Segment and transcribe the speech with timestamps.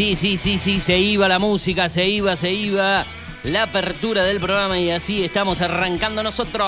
[0.00, 3.04] Sí, sí, sí, sí, se iba la música, se iba, se iba
[3.44, 6.66] la apertura del programa y así estamos arrancando nosotros.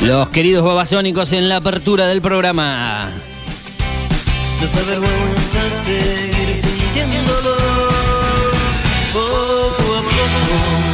[0.00, 3.12] Los queridos babasónicos en la apertura del programa.
[9.14, 10.87] Poco a poco.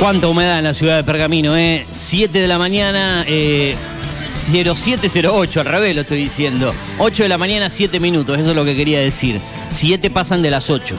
[0.00, 1.86] Cuánta humedad en la ciudad de Pergamino, ¿eh?
[1.90, 3.76] 7 de la mañana, eh,
[4.08, 6.74] 0708, al revés lo estoy diciendo.
[6.98, 9.40] 8 de la mañana, 7 minutos, eso es lo que quería decir.
[9.70, 10.96] 7 pasan de las 8.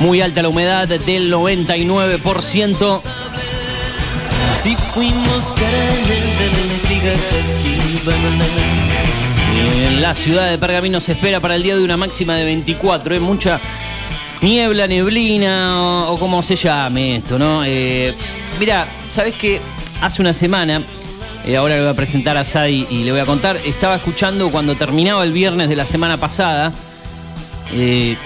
[0.00, 3.00] Muy alta la humedad del 99%.
[4.62, 5.54] Si fuimos
[8.04, 8.12] la
[9.88, 13.14] En la ciudad de Pergamino se espera para el día de una máxima de 24,
[13.14, 13.20] ¿eh?
[13.20, 13.60] Mucha
[14.42, 17.62] niebla, neblina o, o como se llame esto, ¿no?
[17.64, 18.14] Eh,
[18.58, 19.60] mira, ¿sabes qué?
[20.00, 20.82] Hace una semana,
[21.44, 24.50] eh, ahora le voy a presentar a Sadi y le voy a contar, estaba escuchando
[24.50, 26.72] cuando terminaba el viernes de la semana pasada.
[27.72, 28.16] eh,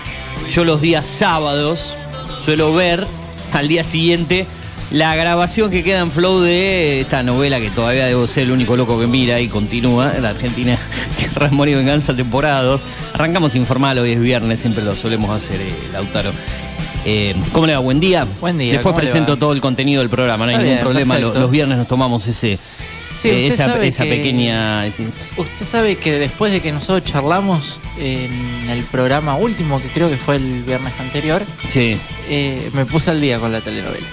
[0.50, 1.96] yo los días sábados
[2.44, 3.06] suelo ver
[3.52, 4.46] al día siguiente
[4.90, 8.76] la grabación que queda en Flow de esta novela que todavía debo ser el único
[8.76, 10.78] loco que mira y continúa, la Argentina
[11.40, 12.82] Amor y Venganza, temporada 2.
[13.14, 16.30] Arrancamos informal, hoy es viernes, siempre lo solemos hacer, eh, Lautaro.
[17.04, 17.80] Eh, ¿Cómo le va?
[17.80, 18.26] Buen día.
[18.40, 20.74] Buen día, Después ¿cómo le presento todo el contenido del programa, no hay Está ningún
[20.76, 21.14] bien, problema.
[21.14, 21.40] Lo- perfecto.
[21.40, 22.58] Los viernes nos tomamos ese,
[23.12, 24.86] Sí, eh, usted esa, sabe esa que- pequeña...
[25.36, 30.16] Usted sabe que después de que nosotros charlamos en el programa último, que creo que
[30.16, 31.98] fue el viernes anterior, Sí.
[32.28, 34.06] eh, me puse al día con la telenovela.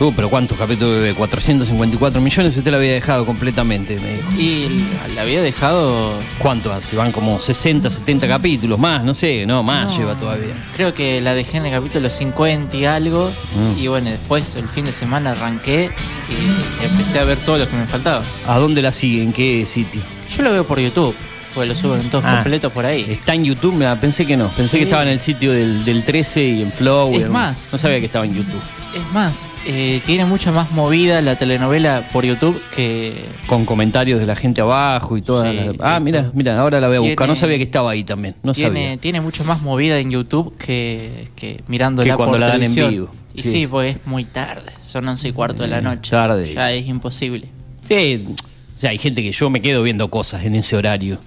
[0.00, 2.56] Uh, pero ¿cuántos capítulos de 454 millones?
[2.56, 4.32] Usted lo había dejado completamente, me dijo.
[4.32, 6.14] Y la había dejado.
[6.38, 6.96] ¿Cuánto hace?
[6.96, 10.54] Van como 60, 70 capítulos, más, no sé, no, más no, lleva todavía.
[10.74, 13.30] Creo que la dejé en el capítulo 50 y algo.
[13.54, 13.78] Mm.
[13.78, 15.90] Y bueno, después el fin de semana arranqué
[16.30, 18.24] y empecé a ver todo lo que me faltaba.
[18.46, 19.22] ¿A dónde la sigue?
[19.22, 20.00] ¿En qué sitio?
[20.36, 21.14] Yo lo veo por YouTube,
[21.54, 22.34] porque lo suben todos Ah.
[22.36, 23.06] completos por ahí.
[23.08, 23.74] ¿Está en YouTube?
[23.74, 24.48] Mira, pensé que no.
[24.48, 24.76] Pensé Sí.
[24.78, 27.12] que estaba en el sitio del, del 13 y en Flow.
[27.12, 27.70] y Es más.
[27.72, 28.60] No sabía que estaba en YouTube.
[28.94, 34.26] Es más, eh, tiene mucha más movida la telenovela por YouTube que, Con comentarios de
[34.26, 36.32] la gente abajo y todas Sí, las- Ah, y mira, todo.
[36.34, 37.26] mira, ahora la voy a buscar.
[37.26, 38.34] No sabía que estaba ahí también.
[38.42, 38.96] No tiene, sabía.
[38.98, 42.74] tiene mucho más movida en YouTube que, que mirándola Que cuando por la dan en
[42.74, 42.90] televisión.
[42.90, 43.10] vivo.
[43.34, 43.66] Y Sí, sí, sí.
[43.68, 44.72] pues es muy tarde.
[44.82, 46.10] Son once y cuarto de la Eh, noche.
[46.10, 46.52] tarde.
[46.52, 47.48] Ya es imposible.
[47.88, 51.18] Sí, o sea, hay gente que yo me quedo viendo cosas en ese horario.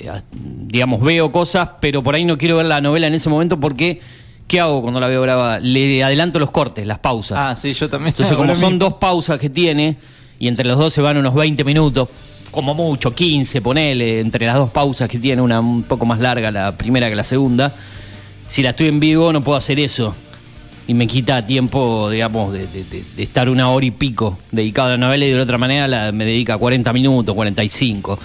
[0.00, 3.58] Eh, digamos, veo cosas, pero por ahí no quiero ver la novela en ese momento
[3.58, 4.00] porque,
[4.46, 5.60] ¿qué hago cuando la veo grabada?
[5.60, 7.38] Le adelanto los cortes, las pausas.
[7.40, 8.08] Ah, sí, yo también.
[8.08, 9.96] Entonces, como son dos pausas que tiene,
[10.38, 12.08] y entre los dos se van unos 20 minutos,
[12.50, 16.50] como mucho, 15, ponele, entre las dos pausas que tiene, una un poco más larga
[16.50, 17.74] la primera que la segunda,
[18.46, 20.14] si la estoy en vivo no puedo hacer eso.
[20.88, 22.66] Y me quita tiempo, digamos, de,
[23.16, 26.56] estar una hora y pico dedicado a la novela y de otra manera me dedica
[26.58, 28.18] 40 minutos, 45.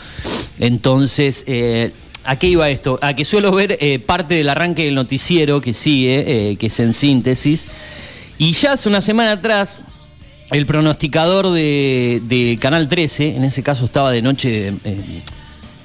[0.60, 1.92] Entonces, eh,
[2.24, 3.00] ¿a qué iba esto?
[3.02, 6.80] A que suelo ver eh, parte del arranque del noticiero que sigue, eh, que es
[6.80, 7.68] en síntesis.
[8.38, 9.82] Y ya hace una semana atrás,
[10.52, 14.74] el pronosticador de, de Canal 13, en ese caso estaba de noche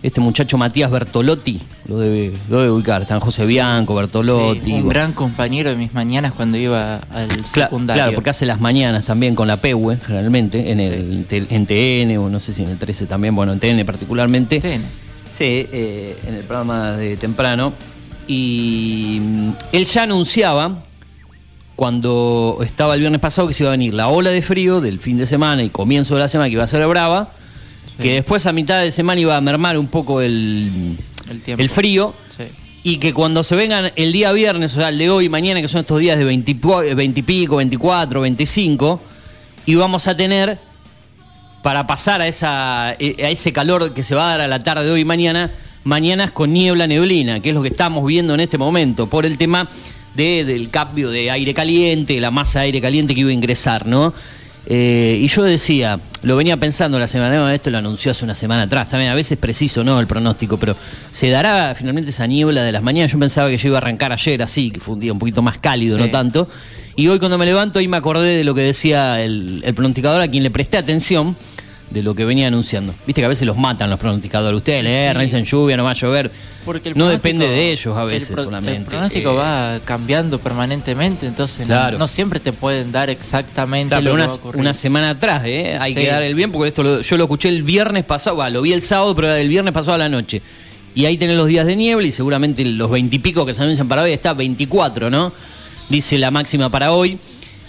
[0.02, 3.48] este muchacho Matías Bertolotti, lo debe, lo debe ubicar, están José Sí.
[3.54, 4.60] Bianco, Bertolotti.
[4.64, 4.88] Sí, un bueno.
[4.90, 8.02] gran compañero de mis mañanas cuando iba al Cla- secundario.
[8.02, 12.28] Claro, porque hace las mañanas también con la PEUE, generalmente, en el en TN, o
[12.28, 14.60] no sé si en el 13 también, bueno, en TN particularmente.
[14.60, 14.82] TN.
[15.32, 17.72] Sí, eh, en el programa de temprano.
[18.28, 20.82] Y mm, él ya anunciaba,
[21.74, 24.98] cuando estaba el viernes pasado, que se iba a venir la ola de frío del
[24.98, 27.32] fin de semana y comienzo de la semana, que iba a ser brava,
[28.00, 30.96] que después a mitad de semana iba a mermar un poco el,
[31.30, 31.62] El tiempo.
[31.62, 32.14] el frío.
[32.36, 32.44] Sí.
[32.82, 35.60] Y que cuando se vengan el día viernes, o sea, el de hoy y mañana,
[35.60, 39.00] que son estos días de 20, y pu- 20 y pico, 24, 25,
[39.66, 40.58] y vamos a tener,
[41.64, 44.84] para pasar a, esa, a ese calor que se va a dar a la tarde
[44.84, 45.50] de hoy y mañana,
[45.82, 49.36] mañanas con niebla, neblina, que es lo que estamos viendo en este momento, por el
[49.36, 49.68] tema
[50.14, 53.84] de, del cambio de aire caliente, la masa de aire caliente que iba a ingresar,
[53.86, 54.14] ¿no?
[54.68, 58.62] Eh, y yo decía, lo venía pensando la semana, esto lo anunció hace una semana
[58.62, 60.00] atrás, también a veces preciso, ¿no?
[60.00, 60.76] El pronóstico, pero
[61.12, 63.12] ¿se dará finalmente esa niebla de las mañanas?
[63.12, 65.40] Yo pensaba que yo iba a arrancar ayer así, que fue un día un poquito
[65.40, 66.02] más cálido, Sí.
[66.02, 66.48] no tanto.
[66.96, 70.20] Y hoy cuando me levanto, ahí me acordé de lo que decía el, el pronosticador,
[70.20, 71.36] a quien le presté atención
[71.90, 72.92] de lo que venía anunciando.
[73.06, 74.56] Viste que a veces los matan los pronosticadores.
[74.58, 75.22] Ustedes leen, Sí.
[75.22, 76.30] dicen lluvia, no va a llover.
[76.64, 78.78] Porque el no depende de ellos a el veces pro- solamente.
[78.80, 81.98] El pronóstico Eh, va cambiando permanentemente, entonces no- Claro.
[81.98, 84.60] no, siempre te pueden dar exactamente Claro, lo pero que una, va a ocurrir.
[84.60, 85.76] una semana atrás, ¿eh?
[85.80, 86.00] Hay Sí.
[86.00, 88.72] que dar el bien, porque esto lo- yo lo escuché el viernes pasado, lo vi
[88.72, 90.42] el sábado, pero era del viernes pasado a la noche.
[90.96, 94.02] Y ahí tenés los días de niebla y seguramente los veintipico que se anuncian para
[94.02, 95.32] hoy está 24, ¿no?
[95.88, 97.18] Dice la máxima para hoy.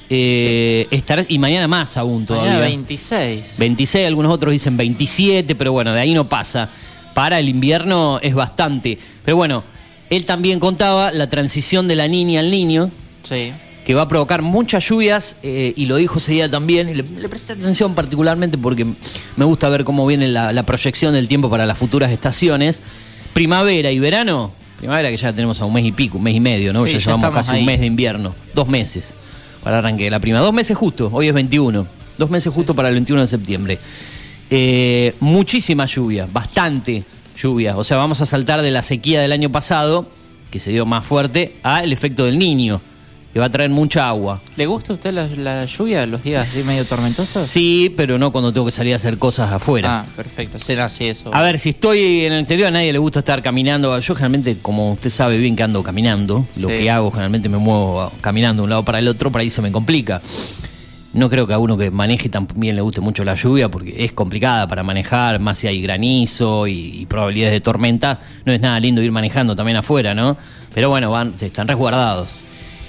[0.10, 2.52] Eh, estará- y mañana más aún todavía.
[2.52, 3.58] Mañana 26.
[3.60, 6.70] 26, algunos otros dicen 27, pero bueno, de ahí no pasa.
[7.14, 8.98] Para el invierno es bastante.
[9.26, 9.64] Pero bueno,
[10.10, 12.90] él también contaba la transición de la niña al niño,
[13.24, 13.52] Sí.
[13.86, 17.04] que va a provocar muchas lluvias, eh, y lo dijo ese día también, y le,
[17.04, 18.86] le presté atención particularmente porque
[19.36, 22.82] me gusta ver cómo viene la, la proyección del tiempo para las futuras estaciones.
[23.34, 26.40] Primavera y verano, primavera que ya tenemos a un mes y pico, un mes y
[26.40, 26.86] medio, ¿no?
[26.86, 27.60] Sí, ya ya llevamos casi ahí.
[27.62, 29.16] un mes de invierno, dos meses
[29.68, 31.86] para arranque de la prima, dos meses justo, hoy es 21.
[32.18, 33.80] dos meses justo para el 21 de septiembre.
[34.50, 37.04] Eh, muchísima lluvia, bastante
[37.38, 37.76] lluvia.
[37.76, 40.10] O sea, vamos a saltar de la sequía del año pasado,
[40.52, 42.80] que se dio más fuerte, a el efecto del niño,
[43.38, 44.42] que va a traer mucha agua.
[44.56, 47.48] ¿Le gusta a usted la, la lluvia, los días así medio tormentosos?
[47.48, 50.00] Sí, pero no cuando tengo que salir a hacer cosas afuera.
[50.00, 50.58] Ah, perfecto.
[50.58, 51.30] Sí, no, sí, eso.
[51.32, 54.00] A ver, si estoy en el exterior, a nadie le gusta estar caminando.
[54.00, 58.12] Yo generalmente, como usted sabe bien que ando caminando, lo que hago generalmente me muevo
[58.22, 60.20] caminando de un lado para el otro, por ahí se me complica.
[61.14, 64.14] No creo que a uno que maneje también le guste mucho la lluvia, porque es
[64.14, 68.20] complicada para manejar, más si hay granizo y, y probabilidades de tormenta.
[68.46, 70.36] No es nada lindo ir manejando también afuera, ¿no?
[70.74, 72.32] Pero bueno, van, están resguardados.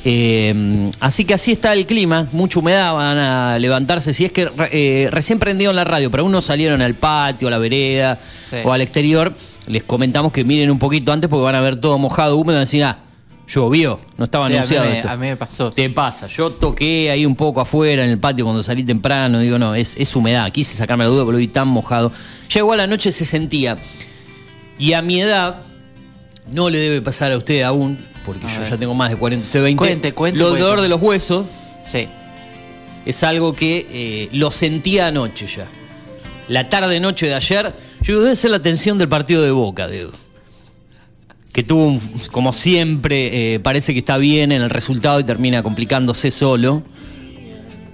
[0.05, 4.13] Eh, así que así está el clima, mucha humedad, van a levantarse.
[4.15, 7.59] Si es que eh, recién prendieron la radio, pero unos salieron al patio, a la
[7.59, 8.57] vereda Sí.
[8.65, 9.35] o al exterior,
[9.67, 12.61] les comentamos que miren un poquito antes porque van a ver todo mojado, húmedo, y
[12.61, 12.99] decir, ah,
[13.47, 15.09] llovió, no estaba Sí, a mí anunciado esto.
[15.11, 15.71] a mí me pasó.
[15.73, 19.59] Te pasa, yo toqué ahí un poco afuera en el patio cuando salí temprano, digo,
[19.59, 22.13] no, es, es humedad, quise sacarme la duda porque lo vi tan mojado.
[22.49, 23.77] Ya igual la noche se sentía.
[24.79, 25.57] Y a mi edad,
[26.53, 28.71] no le debe pasar a usted aún, porque A yo ver.
[28.71, 29.79] ya tengo más de 40, usted 20.
[29.79, 31.47] Cuente, cuente, Lo dolor de los huesos
[31.83, 32.07] Sí.
[33.07, 35.67] es algo que eh, lo sentía anoche ya.
[36.49, 39.89] La tarde noche de ayer, yo digo, debe ser la tensión del partido de Boca,
[39.89, 40.11] digo.
[41.53, 45.63] Que tuvo, un- como siempre, eh, parece que está bien en el resultado y termina
[45.63, 46.83] complicándose solo.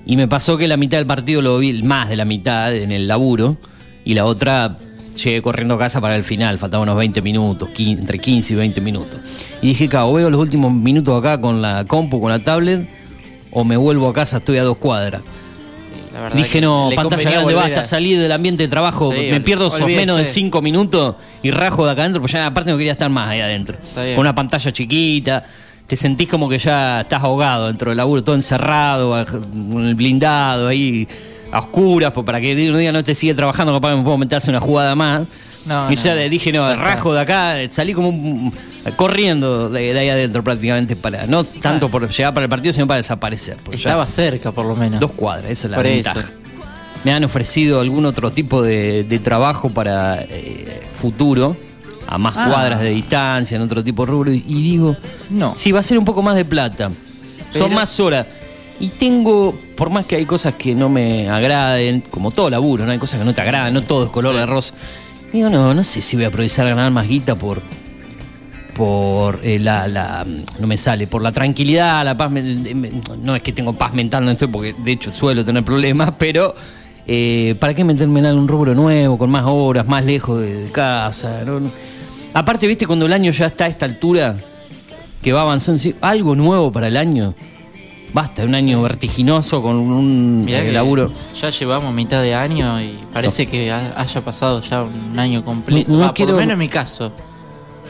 [0.07, 2.91] Y me pasó que la mitad del partido lo vi, más de la mitad, en
[2.93, 3.57] el laburo.
[4.05, 4.76] Y la otra
[5.16, 8.56] llegué corriendo a casa para el final, faltaban unos 20 minutos, 15 entre 15 y
[8.56, 9.21] 20 minutos.
[9.62, 12.88] Y dije, cabo, veo los últimos minutos acá con la compu, con la tablet,
[13.52, 15.23] o me vuelvo a casa, estoy a dos cuadras.
[16.37, 19.80] Dije, no, pantalla grande, basta, a- salir del ambiente de trabajo, Sí, me pierdo esos
[19.97, 23.11] menos de cinco minutos y rajo de acá adentro, pues ya aparte no quería estar
[23.11, 23.76] más ahí adentro.
[24.14, 25.44] Con una pantalla chiquita,
[25.88, 29.40] te sentís como que ya estás ahogado dentro del laburo, todo encerrado, aj-
[29.73, 31.06] con el blindado ahí,
[31.54, 34.18] a oscuras, pues para que un día no te sigue trabajando, capaz que me puedo
[34.18, 35.23] meterse una jugada más.
[35.66, 36.16] No, y no, ya no.
[36.20, 36.82] le dije, no, está.
[36.82, 38.52] rajo de acá, salí como un-
[38.96, 42.87] corriendo de, de ahí adentro prácticamente para, no tanto por llegar para el partido, sino
[42.87, 43.56] para desaparecer.
[43.70, 45.00] ya- Estaba cerca, por lo menos.
[45.00, 46.11] Dos cuadras, esa es la Por eso.
[46.12, 46.32] ventaja.
[47.04, 51.56] Me han ofrecido algún otro tipo de, de trabajo para eh, futuro,
[52.06, 52.49] a más Ah.
[52.50, 54.96] cuadras de distancia, en otro tipo de rubro, y, digo,
[55.30, 55.54] No.
[55.56, 56.90] sí, va a ser un poco más de plata.
[57.50, 58.26] Son más horas.
[58.81, 62.93] Y tengo, por más que hay cosas que no me agraden, como todo laburo, ¿no?
[62.93, 64.75] Hay cosas que no te agradan, no todo es color de rosa.
[65.33, 67.62] Digo, no, no sé si voy a aprovechar a ganar más guita por
[68.75, 70.26] por eh, la, la-
[70.59, 72.43] no me sale por la tranquilidad la paz me-
[73.23, 76.54] no es que tengo paz mental no estoy porque de hecho suelo tener problemas pero
[77.07, 80.71] eh, para qué meterme en algún rubro nuevo con más horas más lejos de, de
[80.73, 81.71] casa no.
[82.33, 84.35] aparte viste cuando el año ya está a esta altura
[85.23, 87.35] que va avanzando sí, algo nuevo para el año
[88.14, 92.94] basta un año vertiginoso con un Mirá eh, laburo Ya llevamos mitad de año y
[93.12, 95.90] parece que ha- haya pasado ya un año completo.
[95.90, 97.12] No- no Va, por quiero- lo menos en mi caso.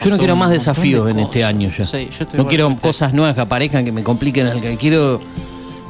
[0.03, 1.85] Yo no quiero más de desafíos en este año ya.
[1.85, 4.75] Sí, yo estoy no quiero que cosas nuevas que aparezcan que me compliquen el que
[4.75, 5.21] quiero.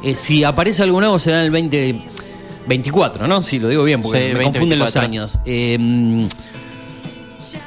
[0.04, 3.42] eh, si aparece algo nuevo será en el 2024, ¿no?
[3.42, 5.00] Si lo digo bien, porque Sí, me confunden los 2024.
[5.00, 5.40] años.
[5.44, 6.28] Eh,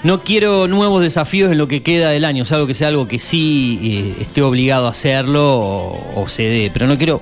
[0.03, 3.19] no quiero nuevos desafíos en lo que queda del año, salvo que sea algo que
[3.19, 7.21] sí eh, esté obligado a hacerlo o, o se dé, pero no quiero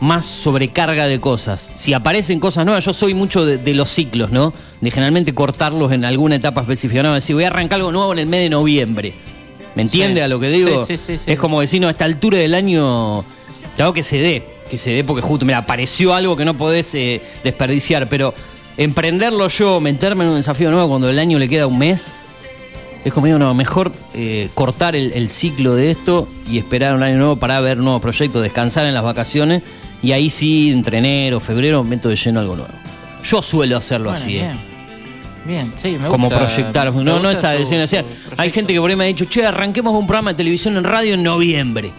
[0.00, 1.72] más sobrecarga de cosas.
[1.74, 4.52] Si aparecen cosas nuevas, yo soy mucho de, de los ciclos, ¿no?
[4.80, 7.02] De generalmente cortarlos en alguna etapa específica.
[7.02, 9.12] No, decir, voy a arrancar algo nuevo en el mes de noviembre.
[9.74, 10.24] ¿Me entiende Sí.
[10.24, 10.84] a lo que digo?
[10.84, 11.30] Sí, sí, sí, sí.
[11.32, 13.24] Es como decir, no, a esta altura del año,
[13.76, 16.94] tengo que se dé, que se dé porque justo, mira, apareció algo que no podés
[16.94, 18.32] eh, desperdiciar, pero
[18.78, 22.14] emprenderlo yo, meterme en un desafío nuevo cuando el año le queda un mes,
[23.04, 27.02] es como digo, no, mejor eh, cortar el, el ciclo de esto y esperar un
[27.02, 29.62] año nuevo para ver nuevos proyectos, descansar en las vacaciones
[30.02, 32.72] y ahí sí, entre enero, febrero, meto de lleno algo nuevo.
[33.24, 34.40] Yo suelo hacerlo Bueno, así, ¿eh?
[34.42, 34.68] bien.
[35.44, 36.92] Bien, sí, me como gusta- proyectar.
[36.92, 37.86] me No, no su- decisión.
[37.88, 40.76] su Hay gente que por ahí me ha dicho, che, arranquemos un programa de televisión
[40.76, 41.90] en radio en noviembre.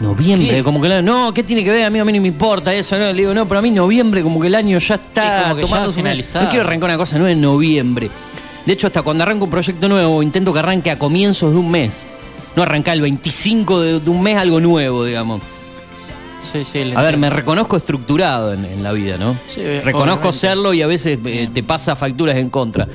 [0.00, 0.62] Noviembre, ¿Qué?
[0.62, 1.84] como que la- no, ¿qué tiene que ver?
[1.84, 3.06] A mí, a mí no me importa eso, no.
[3.06, 5.56] Le digo, no, pero a mí noviembre como que el año ya está Es como
[5.56, 6.44] que ya tomando su- finalizado.
[6.44, 8.10] No quiero arrancar una cosa nueva en noviembre.
[8.64, 11.70] De hecho, hasta cuando arranco un proyecto nuevo, intento que arranque a comienzos de un
[11.70, 12.08] mes.
[12.54, 15.40] No arrancar el 25 de, de un mes algo nuevo, digamos.
[16.42, 19.36] Sí, sí, A ver, me reconozco estructurado en, en la vida, ¿no?
[19.52, 20.38] Sí, reconozco obviamente.
[20.38, 22.86] serlo y a veces eh, te pasa facturas en contra.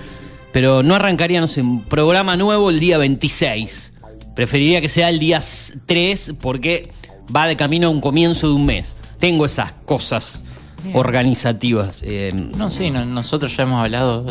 [0.54, 3.93] Pero no arrancaría, no sé, un programa nuevo el día 26.
[4.36, 6.92] Preferiría que sea el día s- 3 porque
[7.36, 8.96] va de camino a un comienzo de un mes.
[9.20, 10.44] Tengo esas cosas
[10.94, 12.02] organizativas.
[12.04, 14.26] eh, No, sí, no- nosotros ya hemos hablado.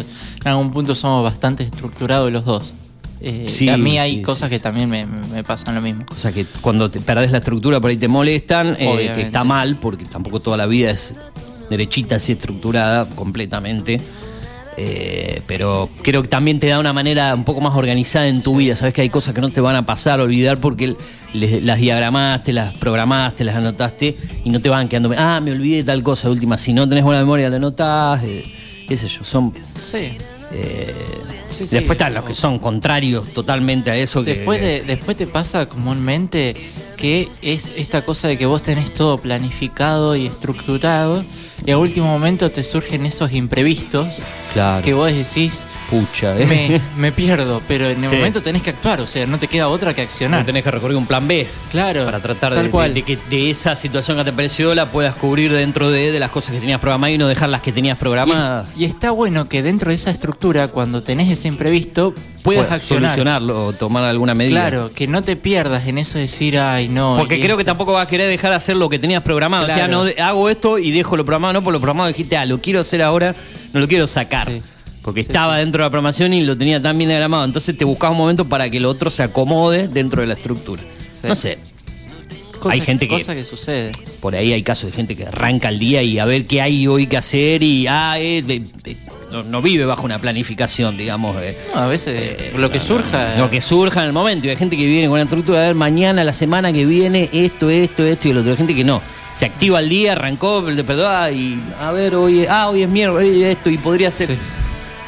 [0.45, 2.75] En algún punto somos bastante estructurados los dos.
[3.21, 6.05] Eh, Sí, a mí hay sí, cosas sí, que también me, me pasan lo mismo.
[6.11, 9.45] O sea que cuando te perdés la estructura por ahí te molestan, eh, que está
[9.45, 11.15] mal, porque tampoco toda la vida es
[11.71, 14.01] derechita, así estructurada completamente.
[14.79, 18.57] Eh, pero creo que también te da una manera un poco más organizada en tu
[18.57, 18.75] vida.
[18.75, 20.97] Sabes que hay cosas que no te van a pasar, olvidar porque
[21.35, 25.13] las diagramaste, las programaste, las anotaste y no te van quedando.
[25.17, 26.29] Ah, me olvidé de tal cosa.
[26.29, 28.25] De última, si no tenés buena memoria, la anotás.
[28.25, 28.45] eh,
[28.89, 29.53] qué sé yo, son.
[29.83, 30.13] Sí.
[30.53, 30.95] eh,
[31.49, 31.75] Sí, sí.
[31.77, 34.25] después están los que son contrarios totalmente a eso.
[34.25, 36.57] que- Después, de, después te pasa comúnmente
[37.03, 41.25] que es esta cosa de que vos tenés todo planificado y estructurado
[41.67, 44.85] y a último momento te surgen esos imprevistos Claro.
[44.85, 46.47] que vos decís, Pucha, eh.
[46.47, 48.17] me, me pierdo, pero en el Sí.
[48.17, 50.45] momento tenés que actuar, o sea, no te queda otra que No accionar.
[50.45, 51.47] tenés que recorrer un plan B.
[51.71, 52.93] Claro, Para tratar de, cual.
[52.95, 56.21] de- de que de esa situación que te pareció la puedas cubrir dentro de, de
[56.21, 58.67] las cosas que tenías programadas y no dejar las que tenías programadas.
[58.77, 62.73] Y, y está bueno que dentro de esa estructura, cuando tenés ese imprevisto, puedas Puedas
[62.73, 63.11] accionar.
[63.11, 64.61] solucionarlo o tomar alguna medida.
[64.69, 67.17] Claro, que no te pierdas en eso de decir, ay, no.
[67.19, 69.67] Porque creo que tampoco vas a querer dejar de hacer lo que tenías programado.
[69.67, 72.47] O sea, no hago esto y dejo lo programado, no por lo programado dijiste, ah,
[72.47, 73.35] lo quiero hacer ahora,
[73.73, 74.49] no lo quiero sacar.
[74.49, 74.63] Sí.
[75.03, 77.45] Porque estaba dentro de la programación y lo tenía tan bien diagramado.
[77.45, 80.83] Entonces te buscabas un momento para que lo otro se acomode dentro de la estructura.
[81.25, 81.59] No sé,
[82.71, 83.93] hay gente que- cosa que sucede.
[84.21, 86.87] por ahí hay casos de gente que arranca el día y a ver qué hay
[86.87, 88.97] hoy que hacer y ah, eh, de- de-
[89.31, 91.35] no, no vive bajo una planificación, digamos.
[91.41, 91.57] eh.
[91.75, 93.37] No, a veces lo que surja.
[93.39, 94.47] Lo que surja en el momento.
[94.47, 97.31] Y hay gente que viene con una estructura, a ver, mañana, la semana que viene,
[97.33, 98.51] esto, esto, esto y lo otro.
[98.53, 99.01] Hay gente que no.
[99.35, 103.31] Se activa el día, arrancó, perdón, ah, y a ver, hoy, ah, hoy es miércoles,
[103.31, 104.29] hoy esto, y podría ser.
[104.29, 104.35] Sí,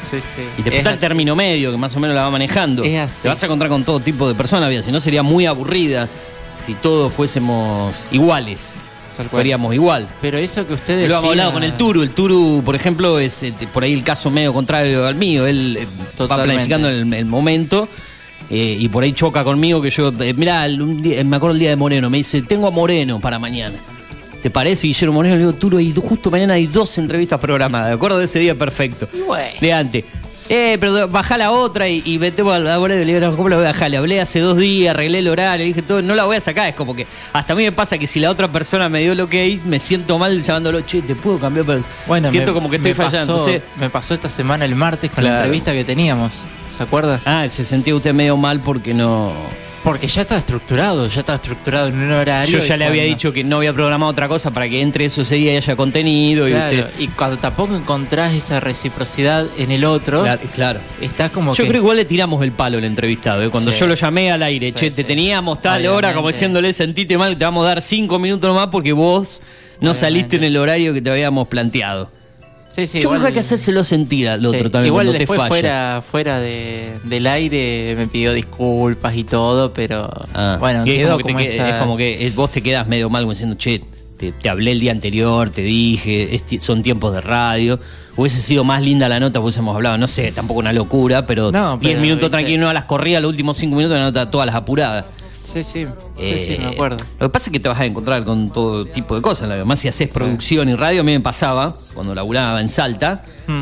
[0.09, 0.17] sí.
[0.35, 0.41] sí.
[0.65, 2.81] Y Es está el término medio, que más o menos la va manejando.
[2.81, 6.09] Te vas a encontrar con todo tipo de personas, si no sería muy aburrida
[6.65, 8.77] si todos fuésemos iguales.
[9.31, 10.09] Haríamos igual.
[10.21, 11.07] Pero eso que ustedes.
[11.07, 12.01] Lo hemos hablado con el Turu.
[12.03, 15.47] El Turu, por ejemplo, es eh, por ahí el caso medio contrario al mío.
[15.47, 15.87] Él eh,
[16.29, 17.87] va planificando el, el momento
[18.49, 21.53] eh, y por ahí choca conmigo que yo, eh, mirá, el- un día- me acuerdo
[21.53, 23.75] el día de Moreno, me dice, tengo a Moreno para mañana.
[24.43, 25.35] ¿Te parece, Guillermo Moreno?
[25.35, 27.87] Le digo, Turu, y justo mañana hay dos entrevistas programadas.
[27.87, 29.07] ¿De acuerdo de ese día perfecto?
[29.25, 29.49] bueno.
[29.61, 30.03] De antes.
[30.47, 32.77] Eh, pero bajá la otra y, y metemos a la.
[32.77, 33.89] Le digo, no, ¿cómo la voy a bajar?
[33.89, 36.41] Le hablé hace dos días, arreglé el horario, le dije todo, no la voy a
[36.41, 36.67] sacar.
[36.67, 39.13] Es como que hasta a mí me pasa que si la otra persona me dio
[39.13, 39.33] el ok,
[39.65, 42.91] me siento mal llamándolo, che, te puedo cambiar, pero Bueno, siento me- como que estoy
[42.91, 43.33] me fallando.
[43.33, 46.33] Pasó, Entonces, me pasó esta semana el martes con la entrevista que teníamos.
[46.75, 47.19] ¿Se acuerda?
[47.25, 49.31] ah, se sentía usted medio mal porque no.
[49.85, 52.59] Porque ya está estructurado, ya está estructurado en un horario.
[52.59, 55.21] Yo ya le había dicho que no había programado otra cosa para que entre eso
[55.21, 56.47] ese día y haya contenido.
[56.47, 56.93] Claro, y usted.
[56.99, 60.79] y cuando tampoco encontrás esa reciprocidad en el otro, Claro, claro.
[61.01, 61.69] estás como Yo que.
[61.69, 63.43] creo que igual le tiramos el palo al entrevistado.
[63.43, 63.49] ¿eh?
[63.49, 63.79] Cuando Sí.
[63.79, 67.37] yo lo llamé al aire, Sí, che, te teníamos tal hora, como diciéndole, sentite mal,
[67.37, 69.41] te vamos a dar cinco minutos nomás porque vos
[69.81, 69.99] no Obviamente.
[69.99, 72.09] saliste en el horario que te habíamos planteado.
[72.67, 75.05] Sí, sí, yo creo que igual- hay que hacérselo sentir al Sí, otro también Igual
[75.05, 75.49] cuando te después falla.
[75.49, 80.97] fuera, fuera de, del aire me pidió disculpas y todo, pero Ah, bueno, y es
[80.97, 83.09] quedó como, que como, te que- esa- es como que eh, vos te quedas medio
[83.09, 83.81] mal diciendo, che,
[84.17, 87.79] te, te hablé el día anterior, te dije, son tiempos de radio.
[88.17, 91.77] Hubiese sido más linda la nota, hubiésemos hablado, no sé, tampoco una locura, pero No,
[91.77, 92.29] 10 pero, minutos viste.
[92.37, 95.05] tranquilo, no a las corridas, los últimos 5 minutos la nota todas las apuradas.
[95.45, 95.85] Sí, sí,
[96.17, 96.97] sí, sí, Eh, me acuerdo.
[97.19, 99.49] Lo que pasa es que te vas a encontrar con todo tipo de cosas.
[99.49, 103.23] Además, si haces producción y radio, a mí me pasaba cuando laburaba en Salta.
[103.47, 103.61] Mm.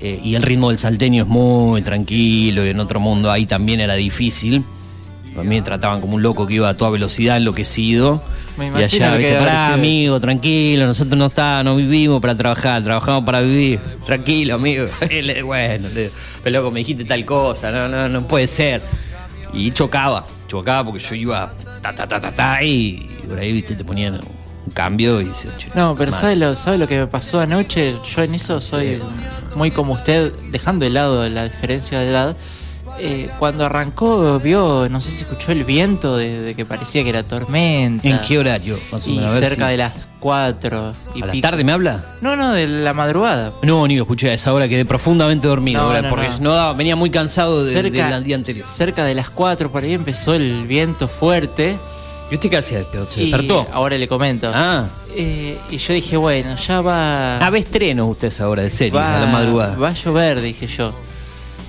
[0.00, 3.80] eh, y el ritmo del salteño es muy tranquilo y en otro mundo ahí también
[3.80, 4.64] era difícil.
[5.36, 8.20] A mí me trataban como un loco que iba a toda velocidad, enloquecido.
[8.56, 9.72] Me y allá, que pará, sido eso".
[9.74, 13.78] amigo, tranquilo, nosotros no está, no vivimos para trabajar, trabajamos para vivir.
[14.04, 14.86] Tranquilo, amigo.
[15.44, 15.88] Bueno,
[16.42, 18.82] pero loco, me dijiste tal cosa, no, no, no puede ser.
[19.52, 23.74] Y chocaba, chocaba porque yo iba ta ta ta ta ta y por ahí viste
[23.76, 26.20] te ponían un cambio y decía, "Che, No, pero mal".
[26.20, 27.94] ¿sabe lo, ¿sabe lo que me pasó anoche?
[28.14, 28.98] Yo en eso soy
[29.54, 32.36] muy como usted, dejando de lado la diferencia de edad.
[32.98, 37.08] Eh, cuando arrancó, vio, no sé si escuchó el viento de, de que parecía que
[37.10, 38.06] era tormenta.
[38.08, 38.78] ¿En qué horario?
[38.92, 41.42] Más o Y menos, cerca si- de las 4 y ¿A la pico.
[41.42, 42.04] tarde me habla?
[42.20, 43.52] No, no, de la madrugada.
[43.62, 46.38] No, ni lo escuché a esa hora, quedé profundamente dormido, No, ahora, no, porque no.
[46.40, 48.66] no daba- venía muy cansado de- cerca, del día anterior.
[48.68, 51.76] cerca de las 4 por ahí empezó el viento fuerte.
[52.30, 53.10] ¿Y usted qué hacía despierto?
[53.10, 53.66] ¿Se y despertó?
[53.72, 54.52] ahora le comento.
[54.54, 54.86] Ah.
[55.16, 57.38] Eh, y yo dije, bueno, ya va.
[57.44, 59.76] Ah, ve estrenos usted a esa hora de serie, va, a la madrugada.
[59.76, 60.94] va a llover, dije yo.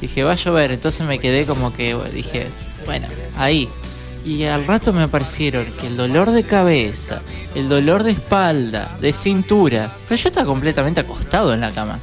[0.02, 0.72] Dije, va a llover.
[0.72, 2.48] Entonces me quedé como que, dije,
[2.86, 3.68] bueno, ahí.
[4.26, 7.22] Y al rato me aparecieron que el dolor de cabeza,
[7.56, 9.92] el dolor de espalda, de cintura.
[10.08, 12.00] Pero yo estaba completamente acostado en la cama.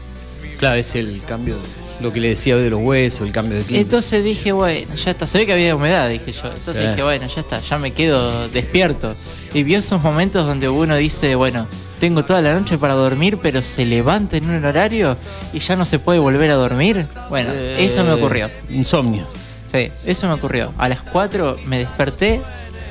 [0.58, 3.56] Claro, es el cambio, de- lo que le decía hoy de los huesos, el cambio
[3.58, 3.80] de clima.
[3.80, 5.26] Entonces dije, bueno, ya está.
[5.28, 6.48] Se ve que había humedad, dije yo.
[6.48, 6.88] Entonces Sí.
[6.90, 9.14] dije, bueno, ya está, ya me quedo despierto.
[9.54, 11.66] Y vio esos momentos donde uno dice, bueno,
[12.00, 15.16] tengo toda la noche para dormir, pero se levanta en un horario
[15.52, 17.06] y ya no se puede volver a dormir.
[17.28, 18.48] Bueno, Eh, eso me ocurrió.
[18.70, 19.24] Insomnio.
[19.72, 20.72] Sí, eso me ocurrió.
[20.78, 22.40] A las 4 me desperté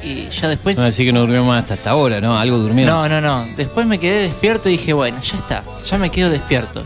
[0.03, 0.75] y ya después...
[0.77, 2.37] No decir que no durmió más hasta esta hora, ¿no?
[2.37, 2.85] Algo durmió.
[2.85, 3.45] No, no, no.
[3.57, 6.83] Después me quedé despierto y dije, bueno, ya está, ya me quedo despierto.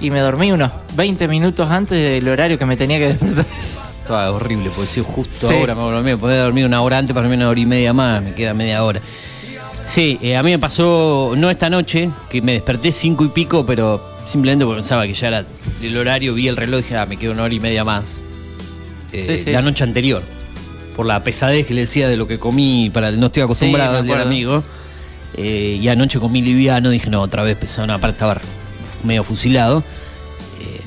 [0.00, 3.44] Y me dormí unos 20 minutos antes del horario que me tenía que despertar.
[4.02, 5.54] Estaba horrible, porque si justo Sí.
[5.54, 8.20] ahora me dormí, podía dormir una hora antes para dormir una hora y media más,
[8.22, 9.00] me queda media hora.
[9.86, 13.64] Sí, eh, a mí me pasó, no esta noche, que me desperté cinco y pico,
[13.66, 15.44] pero simplemente pensaba que ya era
[15.82, 18.20] el horario, vi el reloj y dije, ah, me queda una hora y media más.
[19.12, 19.50] Eh, Sí, sí.
[19.50, 20.22] La noche anterior,
[20.96, 24.22] por la pesadez que le decía de lo que comí, para no estoy acostumbrado al
[24.22, 24.62] amigo.
[25.36, 28.40] Eh, y anoche comí liviano, dije, no, otra vez pesado, no, aparte estaba
[29.04, 29.82] medio fusilado.
[30.60, 30.80] Eh,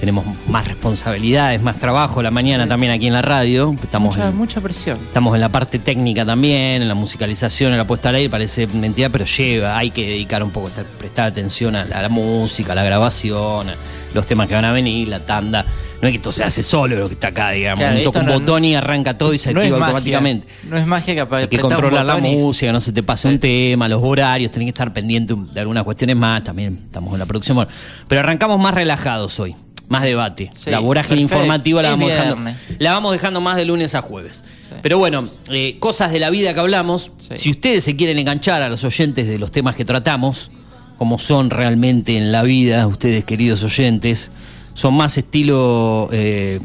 [0.00, 3.74] tenemos más responsabilidades, más trabajo, la mañana también aquí en la radio.
[3.82, 4.98] Estamos Mucha, en- mucha presión.
[4.98, 8.66] Estamos en la parte técnica también, en la musicalización, en la puesta al aire, parece
[8.68, 12.08] mentira, pero lleva, hay que dedicar un poco, estar- prestar atención a la, a la
[12.08, 13.74] música, a la grabación, a
[14.14, 15.64] los temas que van a venir, la tanda.
[16.00, 17.84] No es que esto se hace solo lo que está acá, digamos.
[17.84, 19.86] Claro, toca un no- botón y arranca todo y se No activa magia.
[19.96, 20.46] automáticamente.
[20.68, 23.88] No es magia que Hay que controlar la música, no se te pase un tema,
[23.88, 27.56] los horarios, tenés que estar pendiente de algunas cuestiones más, también estamos en la producción.
[27.56, 27.70] Bueno,
[28.06, 29.56] pero arrancamos más relajados hoy,
[29.88, 30.50] más debate.
[30.54, 31.36] Sí, la vorágine perfecto.
[31.42, 34.44] informativa la vamos, dejando, la vamos dejando más de lunes a jueves.
[34.82, 37.10] Pero bueno, eh, cosas de la vida que hablamos.
[37.18, 37.38] Sí.
[37.38, 40.52] Si ustedes se quieren enganchar a los oyentes de los temas que tratamos,
[40.96, 44.30] como son realmente en la vida, ustedes queridos oyentes,
[44.78, 46.60] son más estilo eh,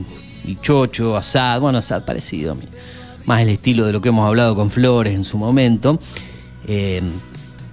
[0.45, 2.61] y chocho, asad, bueno, asad parecido a mí.
[3.25, 5.97] Más el estilo de lo que hemos hablado con Flores en su momento.
[6.67, 7.01] Eh,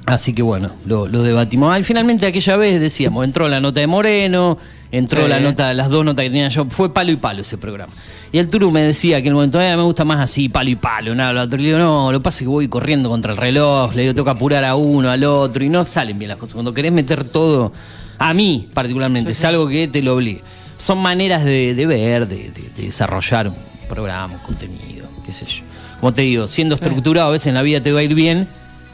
[0.07, 1.71] así que bueno, lo, lo debatimos.
[1.75, 4.57] Al finalmente aquella vez decíamos, entró la nota de Moreno,
[4.91, 5.29] entró Sí.
[5.29, 7.93] la nota, las dos notas que tenía yo, fue palo y palo ese programa.
[8.33, 10.71] Y el Turu me decía que en el momento "Ay, me gusta más así, palo
[10.71, 11.59] y palo, nada, lo otro.
[11.59, 14.25] Le digo, no, lo que pasa es que voy corriendo contra el reloj, le digo,
[14.25, 16.55] que apurar a uno, al otro, y no salen bien las cosas.
[16.55, 17.73] Cuando querés meter todo,
[18.21, 20.41] a mí particularmente, es algo que te lo obligue.
[20.79, 23.55] Son maneras de, de ver, de, de- de desarrollar un
[23.89, 25.63] programa, un contenido, qué sé yo.
[26.01, 28.47] Como te digo, siendo estructurado, a veces en la vida te va a ir bien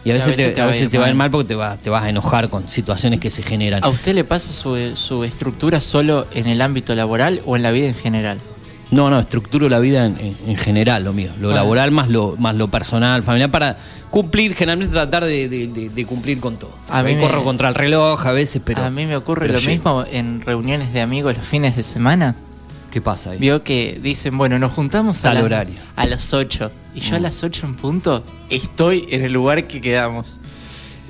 [0.04, 1.90] y a veces, te, a veces te va a ir mal porque te, va- te
[1.90, 3.84] vas a enojar con situaciones que se generan.
[3.84, 7.70] ¿A usted le pasa su, su estructura solo en el ámbito laboral o en la
[7.72, 8.38] vida en general?
[8.90, 11.30] No, no, estructuro la vida en, en- en general, lo mío.
[11.40, 11.54] Lo Bueno.
[11.56, 13.76] laboral más lo, más lo personal, familiar, para
[14.10, 16.72] cumplir, generalmente tratar de, de- de- de cumplir con todo.
[16.88, 18.84] A mí me- corro contra el reloj a veces, pero.
[18.84, 19.70] a mí me ocurre lo llego.
[19.70, 22.36] mismo en reuniones de amigos los fines de semana.
[22.92, 23.38] ¿Qué pasa ahí?
[23.38, 25.74] Vio que dicen, bueno, nos juntamos a, las- horario.
[25.96, 26.70] a las 8.
[26.94, 30.38] Y yo a las 8 en punto estoy en el lugar que quedamos.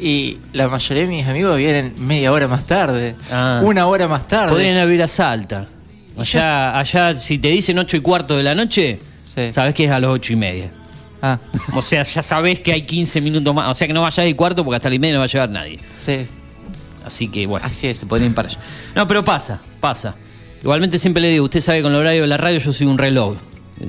[0.01, 3.61] Y la mayoría de mis amigos vienen media hora más tarde, Ah.
[3.63, 4.51] una hora más tarde.
[4.53, 5.69] Podrían haber a Salta.
[6.19, 8.99] Allá, allá, si te dicen ocho y cuarto de la noche,
[9.35, 9.53] Sí.
[9.53, 10.71] sabes que es a las ocho y media.
[11.23, 11.39] Ah,
[11.75, 13.71] O sea, ya sabes que hay 15 minutos más.
[13.71, 15.29] O sea que no vayas y cuarto porque hasta la y media no va a
[15.29, 15.79] llegar nadie.
[15.97, 16.27] sí.
[17.05, 18.01] Así que bueno, Así es.
[18.01, 18.59] se podrían ir para allá.
[18.97, 20.17] No, pero pasa, pasa.
[20.61, 22.89] Igualmente siempre le digo, usted sabe que con el horario de la radio yo soy
[22.89, 23.37] un reloj.
[23.79, 23.87] Sí.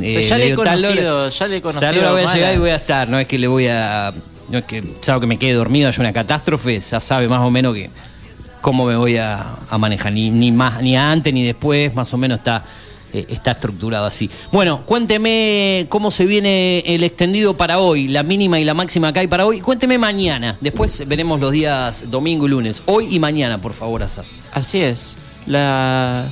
[0.00, 2.54] Sí, ya le he digo, hora- conocido, ya le he conocido hora voy a llegar
[2.54, 3.08] y voy a estar.
[3.08, 4.12] No es que le voy a.
[4.50, 7.50] No es que sabe que me quede dormido, haya una catástrofe, ya sabe más o
[7.52, 7.90] menos que
[8.60, 9.46] cómo me voy a,
[9.78, 10.12] manejar.
[10.12, 12.64] Ni, más, ni antes ni después, más o menos está,
[13.12, 14.30] eh, está estructurado así.
[14.52, 19.20] Bueno, cuénteme cómo se viene el extendido para hoy, la mínima y la máxima que
[19.20, 19.60] hay para hoy.
[19.60, 20.56] Cuénteme mañana.
[20.60, 22.82] Después veremos los días domingo y lunes.
[22.86, 24.24] Hoy y mañana, por favor, Azar.
[24.52, 25.16] Así es.
[25.46, 26.26] La,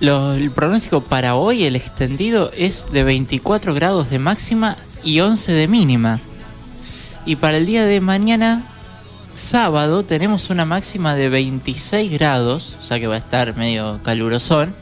[0.00, 5.68] el pronóstico para hoy, el extendido, es de 24 grados de máxima y 11 de
[5.68, 6.20] mínima.
[7.26, 8.62] Y para el día de mañana,
[9.38, 14.74] sábado, tenemos una máxima de 26 grados, o sea que va a estar medio calurosón.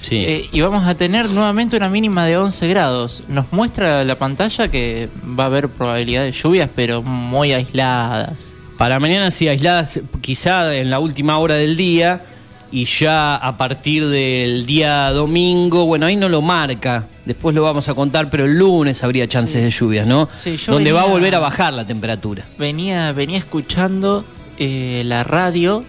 [0.00, 0.16] Sí.
[0.16, 3.24] Eh, y vamos a tener nuevamente una mínima de 11 grados.
[3.28, 5.08] Nos muestra la pantalla que
[5.38, 8.52] va a haber probabilidad de lluvias, pero muy aisladas.
[8.76, 12.22] Para mañana sí, aisladas quizá en la última hora del día
[12.70, 17.88] y ya a partir del día domingo, bueno, ahí no lo marca, después lo vamos
[17.88, 20.28] a contar, pero el lunes habría chances de lluvias, ¿no?
[20.34, 22.44] Sí, yo Donde va a volver a bajar la temperatura.
[22.58, 24.24] venía, venía escuchando
[24.58, 25.84] eh, la radio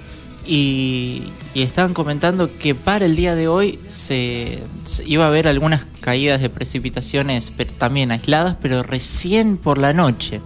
[0.46, 5.48] y, y estaban comentando que para el día de hoy se, se iba a haber
[5.48, 10.40] algunas caídas de precipitaciones pero también aisladas, pero recién por la noche.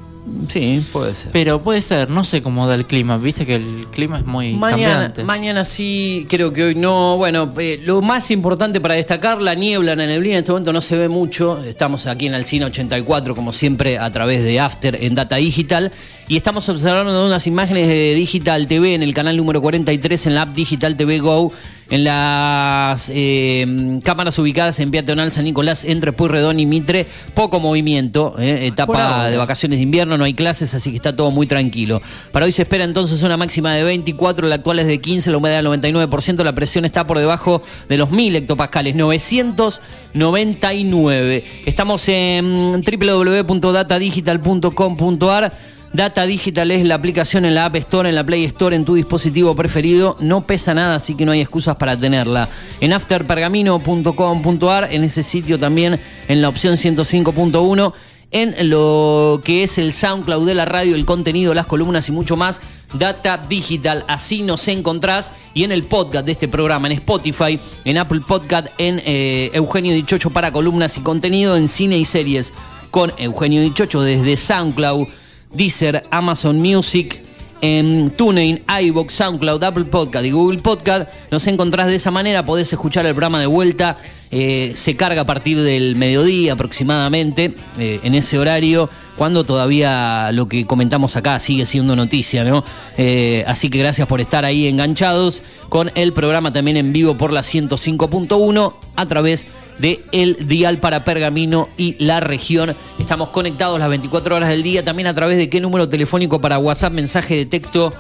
[0.47, 1.31] Sí, puede ser.
[1.31, 4.53] Pero puede ser, no sé cómo da el clima, viste que el clima es muy
[4.53, 5.23] Mañana, cambiante.
[5.23, 7.17] mañana sí, creo que hoy no.
[7.17, 10.81] Bueno, eh, lo más importante para destacar, la niebla, la neblina en este momento no
[10.81, 11.63] se ve mucho.
[11.63, 15.91] Estamos aquí en Alcina 84, como siempre, a través de After en Data Digital.
[16.29, 20.43] Y estamos observando unas imágenes de Digital TV en el canal número 43 en la
[20.43, 21.51] app Digital TV Go
[21.93, 28.33] En las eh, cámaras ubicadas en Peatonal San Nicolás, entre Puyredón y Mitre, poco movimiento,
[28.39, 32.01] eh, etapa de vacaciones de invierno, no hay clases, así que está todo muy tranquilo.
[32.31, 35.37] Para hoy se espera entonces una máxima de 24, la actual es de 15, la
[35.37, 41.43] humedad del 99%, la presión está por debajo de los 1000 hectopascales, 999.
[41.67, 45.72] Estamos en www.datadigital.com.ar.
[45.93, 48.95] Data Digital es la aplicación en la App Store, en la Play Store, en tu
[48.95, 50.17] dispositivo preferido.
[50.19, 52.49] No pesa nada, así que no hay excusas para tenerla.
[52.81, 57.93] En afterpergamino.com.ar, en ese sitio también, en la opción 105.1
[58.33, 62.35] en lo que es el SoundCloud de la radio, el contenido, las columnas y mucho
[62.35, 62.61] más.
[62.95, 65.31] Data Digital, así nos encontrás.
[65.53, 69.93] Y en el podcast de este programa, en Spotify, en Apple Podcast, en eh, Eugenio
[69.93, 72.53] Dichocho para columnas y contenido, en cine y series
[72.89, 75.07] con Eugenio Dichocho desde SoundCloud,
[75.53, 77.21] Deezer, Amazon Music.
[77.61, 82.73] En TuneIn, iVoox, SoundCloud, Apple Podcast y Google Podcast nos encontrás de esa manera, podés
[82.73, 83.97] escuchar el programa de vuelta
[84.35, 90.47] eh, se carga a partir del mediodía aproximadamente, eh, en ese horario, cuando todavía lo
[90.47, 92.63] que comentamos acá sigue siendo noticia, ¿no?
[92.97, 97.31] Eh, así que gracias por estar ahí enganchados con el programa también en vivo por
[97.31, 99.47] la 105.1 a través
[99.79, 102.75] de el dial para Pergamino y la región.
[102.99, 106.59] Estamos conectados las 24 horas del día, también a través de qué número telefónico para
[106.59, 107.93] WhatsApp, mensaje de texto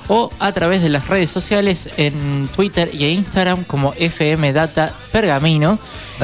[0.09, 5.79] o a través de las redes sociales en Twitter y Instagram como FM Data Pergamino.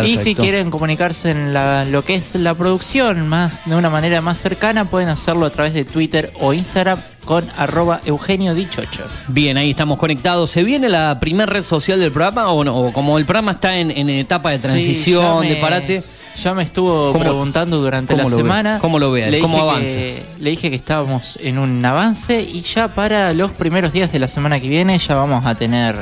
[0.05, 4.21] Y si quieren comunicarse en la- lo que es la producción más de una manera
[4.21, 9.03] más cercana, pueden hacerlo a través de Twitter o Instagram con arroba Eugenio Dichocho.
[9.29, 10.51] Bien, ahí estamos conectados.
[10.51, 12.77] ¿Se viene la primera red social del programa o no?
[12.77, 16.03] O como el programa está en, en etapa de transición, Sí, de parate.
[16.37, 18.31] Ya me estuvo ¿Cómo- preguntando durante la ve?
[18.31, 18.79] semana.
[18.81, 19.31] ¿Cómo lo ve?
[19.31, 19.95] Le ¿Cómo dije avanza?
[19.95, 24.19] que- le dije que estábamos en un avance y ya para los primeros días de
[24.19, 25.97] la semana que viene ya vamos a tener.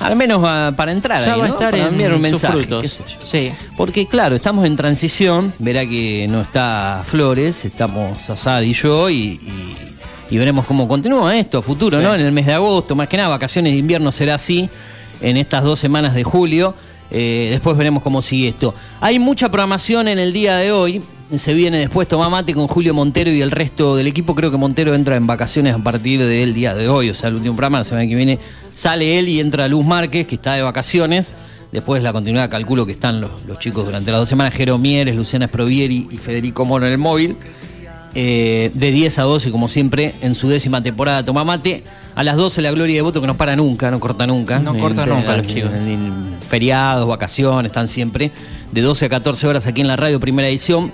[0.00, 0.40] Al menos
[0.76, 1.54] para entrar Ya ahí, va a ¿no?
[1.54, 2.52] estar para en enviar un mensaje.
[2.54, 2.82] frutos.
[2.82, 3.16] qué sé yo.
[3.20, 3.52] Sí.
[3.76, 5.52] Porque claro, estamos en transición.
[5.58, 9.76] Verá que no está Flores, estamos Asad y yo y, y-
[10.30, 12.14] y veremos cómo continúa esto a futuro, ¿no?
[12.14, 14.68] En el mes de agosto, más que nada, vacaciones de invierno será así
[15.20, 16.74] en estas dos semanas de julio.
[17.10, 18.74] Eh, después veremos cómo sigue esto.
[19.00, 21.02] Hay mucha programación en el día de hoy.
[21.36, 24.34] Se viene después Tomá Mate con Julio Montero y el resto del equipo.
[24.34, 27.10] Creo que Montero entra en vacaciones a partir del día de hoy.
[27.10, 28.38] O sea, el último programa, la semana que viene,
[28.72, 31.34] sale él y entra Luz Márquez, que está de vacaciones.
[31.70, 34.54] Después la continuidad, calculo que están los, los chicos durante las dos semanas.
[34.54, 37.36] Jero Mieres, Luciana Sprovieri y Federico Moro en el móvil.
[38.14, 41.84] Eh, de 10 a 12, como siempre, en su décima temporada Toma Mate.
[42.14, 44.58] A las 12 la gloria de voto que no para nunca, no corta nunca.
[44.58, 45.70] No corta En- nunca en- los chicos.
[45.72, 48.32] en- feriados, vacaciones, están siempre.
[48.72, 50.90] De 12 a 14 horas aquí en la radio, primera edición.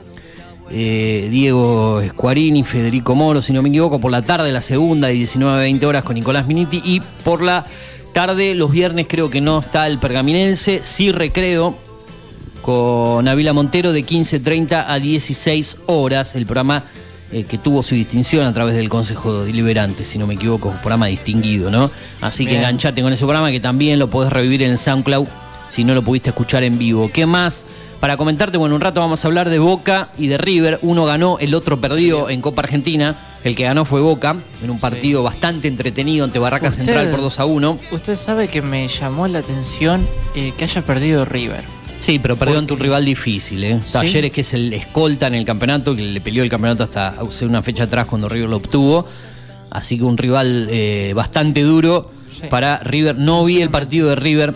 [0.70, 5.16] Eh, Diego Squarini, Federico Moro, si no me equivoco, por la tarde la segunda y
[5.18, 7.64] 19 a 20 horas con Nicolás Miniti y por la
[8.12, 11.76] tarde los viernes creo que no está el pergaminense, sí recreo
[12.64, 16.82] con Avila Montero de 15.30 a 16 horas, el programa
[17.30, 20.78] eh, que tuvo su distinción a través del Consejo Deliberante, si no me equivoco, un
[20.78, 21.90] programa distinguido, ¿no?
[22.22, 25.26] Así que enganchate con ese programa que también lo podés revivir en el SoundCloud
[25.68, 27.10] si no lo pudiste escuchar en vivo.
[27.12, 27.66] ¿Qué más?
[28.00, 30.78] Para comentarte, bueno, un rato vamos a hablar de Boca y de River.
[30.80, 33.14] Uno ganó, el otro perdió en Copa Argentina.
[33.44, 37.40] El que ganó fue Boca, en un partido bastante entretenido ante Barraca Central por 2
[37.40, 37.78] a 1.
[37.92, 41.83] Usted sabe que me llamó la atención eh, que haya perdido River.
[42.04, 43.80] Sí, pero perdió ante un rival difícil, ¿eh?
[43.90, 47.46] Talleres, que es el escolta en el campeonato, que le peleó el campeonato hasta hace
[47.46, 49.06] una fecha atrás cuando River lo obtuvo.
[49.70, 52.10] Así que un rival eh, bastante duro
[52.50, 53.16] para River.
[53.16, 54.54] No vi el partido de River.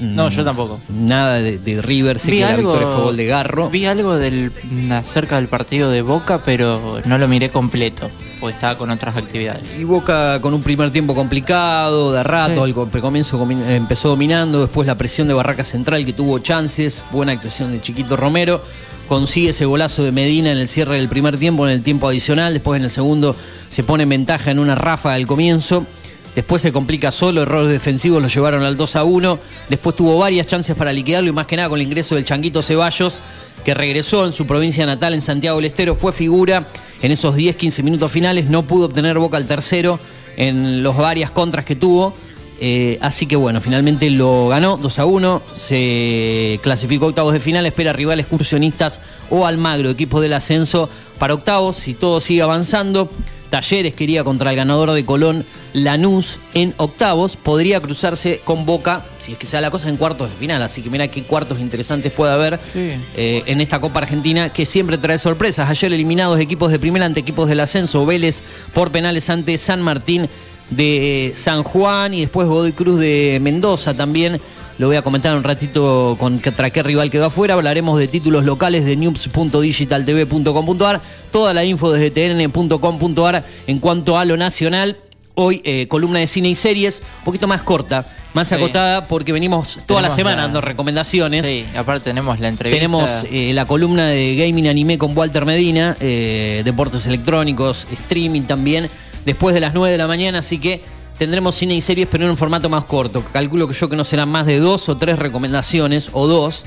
[0.00, 0.80] No, yo tampoco.
[0.88, 2.18] Nada de, de River.
[2.18, 3.68] Sé que la victoria fue gol de Garro.
[3.70, 4.52] Vi algo del,
[4.90, 9.76] acerca del partido de Boca, pero no lo miré completo, porque estaba con otras actividades.
[9.78, 12.60] Y Boca con un primer tiempo complicado, de rato, Sí.
[12.70, 17.06] al co- precomienzo comi- empezó dominando, después la presión de Barraca Central que tuvo chances,
[17.10, 18.62] buena actuación de Chiquito Romero,
[19.08, 22.52] consigue ese golazo de Medina en el cierre del primer tiempo, en el tiempo adicional,
[22.52, 23.34] después en el segundo
[23.68, 25.86] se pone en ventaja en una ráfaga al comienzo.
[26.34, 29.38] Después se complica solo, errores defensivos lo llevaron al 2 a 1.
[29.68, 32.62] Después tuvo varias chances para liquidarlo y más que nada con el ingreso del Changuito
[32.62, 33.22] Ceballos,
[33.64, 36.66] que regresó en su provincia natal en Santiago del Estero, fue figura
[37.02, 39.98] en esos 10-15 minutos finales, no pudo obtener boca al tercero
[40.36, 42.14] en las varias contras que tuvo.
[42.60, 47.64] Eh, así que bueno, finalmente lo ganó 2 a 1, se clasificó octavos de final,
[47.66, 53.10] espera rivales excursionistas o Almagro, equipo del ascenso para octavos, si todo sigue avanzando.
[53.50, 57.36] Talleres quería contra el ganador de Colón Lanús en octavos.
[57.36, 60.62] Podría cruzarse con Boca, si es que sea la cosa, en cuartos de final.
[60.62, 62.90] Así que mira qué cuartos interesantes puede haber Sí.
[63.16, 65.68] eh, en esta Copa Argentina que siempre trae sorpresas.
[65.70, 68.04] Ayer eliminados equipos de primera ante equipos del ascenso.
[68.04, 68.42] Vélez
[68.74, 70.28] por penales ante San Martín
[70.70, 74.38] de San Juan y después Godoy Cruz de Mendoza también.
[74.78, 77.54] Lo voy a comentar un ratito con contra qué rival quedó afuera.
[77.54, 81.00] Hablaremos de títulos locales de news.digitaltv.com.ar.
[81.32, 84.96] Toda la info desde tn.com.ar en cuanto a lo nacional.
[85.34, 88.56] Hoy eh, columna de cine y series, un poquito más corta, más Sí.
[88.56, 91.46] acotada, porque venimos toda la semana la- dando recomendaciones.
[91.46, 92.76] Sí, aparte tenemos la entrevista.
[92.76, 98.90] Tenemos eh, la columna de Gaming Anime con Walter Medina, eh, deportes electrónicos, streaming también,
[99.24, 100.80] después de las 9 de la mañana, así que
[101.18, 103.22] tendremos cine y series, pero en un formato más corto.
[103.32, 106.64] Calculo que yo que no serán más de dos o tres recomendaciones, o dos,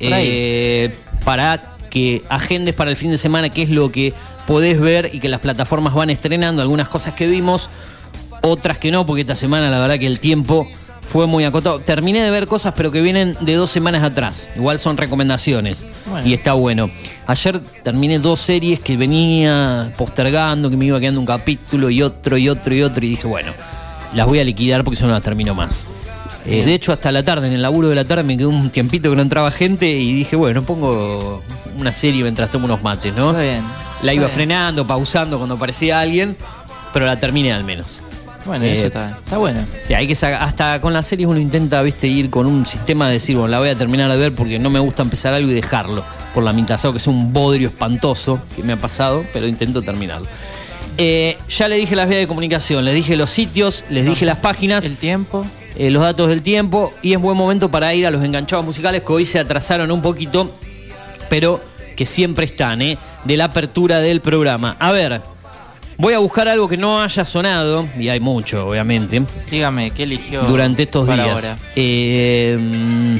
[0.00, 4.12] eh, para que agendes para el fin de semana qué es lo que
[4.46, 7.70] podés ver y que las plataformas van estrenando, algunas cosas que vimos,
[8.42, 10.66] otras que no, porque esta semana la verdad que el tiempo
[11.02, 11.80] fue muy acotado.
[11.80, 14.50] Terminé de ver cosas, pero que vienen de dos semanas atrás.
[14.56, 15.86] Igual son recomendaciones.
[16.06, 16.26] Bueno.
[16.26, 16.90] Y está bueno.
[17.26, 22.38] Ayer terminé dos series que venía postergando, que me iba quedando un capítulo y otro
[22.38, 23.04] y otro y otro.
[23.04, 23.52] Y dije, bueno,
[24.14, 25.86] las voy a liquidar porque si no las termino más.
[26.44, 28.70] Eh, de hecho, hasta la tarde, en el laburo de la tarde, me quedó un
[28.70, 31.42] tiempito que no entraba gente y dije, bueno, pongo
[31.78, 33.30] una serie mientras tomo unos mates, ¿no?
[33.30, 33.62] Está bien.
[34.02, 34.34] La iba bien.
[34.34, 36.36] frenando, pausando cuando aparecía alguien,
[36.92, 38.02] pero la terminé al menos.
[38.44, 39.60] Bueno, Eh, eso está, está bueno.
[39.86, 43.06] Sí, hay que sacar- hasta con las series uno intenta, viste, ir con un sistema
[43.06, 45.48] de decir, bueno, la voy a terminar de ver porque no me gusta empezar algo
[45.48, 49.46] y dejarlo por la mitad, que es un bodrio espantoso que me ha pasado, pero
[49.46, 50.26] intento terminarlo.
[50.98, 54.36] Eh, ya le dije las vías de comunicación, les dije los sitios, les dije las
[54.38, 55.44] páginas, El tiempo.
[55.76, 59.02] eh, los datos del tiempo y es buen momento para ir a los enganchados musicales
[59.02, 60.50] que hoy se atrasaron un poquito,
[61.30, 61.60] pero
[61.96, 62.98] que siempre están, ¿eh?
[63.24, 64.76] De la apertura del programa.
[64.78, 65.20] A ver,
[65.96, 70.42] voy a buscar algo que no haya sonado, y hay mucho, obviamente Dígame, ¿qué eligió
[70.42, 71.34] durante estos para días.
[71.34, 71.58] ahora?
[71.74, 73.18] Eh,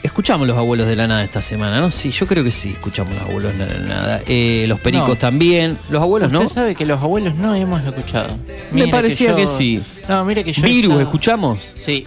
[0.03, 1.91] Escuchamos los abuelos de la nada esta semana, ¿no?
[1.91, 4.21] Sí, yo creo que sí, escuchamos los abuelos de la nada.
[4.27, 5.15] Eh, los pericos No.
[5.15, 5.77] también.
[5.89, 6.39] Los abuelos, ¿no?
[6.41, 8.37] Usted sabe que los abuelos no hemos escuchado.
[8.71, 9.81] Me parecía yo- que sí.
[10.07, 10.61] No, mire que yo.
[10.63, 11.71] Virus, estaba- ¿escuchamos?
[11.75, 12.05] Sí,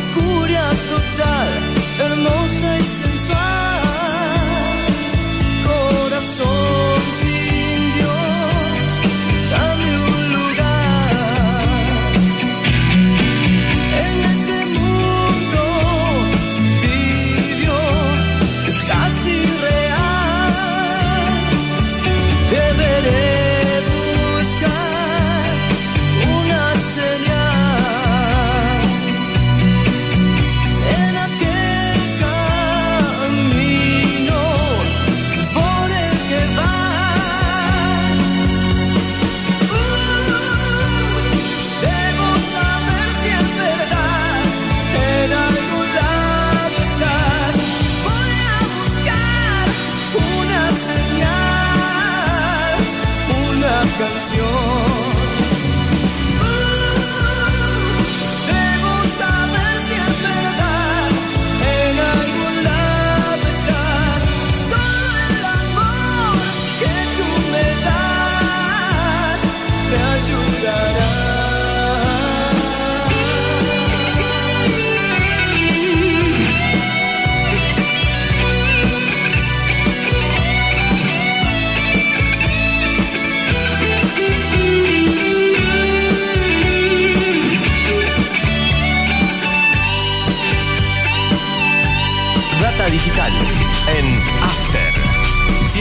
[0.00, 1.09] lujuria total.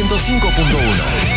[0.10, 1.29] 105.1.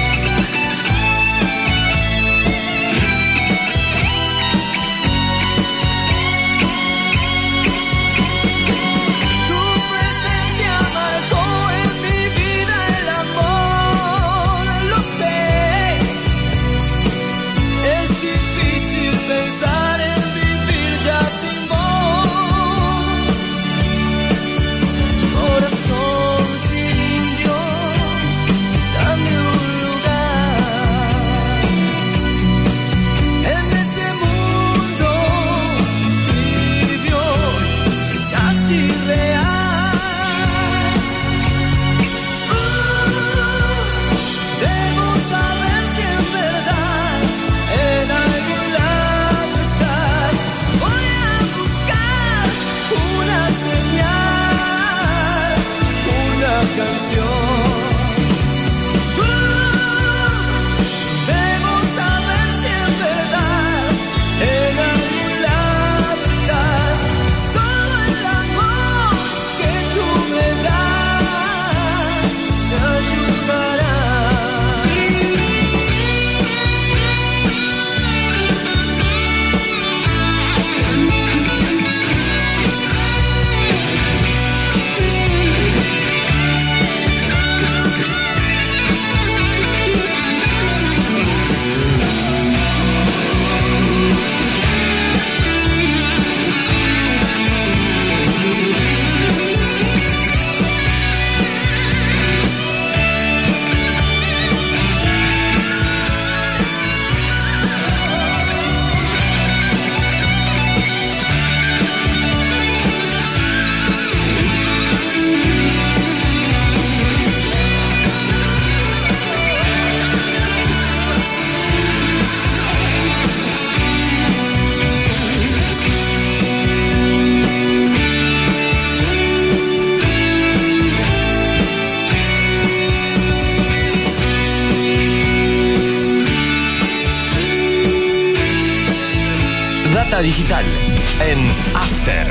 [141.33, 142.27] en After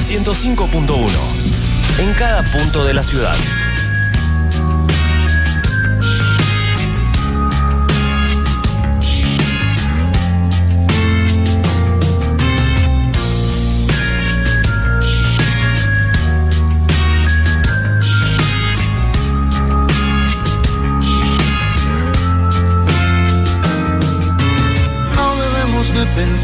[0.00, 2.00] 105.1.
[2.00, 3.36] En cada punto de la ciudad.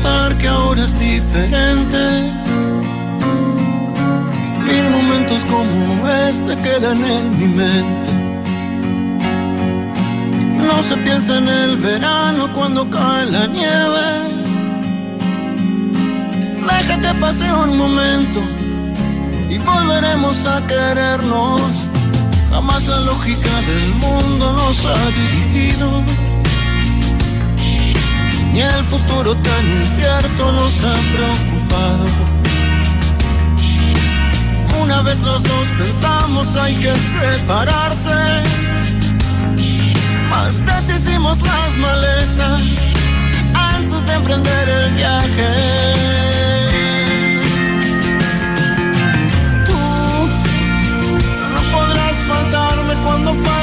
[0.02, 2.32] Pensar que ahora es diferente.
[4.64, 8.12] Mil momentos como este quedan en mi mente.
[10.56, 14.08] No se piensa en el verano cuando cae la nieve.
[16.68, 18.40] Deja que pase un momento
[19.50, 21.60] y volveremos a querernos.
[22.50, 26.02] Jamás la lógica del mundo nos ha dividido
[28.52, 32.06] ni el futuro tan incierto nos ha preocupado.
[34.82, 38.14] Una vez los dos pensamos hay que separarse,
[40.30, 42.60] más deshicimos las maletas
[43.54, 45.52] antes de emprender el viaje.
[49.66, 49.78] Tú
[51.54, 53.59] no podrás faltarme cuando falte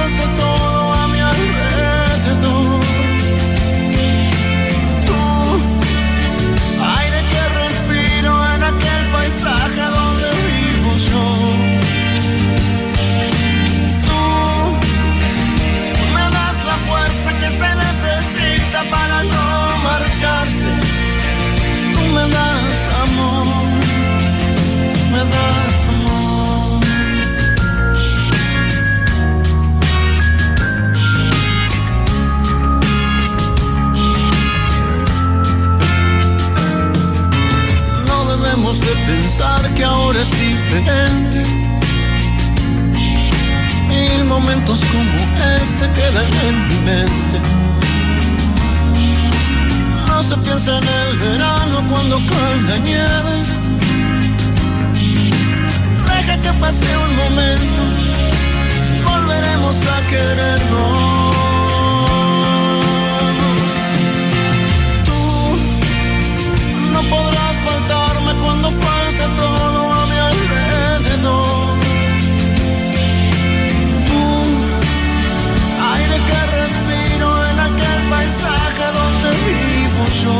[39.77, 41.43] que ahora es diferente.
[43.87, 45.17] Mil momentos como
[45.61, 47.37] este quedan en mi mente.
[50.07, 53.35] No se piensa en el verano cuando cae la nieve.
[56.07, 57.81] Deja que pase un momento,
[59.05, 61.35] volveremos a querernos.
[65.05, 65.21] Tú
[66.93, 71.67] no podrás faltarme cuando falte todo a mi alrededor.
[74.07, 74.23] Tú,
[75.93, 80.37] aire que respiro en aquel paisaje donde vivo yo.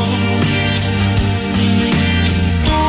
[2.67, 2.83] Tú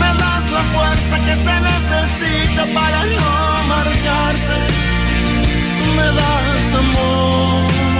[0.00, 3.32] me das la fuerza que se necesita para no
[3.72, 4.56] marcharse.
[5.96, 7.93] Me das amor.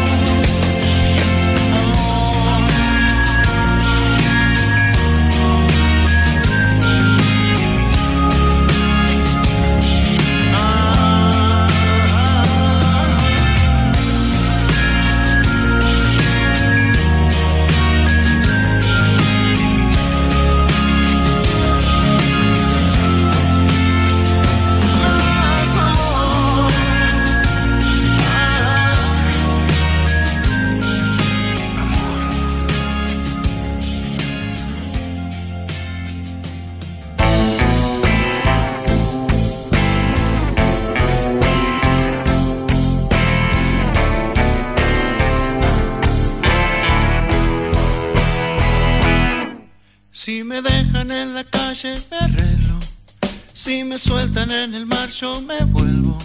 [54.64, 56.16] En el mar yo me vuelvo.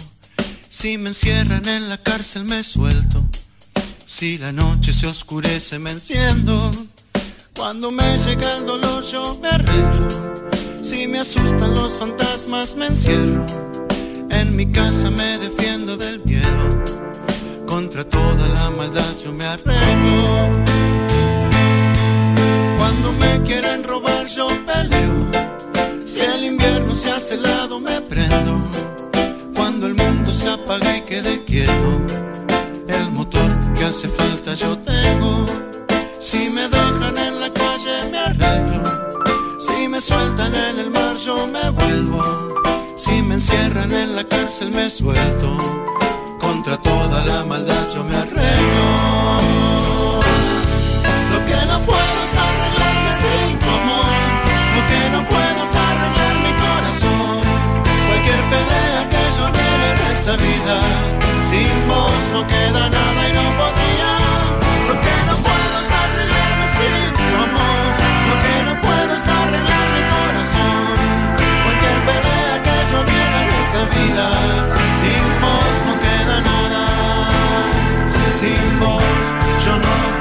[0.70, 3.22] Si me encierran en la cárcel me suelto.
[4.06, 6.54] Si la noche se oscurece me enciendo.
[7.54, 10.34] Cuando me llega el dolor yo me arreglo.
[10.82, 13.44] Si me asustan los fantasmas me encierro.
[14.30, 16.84] En mi casa me defiendo del miedo.
[17.66, 20.24] Contra toda la maldad yo me arreglo.
[22.78, 25.30] Cuando me quieren robar yo peleo.
[26.06, 27.59] Si el invierno se hace helado
[30.70, 31.90] apaga y quede quieto.
[32.86, 35.46] El motor que hace falta yo tengo.
[36.20, 38.82] Si me dejan en la calle me arreglo.
[39.58, 42.22] Si me sueltan en el mar yo me vuelvo.
[42.96, 45.58] Si me encierran en la cárcel me suelto.
[46.40, 48.69] Contra toda la maldad yo me arreglo.
[60.36, 60.76] Vida.
[61.48, 64.10] Sin vos no queda nada y no podría.
[64.88, 67.88] Lo que no puedo es arreglarme sin tu amor.
[68.28, 70.94] Lo que no puedo arreglar mi corazón.
[71.64, 74.26] Cualquier pelea que yo diera en esta vida.
[75.00, 76.82] Sin vos no queda nada.
[78.32, 79.02] Sin vos
[79.64, 80.19] yo no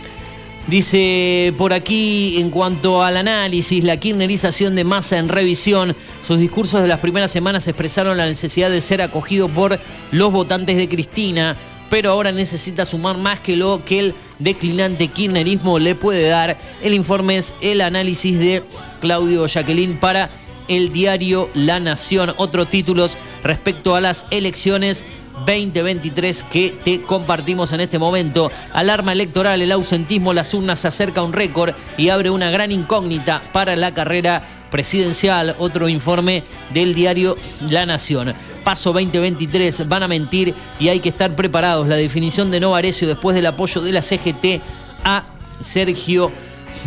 [0.67, 5.95] Dice por aquí, en cuanto al análisis, la kirnerización de masa en revisión,
[6.27, 9.79] sus discursos de las primeras semanas expresaron la necesidad de ser acogido por
[10.11, 11.55] los votantes de Cristina,
[11.89, 16.57] pero ahora necesita sumar más que lo que el declinante kirchnerismo le puede dar.
[16.81, 18.63] El informe es el análisis de
[19.01, 20.29] Claudio Jacqueline para
[20.67, 22.33] el diario La Nación.
[22.37, 25.05] Otros títulos respecto a las elecciones
[25.45, 28.51] 2023 que te compartimos en este momento.
[28.73, 32.71] Alarma electoral, el ausentismo, las urnas se acerca a un récord y abre una gran
[32.71, 34.41] incógnita para la carrera
[34.71, 35.55] presidencial.
[35.59, 36.43] Otro informe
[36.73, 37.37] del diario
[37.69, 38.33] La Nación.
[38.63, 41.87] Paso 2023, van a mentir y hay que estar preparados.
[41.87, 44.61] La definición de Novarecio después del apoyo de la CGT
[45.03, 45.23] a
[45.61, 46.31] Sergio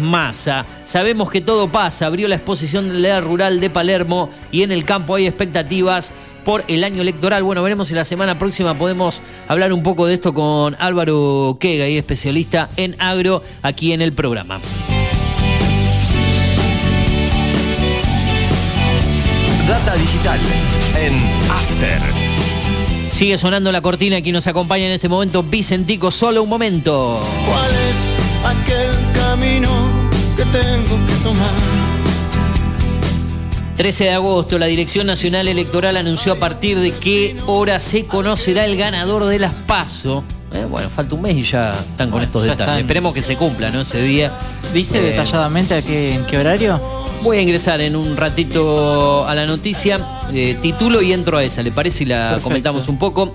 [0.01, 0.67] Massa.
[0.85, 2.07] Sabemos que todo pasa.
[2.07, 6.13] Abrió la exposición de la rural de Palermo y en el campo hay expectativas
[6.45, 7.43] por el año electoral.
[7.43, 11.89] Bueno, veremos si la semana próxima podemos hablar un poco de esto con Álvaro Quega,
[11.89, 14.61] y especialista en agro, aquí en el programa.
[19.69, 20.41] Data digital
[20.97, 21.15] en
[21.51, 22.01] After.
[23.11, 27.21] Sigue sonando la cortina aquí nos acompaña en este momento Vicentico, solo un momento.
[27.47, 28.15] ¿Cuál es
[28.47, 29.69] aquel camino
[30.37, 31.51] que tengo que tomar?
[33.77, 38.65] 13 de agosto, la Dirección Nacional Electoral anunció a partir de qué hora se conocerá
[38.65, 40.25] el ganador de las PASO.
[40.53, 42.63] Eh, bueno, falta un mes y ya están con estos detalles.
[42.63, 42.81] están.
[42.81, 43.83] Esperemos que se cumpla, ¿no?
[43.83, 44.33] Ese día.
[44.73, 46.98] ¿Dice Eh, detalladamente a qué, en qué horario?
[47.23, 49.99] Voy a ingresar en un ratito a la noticia,
[50.33, 52.05] eh, titulo y entro a esa, ¿le parece?
[52.05, 52.45] Y la Perfecto.
[52.45, 53.33] comentamos un poco.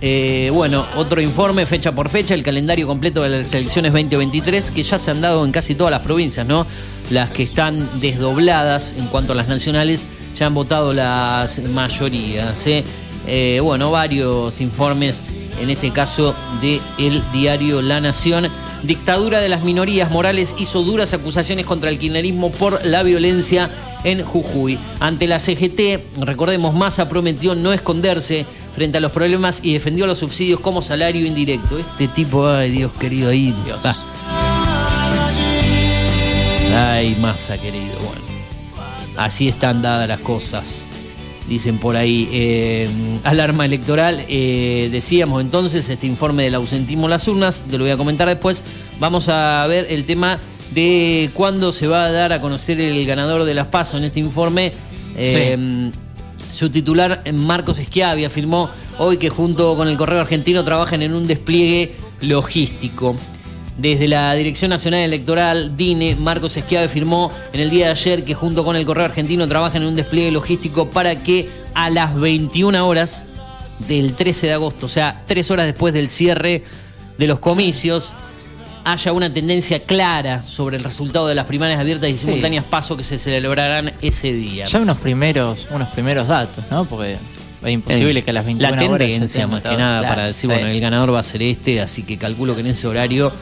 [0.00, 4.82] Eh, bueno, otro informe, fecha por fecha, el calendario completo de las elecciones 2023, que
[4.82, 6.66] ya se han dado en casi todas las provincias, ¿no?
[7.10, 10.06] Las que están desdobladas en cuanto a las nacionales,
[10.36, 12.66] ya han votado las mayorías.
[12.66, 12.84] ¿eh?
[13.26, 15.22] Eh, bueno, varios informes,
[15.60, 18.50] en este caso de el diario La Nación.
[18.84, 23.70] Dictadura de las minorías morales hizo duras acusaciones contra el kirchnerismo por la violencia
[24.04, 24.78] en Jujuy.
[25.00, 30.18] Ante la CGT, recordemos, Massa prometió no esconderse frente a los problemas y defendió los
[30.18, 31.78] subsidios como salario indirecto.
[31.78, 33.54] Este tipo, ay Dios querido, ahí.
[33.84, 33.94] ah.
[36.76, 38.22] Ay, Massa querido, bueno.
[39.16, 40.86] Así están dadas las cosas.
[41.48, 42.88] Dicen por ahí, eh,
[43.22, 44.24] alarma electoral.
[44.28, 48.26] eh, decíamos entonces este informe del ausentismo en las urnas, te lo voy a comentar
[48.28, 48.64] después.
[48.98, 50.38] Vamos a ver el tema
[50.72, 54.20] de cuándo se va a dar a conocer el ganador de las PASO en este
[54.20, 54.72] informe.
[55.16, 55.90] Eh,
[56.50, 61.26] Su titular, Marcos Schiavi, afirmó hoy que junto con el Correo Argentino trabajan en un
[61.26, 63.16] despliegue logístico.
[63.76, 68.32] Desde la Dirección Nacional Electoral, DINE, Marcos Schiave firmó en el día de ayer que
[68.34, 72.86] junto con el Correo Argentino trabajan en un despliegue logístico para que a las 21
[72.86, 73.26] horas
[73.88, 76.62] del 13 de agosto, o sea, tres horas después del cierre
[77.18, 78.12] de los comicios,
[78.84, 82.26] haya una tendencia clara sobre el resultado de las primarias abiertas y Sí.
[82.26, 84.66] simultáneas paso que se celebrarán ese día.
[84.66, 86.84] Ya unos primeros, unos primeros datos, ¿no?
[86.84, 87.16] Porque
[87.64, 90.26] es imposible que a las 21 La horas ya tendencia más que nada Claro, para
[90.28, 90.46] decir, sí.
[90.46, 93.32] bueno, el ganador va a ser este, así que calculo que en ese horario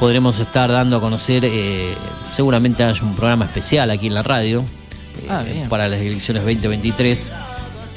[0.00, 1.94] podremos estar dando a conocer, eh,
[2.32, 4.64] seguramente haya un programa especial aquí en la radio
[5.22, 7.30] eh, Ah, para las elecciones 2023.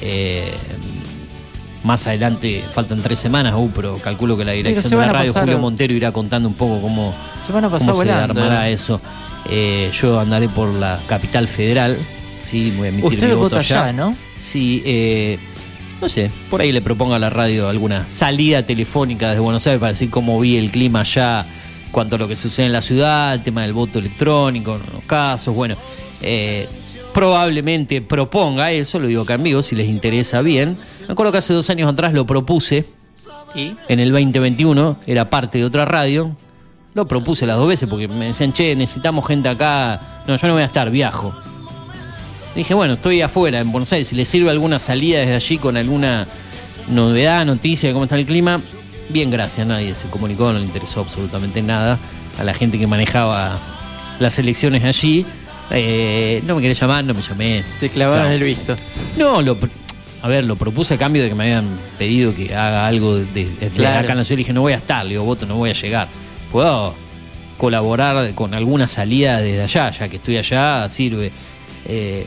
[0.02, 0.52] Eh,
[1.86, 5.44] más adelante, faltan tres semanas, uh, pero calculo que la dirección de la radio, pasar-
[5.44, 9.00] Julio Montero, irá contando un poco cómo, Se van a pasar cómo se armará eso.
[10.02, 11.98] Yo andaré por la capital federal,
[12.44, 14.14] sí, voy a emitir Usted mi voto vota allá, ¿no?
[14.38, 15.38] Sí,
[16.02, 19.80] no sé, por ahí le propongo a la radio alguna salida telefónica desde Buenos Aires
[19.80, 21.46] para decir cómo vi el clima allá,
[21.94, 25.56] cuanto a lo que sucede en la ciudad, el tema del voto electrónico, los casos,
[25.56, 25.76] bueno,
[26.22, 26.68] eh,
[27.14, 30.76] probablemente proponga eso, lo digo acá en vivo, si les interesa bien.
[31.08, 32.86] Me acuerdo que hace dos años atrás lo propuse,
[33.56, 33.74] ¿Y?
[33.88, 36.36] en el 2021, era parte de otra radio.
[36.96, 40.02] Lo propuse las dos veces porque me decían, che, necesitamos gente acá.
[40.28, 41.34] No, yo no voy a estar, viajo.
[42.56, 44.08] Dije, bueno, estoy afuera en Buenos Aires.
[44.08, 46.28] Si les sirve alguna salida desde allí con alguna
[46.88, 48.62] novedad, noticia de cómo está el clima,
[49.10, 49.66] bien, gracias.
[49.68, 51.98] Nadie se comunicó, no le interesó absolutamente nada
[52.40, 53.60] a la gente que manejaba
[54.20, 55.26] las elecciones allí.
[55.72, 57.64] Eh, no me quería llamar, no me llamé.
[57.80, 58.76] Te clavaron el visto.
[59.18, 59.58] No, lo,
[60.22, 61.66] a ver, lo propuse a cambio de que me habían
[61.98, 63.46] pedido que haga algo de
[63.76, 64.00] Claro.
[64.00, 64.38] acá en la ciudad.
[64.38, 66.08] Le dije, no voy a estar, le digo, voto, no voy a llegar.
[66.52, 66.96] Puedo
[67.58, 71.32] colaborar con alguna salida desde allá, ya que estoy allá, sirve.
[71.86, 72.26] Eh,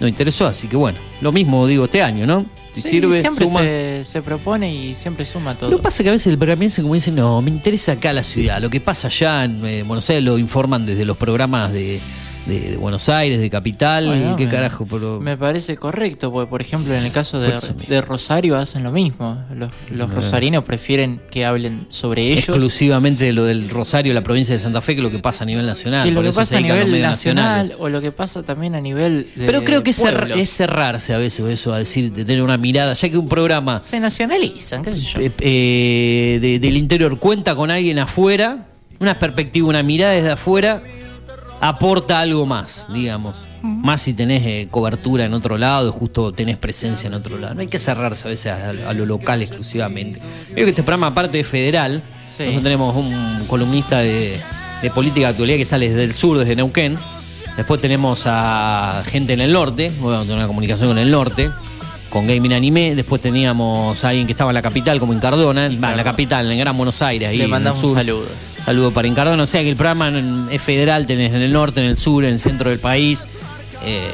[0.00, 2.46] no interesó, así que bueno, lo mismo digo este año, ¿no?
[2.72, 3.60] Si Sí, sirve, siempre suma.
[3.60, 5.70] se, se propone y siempre suma todo.
[5.70, 8.12] Lo que pasa es que a veces el programiense como dice, no, me interesa acá
[8.12, 8.60] la ciudad.
[8.60, 12.00] Lo que pasa allá en eh, Buenos Aires lo informan desde los programas de,
[12.46, 14.06] de- de Buenos Aires, de Capital.
[14.06, 14.86] Bueno, ¿Qué me- carajo?
[14.88, 15.20] Pero...
[15.20, 19.44] Me parece correcto, porque por ejemplo en el caso de, Rosario hacen lo mismo.
[19.54, 22.48] Los, los rosarinos prefieren que hablen sobre ellos.
[22.48, 25.46] exclusivamente de lo del Rosario, la provincia de Santa Fe, que lo que pasa a
[25.46, 26.04] nivel nacional.
[26.04, 29.46] que lo que pasa a nivel nacional o lo que pasa también a nivel de
[29.46, 33.08] Pero creo que es cerrarse a veces eso, a decir, de tener una mirada, ya
[33.08, 35.20] que un programa se nacionalizan, qué sé yo.
[35.20, 38.66] eh, eh, de- del interior cuenta con alguien afuera,
[39.00, 40.82] una perspectiva, una mirada desde afuera,
[41.60, 43.36] aporta algo más, digamos.
[43.62, 47.54] Más si tenés eh, cobertura en otro lado, justo tenés presencia en otro lado.
[47.54, 50.20] No hay que cerrarse a veces a, a lo local exclusivamente.
[50.54, 52.42] Veo que este programa, aparte de federal, Sí.
[52.42, 54.36] nosotros tenemos un columnista de,
[54.82, 56.96] de política de actualidad que sale desde el sur, desde Neuquén.
[57.56, 61.50] Después tenemos a gente en el norte, bueno, tenemos una comunicación con el norte,
[62.10, 62.94] con Gaming Anime.
[62.94, 66.46] Después teníamos a alguien que estaba en la capital, como en Cardona, en la capital,
[66.46, 67.28] en el Gran Buenos Aires.
[67.30, 68.26] Ahí Le en el mandamos un saludo.
[68.66, 69.42] Saludo para Incardona.
[69.42, 72.24] O sea que el programa en- es federal, tenés en el norte, en el sur,
[72.24, 73.26] en el centro del país.
[73.84, 74.10] Eh,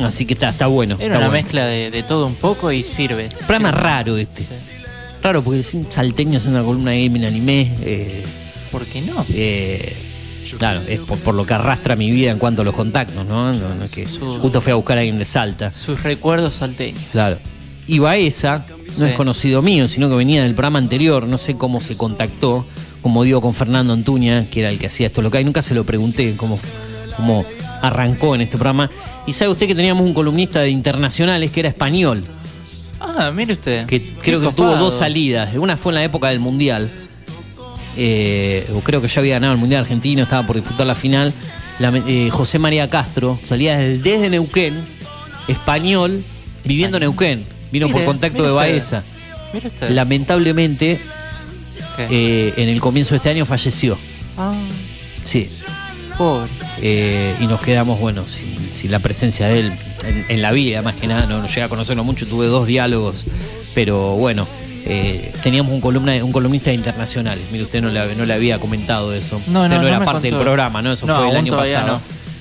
[0.00, 0.94] así que está, está bueno.
[0.96, 1.42] Era está una bueno.
[1.42, 3.28] mezcla de, de todo un poco y sirve.
[3.46, 4.46] Programa raro este.
[5.22, 7.72] Raro porque es un salteño haciendo una columna de gaming anime.
[7.82, 8.22] eh,
[8.70, 9.24] ¿Por qué no?
[9.30, 9.96] eh,
[10.58, 13.52] claro, es por, por lo que arrastra mi vida en cuanto a los contactos, ¿no?
[13.52, 15.72] No, no es que Su- justo fui a buscar a alguien de Salta.
[15.72, 17.02] Sus recuerdos salteños.
[17.12, 17.38] Claro.
[17.86, 18.64] Y Baeza
[18.98, 19.10] no Sí.
[19.12, 22.64] es conocido mío, sino que venía del programa anterior, no sé cómo se contactó,
[23.02, 25.74] como digo, con Fernando Antuña, que era el que hacía esto local, y nunca se
[25.74, 26.58] lo pregunté cómo,
[27.16, 27.44] cómo
[27.82, 28.90] arrancó en este programa.
[29.26, 32.24] Y sabe usted que teníamos un columnista de internacionales que era español,
[33.02, 33.86] Ah, mire usted.
[33.86, 35.54] que Qué creo que tuvo dos salidas.
[35.56, 36.90] Una fue en la época del Mundial,
[37.96, 41.32] eh, o creo que ya había ganado el Mundial Argentino, estaba por disputar la final.
[41.78, 44.74] La- eh, José María Castro salía desde, Neuquén,
[45.48, 46.22] español,
[46.64, 47.44] viviendo en Neuquén.
[47.72, 48.50] Vino por contacto de.
[48.50, 49.02] Baeza.
[49.88, 51.00] Lamentablemente,
[52.10, 53.98] Eh, en el comienzo de este año falleció.
[54.38, 54.52] Ah,
[55.24, 55.48] Sí.
[56.16, 56.48] pobre.
[56.82, 59.72] Eh, y nos quedamos, bueno, sin, sin la presencia de él
[60.04, 61.26] en, en la vida, más que nada.
[61.26, 63.26] No, no llegué a conocerlo mucho, tuve dos diálogos,
[63.74, 64.46] pero bueno,
[64.86, 67.44] eh, teníamos un, columna, un columnista de internacionales.
[67.52, 69.40] Mire, usted no le, no le había comentado eso.
[69.46, 70.92] No, usted no, no, era parte del programa, ¿no?
[70.92, 71.86] Eso No, fue el año pasado.
[71.94, 72.00] no.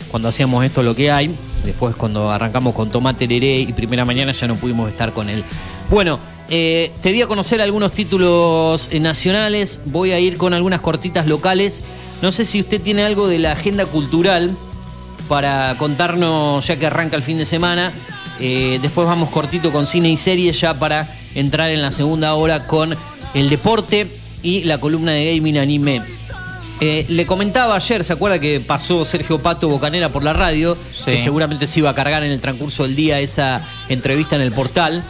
[0.10, 1.30] Cuando hacíamos esto lo que hay,
[1.64, 5.44] después cuando arrancamos con Tomate Leré y Primera Mañana ya no pudimos estar con él.
[5.90, 6.20] Bueno,
[6.50, 11.28] eh, te di a conocer algunos títulos eh, nacionales, voy a ir con algunas cortitas
[11.28, 11.84] locales.
[12.22, 14.56] No sé si usted tiene algo de la agenda cultural
[15.28, 17.94] para contarnos ya que arranca el fin de semana.
[18.40, 22.66] Eh, después vamos cortito con cine y series ya para entrar en la segunda hora
[22.66, 22.96] con
[23.34, 24.08] el deporte
[24.42, 26.02] y la columna de gaming anime.
[26.82, 30.78] Eh, le comentaba ayer, ¿se acuerda que pasó Sergio Pato Bocanera por la radio?
[30.94, 31.12] Sí.
[31.12, 34.54] Que seguramente se iba a cargar en el transcurso del día esa entrevista en el
[34.54, 35.04] portal.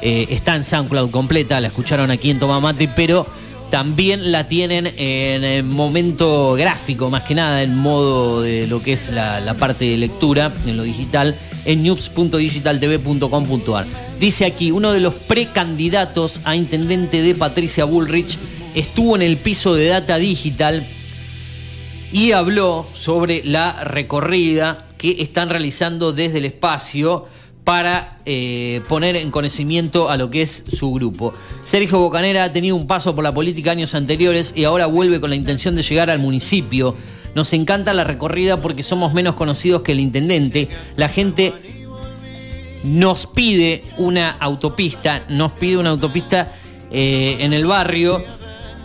[0.00, 3.26] Eh, está en SoundCloud completa, la escucharon aquí en Tomamate, pero
[3.70, 9.10] también la tienen en, momento gráfico, más que nada en modo de lo que es
[9.10, 13.86] la, la parte de lectura, en lo digital, en news.digitaltv.com.ar.
[14.18, 18.38] Dice aquí, uno de los precandidatos a intendente de Patricia Bullrich
[18.74, 20.84] estuvo en el piso de Data Digital
[22.12, 27.26] y habló sobre la recorrida que están realizando desde el espacio
[27.68, 31.34] para eh, poner en conocimiento a lo que es su grupo.
[31.62, 35.28] Sergio Bocanera ha tenido un paso por la política años anteriores y ahora vuelve con
[35.28, 36.96] la intención de llegar al municipio.
[37.34, 40.70] Nos encanta la recorrida porque somos menos conocidos que el intendente.
[40.96, 41.52] La gente
[42.84, 46.50] nos pide una autopista, nos pide una autopista
[46.90, 48.24] eh, en el barrio,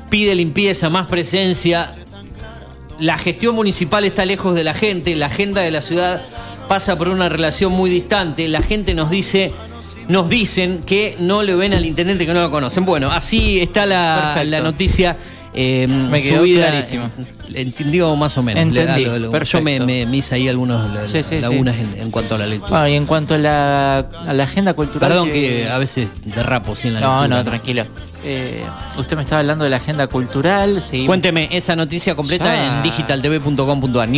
[0.09, 1.89] pide limpieza, más presencia,
[2.99, 6.21] la gestión municipal está lejos de la gente, la agenda de la ciudad
[6.67, 9.51] pasa por una relación muy distante, la gente nos dice,
[10.07, 12.85] nos dicen que no le ven al intendente que no lo conocen.
[12.85, 15.17] Bueno, así está la, noticia.
[15.53, 17.09] eh, Me quedó subida, clarísimo.
[17.55, 18.61] Entendió más o menos.
[18.61, 20.49] Entendí, Le- a lo- yo me, me- me hice ahí
[21.11, 22.69] Sí, sí, lagunas en, en cuanto a la lectura.
[22.69, 25.09] Bueno, y en cuanto a la, a la agenda cultural.
[25.09, 27.37] Perdón que a veces derrapo sin la No, lectura.
[27.37, 27.85] no, tranquilo.
[28.25, 28.63] Eh,
[28.97, 30.81] usted me estaba hablando de la agenda cultural.
[30.81, 32.77] seguimos- Cuénteme esa noticia completa Ya.
[32.77, 34.09] en digitaltv.com.ar,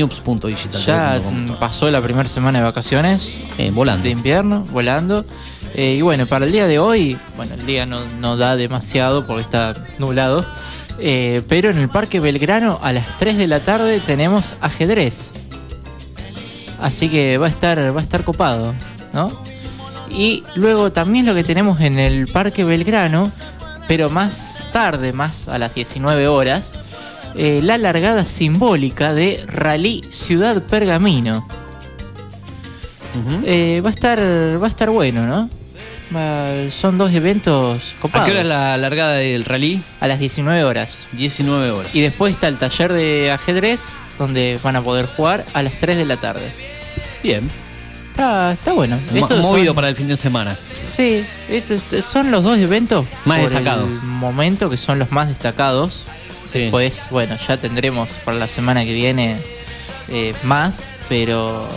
[0.85, 1.21] Ya
[1.59, 3.39] pasó la primera semana de vacaciones.
[3.57, 4.03] Eh, volando.
[4.03, 5.25] De invierno, volando.
[5.73, 9.25] Eh, y bueno, para el día de hoy, bueno, el día no, no da demasiado
[9.27, 10.45] porque está nublado.
[10.99, 15.31] Eh, pero en el Parque Belgrano a las 3 de la tarde tenemos ajedrez.
[16.81, 18.73] Así que va a estar, va a estar copado,
[19.13, 19.31] ¿no?
[20.09, 23.31] Y luego también lo que tenemos en el Parque Belgrano,
[23.87, 26.73] pero más tarde, más a las 19 horas,
[27.35, 31.45] eh, la largada simbólica de Rally Ciudad Pergamino.
[33.45, 35.49] Eh, va a estar va a estar bueno, ¿no?
[36.15, 38.23] Va- son dos eventos copados.
[38.23, 39.81] ¿A qué hora es la largada del rally?
[39.99, 41.07] A las 19 horas.
[41.13, 41.93] 19 horas.
[41.93, 45.97] Y después está el taller de ajedrez, donde van a poder jugar a las 3
[45.97, 46.51] de la tarde.
[47.23, 47.49] Bien.
[48.11, 48.97] Está, está bueno.
[49.13, 50.55] Estos movido son- para el fin de semana.
[50.85, 53.89] Sí, estos son los dos eventos Más destacados.
[54.03, 56.05] Momento que son los más destacados.
[56.49, 56.59] Sí.
[56.59, 59.37] Después, bueno, ya tendremos para la semana que viene
[60.07, 61.67] eh, más, pero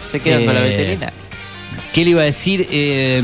[0.03, 1.13] se quedan con la Eh, veterinaria.
[1.93, 2.67] ¿Qué le iba a decir?
[2.69, 3.21] Eh,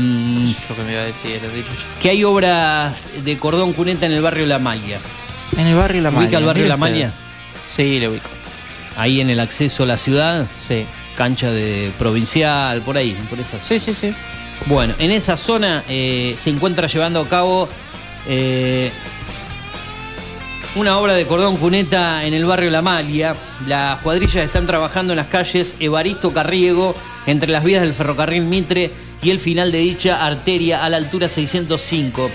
[0.68, 2.00] Yo que me iba a decir, dicho yo.
[2.02, 4.98] que hay obras de cordón cuneta en el barrio La Malla.
[5.56, 6.26] En el barrio La Malla.
[6.26, 6.76] ¿Ubica el barrio La.
[6.76, 7.12] Malla?
[7.68, 8.28] Sí, le ubico.
[8.96, 10.86] Ahí en el acceso a la ciudad, Sí.
[11.16, 14.12] cancha de provincial, por ahí, por esa Sí, sí, sí.
[14.66, 17.68] Bueno, en esa zona eh, se encuentra llevando a cabo
[18.26, 18.90] eh,
[20.76, 23.34] una obra de cordón cuneta en el barrio La Malia.
[23.66, 26.94] Las cuadrillas están trabajando en las calles Evaristo Carriego,
[27.26, 28.90] entre las vías del ferrocarril Mitre
[29.22, 32.30] y el final de dicha arteria a la altura 605.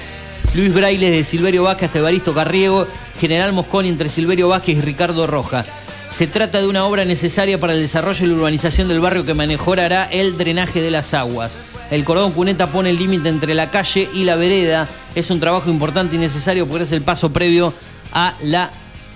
[0.53, 2.85] Luis Braille de Silverio Vázquez hasta Evaristo Carriego,
[3.19, 5.63] General Mosconi entre Silverio Vázquez y Ricardo Roja.
[6.09, 9.33] Se trata de una obra necesaria para el desarrollo y la urbanización del barrio que
[9.33, 11.57] mejorará el drenaje de las aguas.
[11.89, 14.89] El cordón cuneta pone el límite entre la calle y la vereda.
[15.15, 17.73] Es un trabajo importante y necesario porque es el paso previo
[18.11, 18.71] a la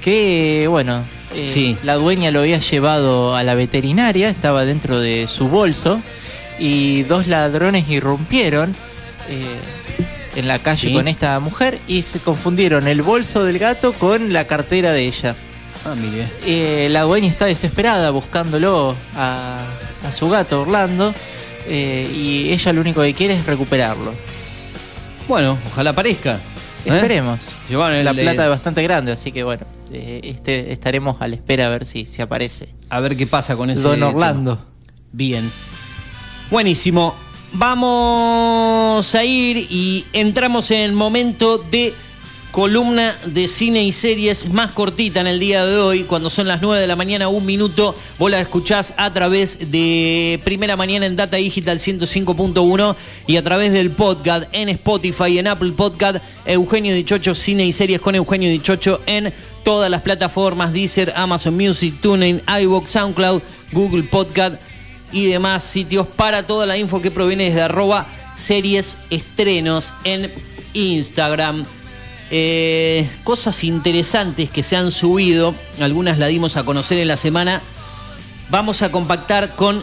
[0.00, 1.76] que, bueno, eh, Sí.
[1.82, 6.00] la dueña lo había llevado a la veterinaria, estaba dentro de su bolso
[6.58, 8.74] y dos ladrones irrumpieron
[9.28, 9.44] eh,
[10.36, 10.94] en la calle Sí.
[10.94, 15.36] con esta mujer y se confundieron el bolso del gato con la cartera de ella.
[15.86, 16.28] Ah, mire.
[16.46, 19.58] Eh, la dueña está desesperada buscándolo a,
[20.06, 21.14] a su gato Orlando
[21.66, 24.14] eh, y ella lo único que quiere es recuperarlo.
[25.28, 26.34] Bueno, ojalá aparezca.
[26.84, 26.90] ¿Eh?
[26.94, 27.40] Esperemos.
[27.70, 31.66] El- La plata es bastante grande, así que bueno, eh, este, estaremos a la espera
[31.66, 32.74] a ver si, si aparece.
[32.90, 33.82] A ver qué pasa con ese.
[33.82, 34.08] Don tema.
[34.08, 34.66] Orlando.
[35.12, 35.50] Bien.
[36.50, 37.14] Buenísimo.
[37.56, 41.94] Vamos a ir y entramos en el momento de
[42.50, 46.62] columna de cine y series más cortita en el día de hoy, cuando son las
[46.62, 51.14] 9 de la mañana, un minuto, vos la escuchás a través de Primera Mañana en
[51.14, 52.96] Data Digital 105.1
[53.28, 58.00] y a través del podcast en Spotify en Apple Podcast, Eugenio Dichocho, cine y series
[58.00, 59.32] con Eugenio Dichocho en
[59.62, 63.42] todas las plataformas, Deezer, Amazon Music, TuneIn, iVoox, SoundCloud,
[63.72, 64.56] Google Podcast
[65.14, 70.30] y demás sitios para toda la info que proviene desde arroba series estrenos en
[70.74, 71.64] Instagram.
[72.30, 77.60] Eh, cosas interesantes que se han subido, algunas las dimos a conocer en la semana.
[78.50, 79.82] Vamos a compactar con,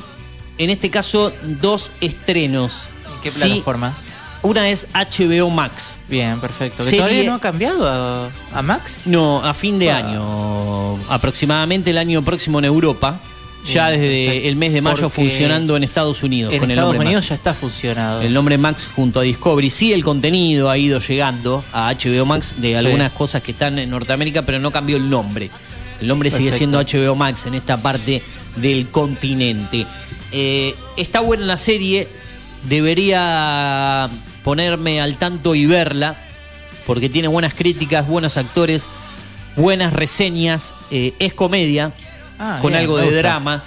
[0.58, 2.88] en este caso, dos estrenos.
[3.16, 4.04] ¿En qué Sí, plataformas?
[4.44, 6.00] una es HBO Max.
[6.10, 6.84] Bien, perfecto.
[6.84, 9.04] ¿Que todavía no ha cambiado a, a Max?
[9.06, 13.20] No, a fin de año, aproximadamente el año próximo en Europa.
[13.66, 14.47] Ya Bien, desde perfecto.
[14.49, 17.24] el mes de mayo Porque funcionando en Estados Unidos En con el Estados nombre Unidos
[17.24, 17.30] Max.
[17.30, 18.22] ya está funcionado.
[18.22, 19.70] El nombre Max junto a Discovery.
[19.70, 22.74] Sí, el contenido ha ido llegando a HBO Max de Sí.
[22.76, 25.51] algunas cosas que están en Norteamérica, pero no cambió el nombre.
[25.99, 28.24] El nombre sigue siendo HBO Max en esta parte
[28.55, 29.86] del continente.
[30.32, 32.07] Eh, está buena la serie.
[32.68, 34.09] Debería
[34.43, 36.16] ponerme al tanto y verla.
[36.88, 38.88] Porque tiene buenas críticas, buenos actores,
[39.55, 40.74] buenas reseñas.
[40.89, 41.91] eh, es comedia,
[42.44, 43.64] Ah, con bien, algo de drama.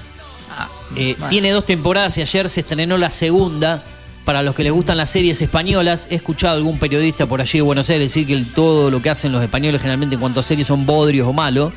[0.51, 3.83] Ah, Eh, tiene dos temporadas y ayer se estrenó la segunda.
[4.25, 7.59] Para los que les gustan las series españolas, he escuchado a algún periodista por allí
[7.59, 10.41] de Buenos Aires decir que el- todo lo que hacen los españoles generalmente en cuanto
[10.41, 11.73] a series son bodrios o malos.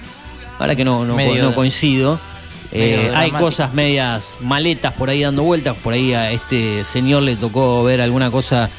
[0.58, 2.20] Ahora que no, no, Medio no de- coincido.
[2.72, 5.76] Eh, hay cosas medias maletas por ahí dando vueltas.
[5.78, 8.70] Por ahí a este señor le tocó ver alguna cosa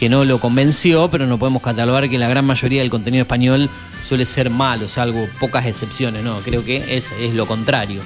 [0.00, 3.68] que no lo convenció, pero no podemos catalogar que la gran mayoría del contenido español
[4.08, 6.22] suele ser malo, salvo pocas excepciones.
[6.24, 8.00] No, creo que es, es lo contrario.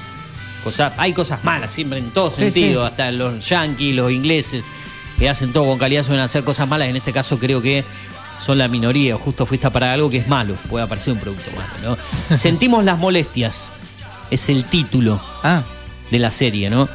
[0.65, 2.87] Cosa- hay cosas malas siempre en todo Sí, sentido, sí.
[2.91, 4.67] hasta los yanquis, los ingleses.
[5.19, 6.89] que hacen todo con calidad suelen hacer cosas malas.
[6.89, 7.85] En este caso creo que
[8.45, 9.17] son la minoría.
[9.17, 10.55] Justo fuiste para algo que es malo.
[10.69, 11.97] Puede aparecer un producto malo,
[12.31, 12.37] ¿no?
[12.39, 13.71] Sentimos las molestias.
[14.31, 15.63] Es el título Ah,
[16.11, 16.89] de la serie, ¿no?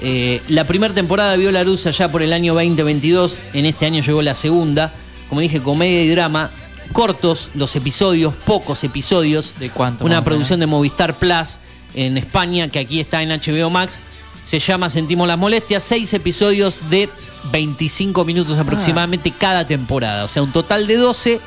[0.00, 3.38] Eh, la primera temporada vio la luz allá por el año 2022.
[3.52, 4.92] En este año llegó la segunda.
[5.28, 6.50] Como dije, comedia y drama.
[6.92, 9.54] Cortos los episodios, pocos episodios.
[9.58, 11.58] ¿De cuánto, Una producción de Movistar Plus
[11.94, 14.00] en España, que aquí está en HBO Max.
[14.44, 15.82] Se llama Sentimos las molestias.
[15.82, 17.08] Seis episodios de
[17.52, 18.62] 25 minutos Ah.
[18.62, 20.24] aproximadamente cada temporada.
[20.24, 21.40] O sea, un total de 12.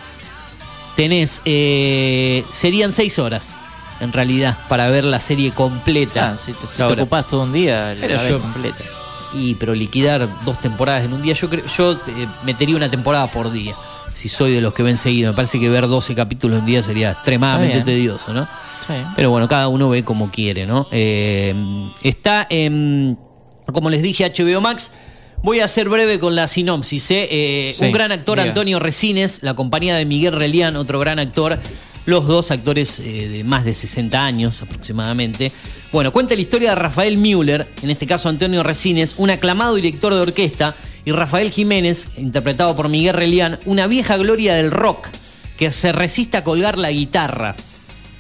[0.96, 1.42] Tenés.
[1.46, 3.56] eh, serían 6 horas,
[4.02, 6.32] en realidad, para ver la serie completa.
[6.34, 8.84] ya, si te, si te ocupás todo un día, la yo- completa.
[9.34, 13.28] y pero liquidar dos temporadas en un día, yo creo, yo eh, metería una temporada
[13.28, 13.74] por día.
[14.14, 16.68] Si soy de los que ven seguido, me parece que ver 12 capítulos en un
[16.68, 18.44] día sería extremadamente tedioso, ¿no?
[18.88, 18.94] Sí.
[19.16, 20.88] Pero bueno, cada uno ve como quiere, ¿no?
[20.92, 21.54] Eh,
[22.04, 23.18] está en,
[23.72, 24.92] como les dije, HBO Max.
[25.44, 27.12] Voy a ser breve con la sinopsis.
[27.12, 27.28] ¿eh?
[27.32, 28.50] Eh, Sí, un gran actor, diga.
[28.50, 31.58] Antonio Resines, la compañía de Miguel Relián, otro gran actor.
[32.06, 35.52] Los dos actores eh, de más de 60 años aproximadamente.
[35.92, 40.14] Bueno, cuenta la historia de Rafael Müller, en este caso Antonio Resines, un aclamado director
[40.14, 45.08] de orquesta, y Rafael Jiménez, interpretado por Miguel Relián, una vieja gloria del rock
[45.58, 47.56] que se resiste a colgar la guitarra.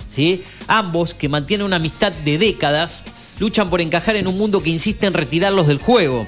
[0.09, 0.43] ¿sí?
[0.67, 3.03] Ambos, que mantienen una amistad de décadas,
[3.39, 6.27] luchan por encajar en un mundo que insiste en retirarlos del juego,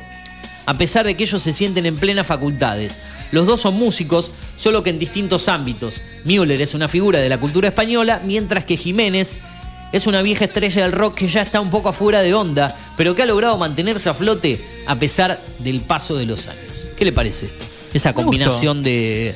[0.66, 3.02] a pesar de que ellos se sienten en plenas facultades.
[3.32, 6.02] Los dos son músicos, solo que en distintos ámbitos.
[6.24, 9.40] Müller es una figura de la cultura española, mientras que Jiménez
[9.94, 13.16] es una vieja estrella del rock que ya está un poco afuera de onda, pero
[13.16, 16.90] que ha logrado mantenerse a flote a pesar del paso de los años.
[16.98, 17.50] ¿Qué le parece?
[17.94, 19.34] Esa combinación de,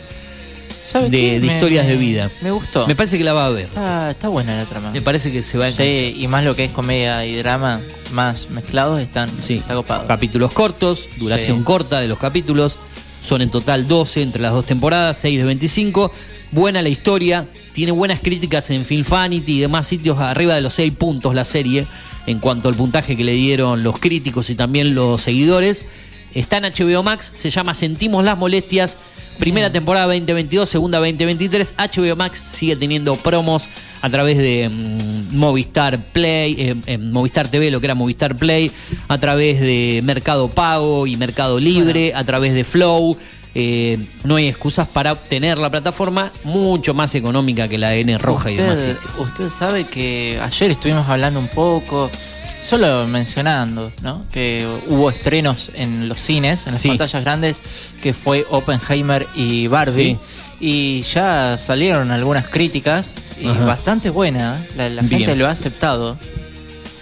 [0.83, 2.29] ¿Sabe de, de Me- historias de vida.
[2.41, 2.87] Me gustó.
[2.87, 3.65] Me parece que la va a ver.
[3.65, 4.91] Está, está buena la trama.
[4.91, 5.85] Me parece que se va a enganchar.
[5.87, 7.81] Sí, y más lo que es comedia y drama,
[8.13, 9.55] más mezclados, están, Sí.
[9.57, 10.07] está copado.
[10.07, 11.63] Capítulos cortos, duración Sí.
[11.65, 12.79] corta de los capítulos.
[13.21, 16.11] Son en total 12 entre las dos temporadas, 6 de 25.
[16.51, 17.47] Buena la historia,
[17.77, 21.85] tiene buenas críticas en Filmfanity y demás sitios, arriba de los 6 puntos la serie,
[22.25, 25.85] en cuanto al puntaje que le dieron los críticos y también los seguidores.
[26.33, 28.97] Está en HBO Max, se llama Sentimos las molestias.
[29.37, 31.75] Primera temporada 2022, segunda 2023.
[31.77, 33.69] HBO Max sigue teniendo promos
[34.01, 38.71] a través de mm, Movistar Play, eh, en Movistar TV, lo que era Movistar Play,
[39.07, 43.15] a través de Mercado Pago y Mercado Libre, a través de Flow.
[43.59, 48.51] Eh, no hay excusas para obtener la plataforma mucho más económica que la N roja
[48.51, 49.19] y demás usted, sitios.
[49.19, 52.11] usted sabe que ayer estuvimos hablando un poco,
[52.59, 54.23] solo mencionando, ¿no?
[54.31, 56.89] Que hubo estrenos en los cines, en las Sí.
[56.89, 57.63] pantallas grandes,
[57.99, 60.19] que fue Oppenheimer y Barbie.
[60.59, 63.65] Y ya salieron algunas críticas y Ajá.
[63.65, 64.59] bastante buenas.
[64.75, 66.15] La, la gente lo ha aceptado.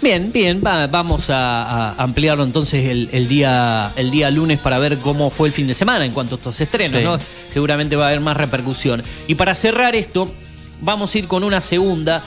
[0.02, 4.78] Bien, bien, va- vamos a, a ampliarlo entonces el, el día, el día lunes para
[4.78, 7.04] ver cómo fue el fin de semana en cuanto a estos estrenos, Sí.
[7.04, 7.18] ¿no?
[7.50, 9.02] Seguramente va a haber más repercusión.
[9.26, 10.30] Y para cerrar esto,
[10.82, 12.22] vamos a ir con una segunda.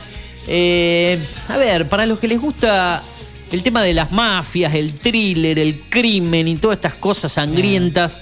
[0.47, 3.03] Eh, a ver, para los que les gusta
[3.51, 8.20] el tema de las mafias, el thriller, el crimen y todas estas cosas sangrientas,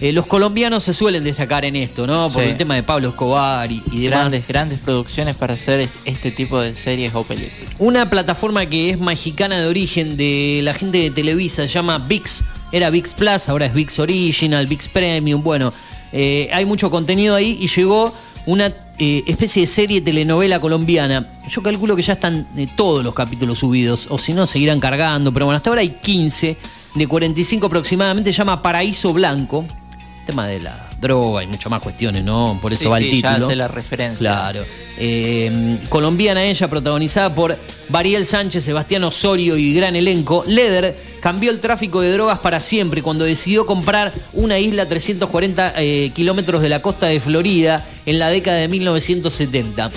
[0.00, 2.30] eh, los colombianos se suelen destacar en esto, ¿no?
[2.30, 2.50] Por Sí.
[2.50, 4.18] el tema de Pablo Escobar y, y demás.
[4.20, 7.70] Grandes, grandes producciones para hacer es- este tipo de series o películas.
[7.78, 12.44] Una plataforma que es mexicana de origen de la gente de Televisa, se llama VIX.
[12.70, 15.42] Era VIX Plus, ahora es VIX Original, VIX Premium.
[15.42, 15.72] Bueno,
[16.12, 18.14] eh, hay mucho contenido ahí y llegó
[18.46, 21.26] una eh, especie de serie telenovela colombiana.
[21.50, 22.46] Yo calculo que ya están
[22.76, 25.32] todos los capítulos subidos, o si no, seguirán cargando.
[25.32, 26.56] Pero bueno, hasta ahora hay 15,
[26.94, 29.64] de 45 aproximadamente, se llama Paraíso Blanco.
[30.28, 32.58] Tema de la droga y mucho más cuestiones, ¿no?
[32.60, 33.38] Por eso Sí, va el sí, título.
[33.38, 34.30] ya hace la referencia.
[34.30, 34.62] Claro.
[34.98, 37.56] Eh, colombiana ella, protagonizada por
[37.88, 40.44] Bariel Sánchez, Sebastián Osorio y gran elenco.
[40.46, 45.72] Leder cambió el tráfico de drogas para siempre cuando decidió comprar una isla a 340
[45.78, 49.90] eh, kilómetros de la costa de Florida en la década de 1970.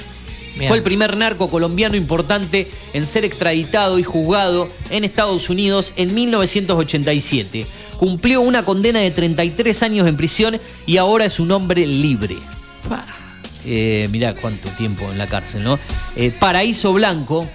[0.55, 0.67] Bien.
[0.67, 6.13] Fue el primer narco colombiano importante en ser extraditado y juzgado en Estados Unidos en
[6.13, 7.65] 1987.
[7.97, 12.35] Cumplió una condena de 33 años en prisión y ahora es un hombre libre.
[13.65, 15.77] Eh, mirá cuánto tiempo en la cárcel, ¿no?
[16.15, 17.47] Eh, Paraíso Blanco,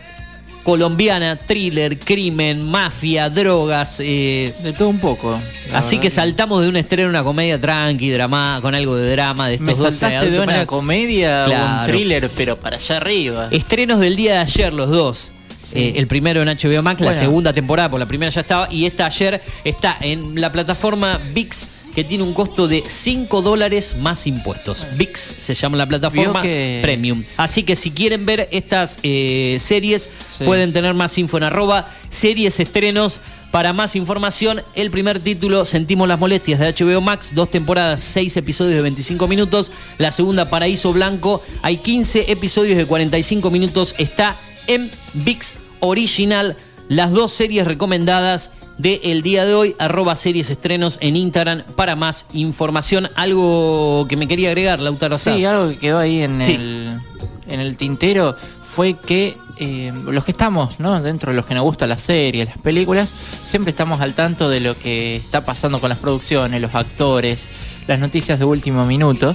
[0.67, 4.01] colombiana, thriller, crimen, mafia, drogas.
[4.01, 5.41] eh, De todo un poco.
[5.73, 9.47] así que saltamos de un estreno a una comedia tranqui, drama, con algo de drama.
[9.47, 11.87] De estos Me saltaste eh, de una comedia a un Claro.
[11.93, 13.47] thriller, pero para allá arriba.
[13.53, 15.33] Estrenos del día de ayer, los dos.
[15.73, 18.87] Eh, el primero en HBO Max, la segunda temporada, por la primera ya estaba, y
[18.87, 21.67] esta ayer está en la plataforma VIX,
[21.97, 24.87] que tiene un costo de 5 dólares más impuestos.
[24.97, 27.25] VIX se llama la plataforma que- Premium.
[27.39, 30.45] Así que si quieren ver estas eh, series, Sí.
[30.45, 33.21] pueden tener más info en arroba series estrenos
[33.53, 38.37] Para más información, el primer título, Sentimos las molestias de HBO Max, dos temporadas, seis
[38.37, 39.73] episodios de 25 minutos.
[39.97, 43.95] La segunda, Paraíso Blanco, hay 15 episodios de 45 minutos.
[43.97, 46.57] Está en VIX Original.
[46.89, 51.97] Las dos series recomendadas del el día de hoy, arroba series estrenos en Instagram para
[51.97, 53.09] más información.
[53.15, 55.17] Algo que me quería agregar, Lautaro.
[55.19, 56.53] Sí, algo que quedó ahí en, Sí.
[56.55, 56.99] el,
[57.49, 61.01] en el tintero fue que eh, los que estamos, ¿no?
[61.03, 63.15] Dentro de los que nos gustan las series, las películas,
[63.45, 67.49] siempre estamos al tanto de lo que está pasando con las producciones, los actores,
[67.87, 69.35] las noticias de último minuto.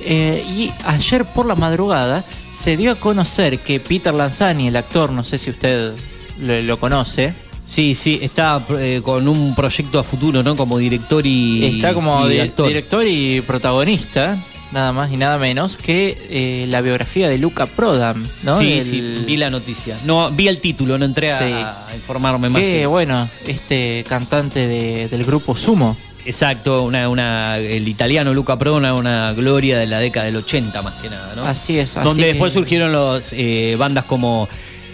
[0.00, 5.10] Eh, y ayer por la madrugada se dio a conocer que Peter Lanzani, el actor,
[5.10, 5.92] no sé si usted
[6.40, 7.34] lo, lo conoce,
[7.68, 10.56] Sí, sí, está eh, con un proyecto a futuro, ¿no?
[10.56, 11.64] Como director y.
[11.76, 12.66] Está como y di- actor.
[12.66, 14.38] director y protagonista,
[14.72, 18.56] nada más y nada menos, que eh, la biografía de Luca Prodam, ¿no?
[18.56, 19.98] Sí, El- sí, vi la noticia.
[20.06, 21.44] No, vi el título, no entré a, Sí.
[21.52, 22.62] a informarme más.
[22.62, 22.88] eso.
[22.90, 25.94] bueno, este cantante de- del grupo Sumo.
[26.24, 30.94] Exacto, una, una, el italiano Luca Prona, una gloria de la década del 80 más
[31.02, 31.42] que nada, ¿no?
[31.44, 34.46] Así es, así Donde que- después surgieron los eh, bandas como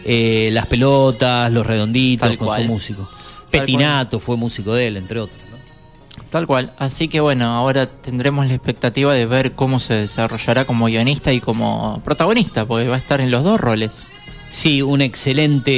[0.05, 2.63] eh, Las Pelotas, Los Redonditos, Tal con cual.
[2.63, 3.09] su músico.
[3.51, 5.41] Tal Petinato fue músico de él, entre otros.
[5.51, 5.55] ¿no?
[6.31, 6.73] Tal cual.
[6.79, 11.41] Así que bueno, ahora tendremos la expectativa de ver cómo se desarrollará como guionista y
[11.41, 14.05] como protagonista, porque va a estar en los dos roles.
[14.51, 15.73] Sí, un excelente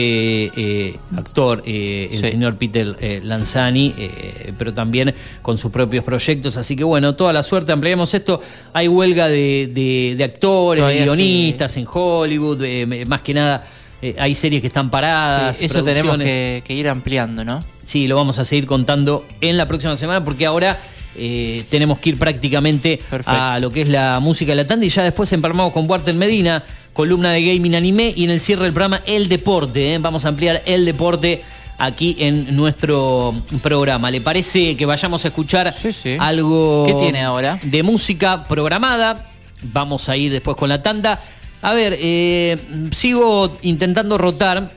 [0.54, 2.30] eh, actor, eh, el Sí.
[2.32, 6.56] señor Peter eh, Lanzani, eh, pero también con sus propios proyectos.
[6.58, 8.40] Así que bueno, toda la suerte, ampliemos esto.
[8.74, 13.66] Hay huelga de, de- de actores, de guionistas en Hollywood, eh, más que nada
[14.02, 15.56] eh, hay series que están paradas.
[15.56, 17.60] Sí, eso tenemos que, que ir ampliando, ¿no?
[17.84, 20.78] Sí, lo vamos a seguir contando en la próxima semana porque ahora
[21.16, 23.40] eh, tenemos que ir prácticamente Perfecto.
[23.40, 26.14] a lo que es la música de la tanda y ya después empalmamos con Walter
[26.14, 29.94] Medina, columna de gaming anime y en el cierre del programa El Deporte.
[29.94, 29.98] ¿eh?
[29.98, 31.42] Vamos a ampliar el deporte
[31.78, 34.10] aquí en nuestro programa.
[34.10, 36.16] ¿Le parece que vayamos a escuchar Sí, sí.
[36.18, 37.58] algo ¿Qué tiene ahora?
[37.62, 39.26] de música programada?
[39.62, 41.20] Vamos a ir después con la tanda.
[41.66, 42.56] A ver, eh,
[42.92, 44.70] sigo intentando rotar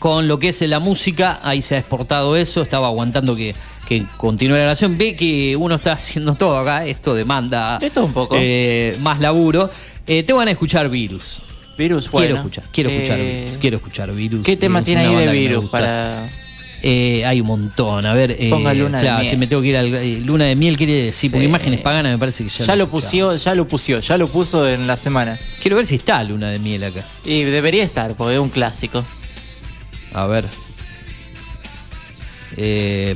[0.00, 3.54] con lo que es la música, ahí se ha exportado eso, estaba aguantando que,
[3.86, 4.98] que continúe la grabación.
[4.98, 8.34] Ve que uno está haciendo todo acá, esto demanda De todo un poco.
[8.36, 9.70] eh, más laburo.
[10.04, 11.42] Eh, te van a escuchar Virus.
[11.78, 12.26] Virus, bueno.
[12.26, 14.42] quiero escuchar, quiero escuchar eh, Virus, quiero escuchar Virus.
[14.42, 16.28] ¿Qué tema tiene ahí de Virus para...?
[16.82, 18.36] Eh, hay un montón, a ver.
[18.38, 19.30] eh, Ponga Luna de claro, Miel.
[19.30, 21.48] si me tengo que ir al eh, Luna de Miel, quiere decir, porque Sí.
[21.48, 24.66] imágenes paganas me parece que ya, Ya lo pusió, ya lo pusió, ya lo puso
[24.68, 25.38] en la semana.
[25.60, 27.04] Quiero ver si está Luna de Miel acá.
[27.24, 29.04] Y debería estar, porque es un clásico.
[30.14, 30.46] A ver.
[32.56, 33.14] Eh,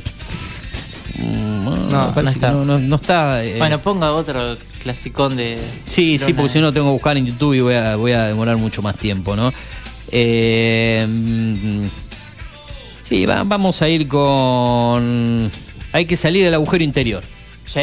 [1.17, 2.51] mm, no, No, está.
[2.51, 3.43] No, no- no está.
[3.43, 5.57] eh, Bueno, ponga otro clasicón de...
[5.87, 6.35] sí, sí, Luna.
[6.37, 8.57] porque si no lo tengo que buscar en YouTube y voy a, voy a demorar
[8.57, 9.51] mucho más tiempo, ¿no?
[10.11, 11.87] Eh, mm,
[13.05, 15.49] sí, va- vamos a ir con.
[15.93, 17.23] Hay que salir del agujero interior.
[17.65, 17.79] Sí.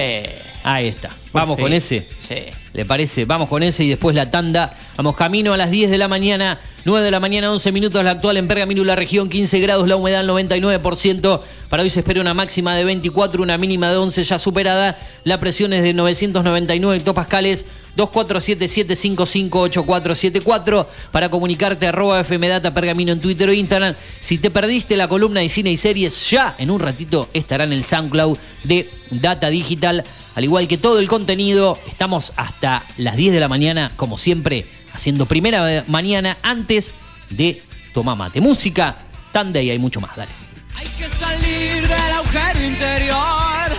[0.65, 1.11] Ahí está.
[1.33, 2.07] Vamos con ese.
[2.19, 2.37] Sí.
[2.73, 3.25] ¿Le parece?
[3.25, 4.73] Vamos con ese y después la tanda.
[4.97, 8.03] Vamos camino a las 10 de la mañana, 9 de la mañana, 11 minutos.
[8.03, 11.41] La actual en Pergamino, la región, 15 grados, la humedad al 99%.
[11.69, 14.99] Para hoy se espera una máxima de 24, una mínima de 11 ya superada.
[15.23, 20.87] La presión es de 999 hectopascales, 2477558474.
[21.13, 23.95] Para comunicarte, arroba FMData Pergamino en Twitter o Instagram.
[24.19, 27.73] Si te perdiste la columna de cine y series, ya en un ratito estará en
[27.73, 30.03] el SoundCloud de Data Digital.
[30.35, 34.67] Al igual que todo el contenido, estamos hasta las 10 de la mañana, como siempre,
[34.93, 36.95] haciendo primera mañana antes
[37.31, 37.63] de
[37.95, 38.41] Toma Mate.
[38.41, 38.97] Música,
[39.33, 40.17] tanda y hay mucho más.
[40.17, 40.33] Dale.
[40.77, 43.73] Hay que salir del agujero interior.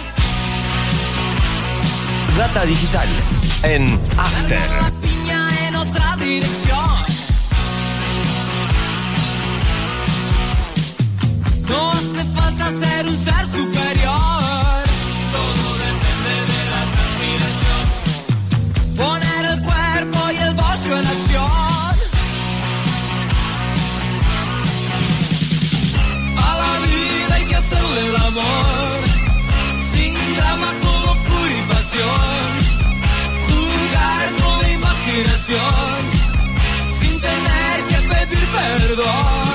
[2.38, 3.07] Data digital
[3.64, 4.57] en After.
[4.57, 6.90] La piña en otra dirección.
[11.68, 14.84] No hace falta ser un ser superior.
[15.31, 17.84] Todo depende de la transpiración.
[18.98, 19.32] Poner
[20.91, 21.43] en acción.
[26.35, 28.99] A la vida hay que hacerle el amor.
[29.80, 32.49] Sin drama, con locura y pasión.
[33.47, 36.01] Jugar con la imaginación.
[36.89, 39.52] Sin tener que pedir perdón.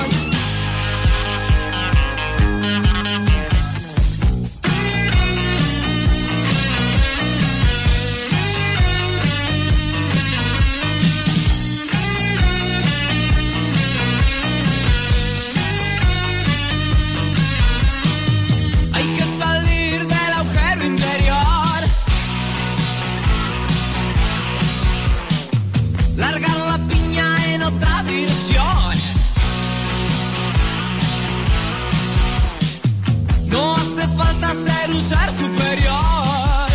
[34.89, 36.67] ser un ser superior.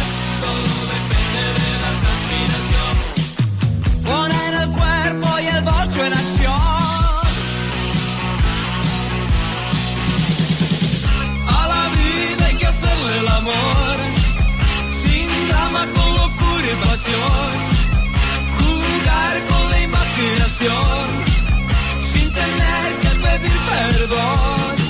[0.45, 2.95] Todo depende de la transpiración.
[4.05, 6.53] Poner el cuerpo y el bolso en acción.
[11.49, 13.97] A la vida hay que hacerle el amor.
[14.91, 17.53] Sin drama, con locura y pasión.
[18.59, 21.07] Jugar con la imaginación.
[22.03, 24.84] Sin tener que pedir perdón.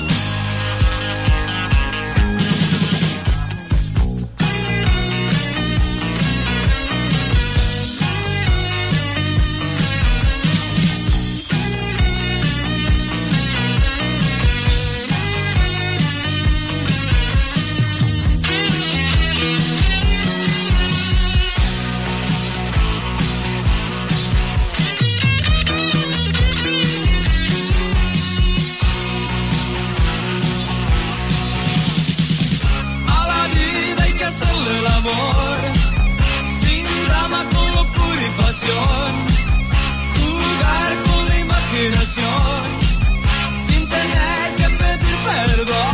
[36.51, 39.13] Sin drama, con locura y pasión.
[40.17, 42.63] Jugar con la imaginación,
[43.67, 45.94] sin tener que pedir perdón.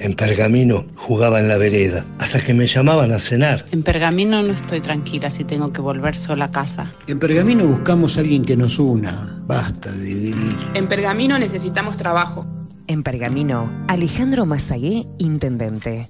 [0.00, 3.66] En Pergamino jugaba en la vereda, hasta que me llamaban a cenar.
[3.70, 6.90] En Pergamino no estoy tranquila si tengo que volver sola a casa.
[7.06, 9.12] En Pergamino buscamos a alguien que nos una.
[9.46, 10.56] Basta de dividir.
[10.72, 12.46] En Pergamino necesitamos trabajo.
[12.86, 16.08] En Pergamino, Alejandro Mazagué, intendente.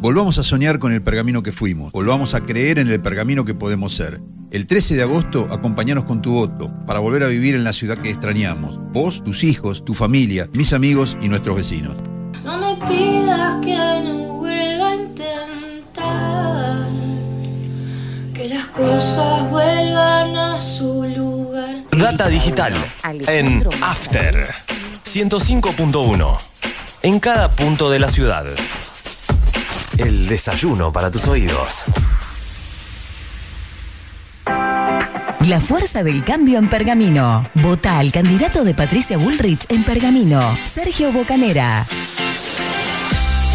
[0.00, 1.92] Volvamos a soñar con el pergamino que fuimos.
[1.92, 4.20] Volvamos a creer en el pergamino que podemos ser.
[4.50, 7.98] El 13 de agosto, acompañanos con tu voto para volver a vivir en la ciudad
[7.98, 8.76] que extrañamos.
[8.92, 11.94] Vos, tus hijos, tu familia, mis amigos y nuestros vecinos.
[12.86, 16.86] Pidas que no vuelva a intentar
[18.34, 21.84] que las cosas vuelvan a su lugar.
[21.90, 22.74] Data Digital
[23.26, 24.48] en After
[25.04, 26.38] 105.1.
[27.02, 28.46] En cada punto de la ciudad.
[29.96, 31.84] El desayuno para tus oídos.
[35.48, 37.48] La fuerza del cambio en Pergamino.
[37.54, 40.40] Vota al candidato de Patricia Bullrich en Pergamino,
[40.72, 41.86] Sergio Bocanera.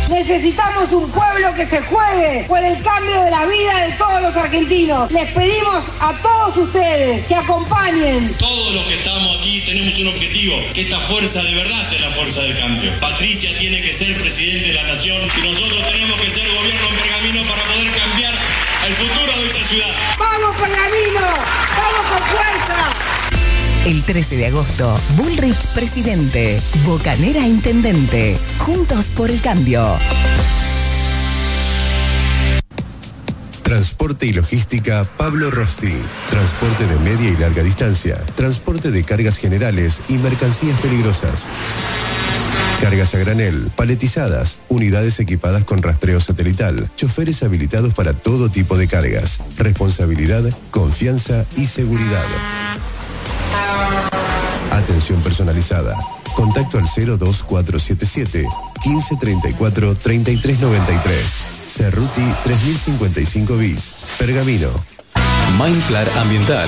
[0.10, 4.36] Necesitamos un pueblo que se juegue por el cambio de la vida de todos los
[4.36, 5.12] argentinos.
[5.12, 8.36] Les pedimos a todos ustedes que acompañen.
[8.38, 12.12] Todos los que estamos aquí tenemos un objetivo, que esta fuerza de verdad sea la
[12.12, 12.92] fuerza del cambio.
[13.00, 16.96] Patricia tiene que ser presidente de la nación y nosotros tenemos que ser gobierno en
[16.96, 18.34] pergamino para poder cambiar
[18.88, 19.96] el futuro de esta ciudad.
[20.20, 21.22] ¡Vamos, Pergamino!
[21.22, 23.13] ¡Vamos con fuerza!
[23.86, 28.40] El 13 de agosto, Bullrich presidente, Bocanera intendente.
[28.60, 29.86] Juntos por el cambio.
[33.62, 35.92] Transporte y logística Pablo Rosti.
[36.30, 38.16] Transporte de media y larga distancia.
[38.36, 41.50] Transporte de cargas generales y mercancías peligrosas.
[42.80, 48.88] Cargas a granel, paletizadas, unidades equipadas con rastreo satelital, choferes habilitados para todo tipo de
[48.88, 49.40] cargas.
[49.58, 52.24] Responsabilidad, confianza y seguridad.
[54.72, 55.96] Atención personalizada.
[56.36, 58.48] Contacto al 02477
[58.86, 61.26] 1534 3393.
[61.68, 63.96] Cerruti 3055 bis.
[64.18, 64.70] Pergamino.
[65.58, 66.68] Mindclar Ambiental.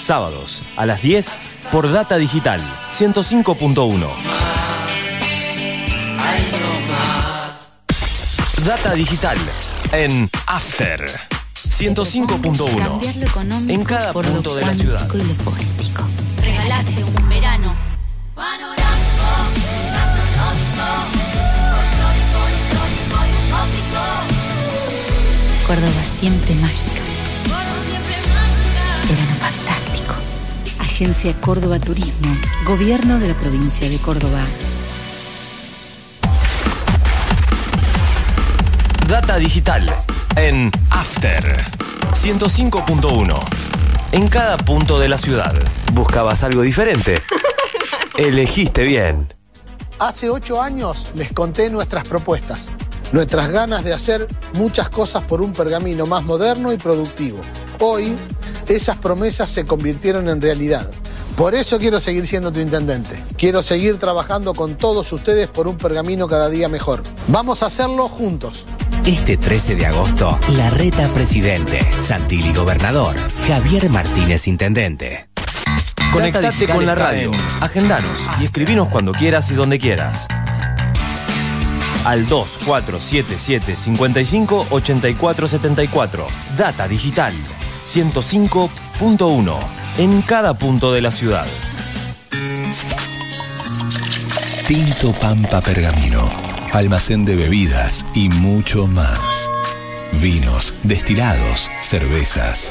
[0.00, 1.38] Sábados a las 10
[1.70, 2.60] por Data Digital
[2.90, 4.08] 105.1.
[8.64, 9.36] Data Digital
[9.92, 11.04] en After
[11.68, 12.78] 105.1.
[12.78, 15.06] Cambiar lo económico En cada punto de la ciudad.
[16.40, 17.74] Regalaste un verano.
[18.34, 18.80] Panorámico,
[19.92, 20.86] gastronómico.
[25.66, 27.02] Córdoba siempre mágica.
[27.48, 29.04] Gordo siempre mágica.
[29.08, 29.59] Verano.
[31.00, 32.30] Agencia Córdoba Turismo.
[32.66, 34.42] Gobierno de la provincia de Córdoba.
[39.08, 39.90] Data digital
[40.36, 41.58] en After
[42.12, 43.34] 105.1.
[44.12, 45.54] En cada punto de la ciudad.
[45.94, 47.22] ¿Buscabas algo diferente?
[48.18, 49.32] Elegiste bien.
[50.00, 52.72] Hace ocho años les conté nuestras propuestas,
[53.12, 57.40] nuestras ganas de hacer muchas cosas por un pergamino más moderno y productivo.
[57.78, 58.14] Hoy,
[58.70, 60.88] esas promesas se convirtieron en realidad.
[61.36, 63.22] Por eso quiero seguir siendo tu intendente.
[63.36, 67.02] Quiero seguir trabajando con todos ustedes por un pergamino cada día mejor.
[67.28, 68.66] Vamos a hacerlo juntos.
[69.04, 73.16] Este 13 de agosto, la reta presidente, Santilli gobernador,
[73.46, 75.28] Javier Martínez intendente.
[76.12, 77.32] Conectate con la radio.
[77.32, 80.28] en Agendanos y escribinos cuando quieras y donde quieras.
[82.04, 86.26] Al 2477 55 84 74.
[86.56, 87.32] Data digital
[87.84, 89.58] 105.1.
[89.98, 91.46] En cada punto de la ciudad.
[94.66, 96.28] Tinto Pampa Pergamino,
[96.72, 99.48] almacén de bebidas y mucho más.
[100.20, 102.70] Vinos, destilados, cervezas,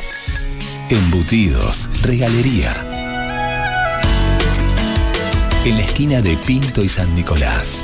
[0.90, 2.72] embutidos, regalería.
[5.65, 7.84] En la esquina de Pinto y San Nicolás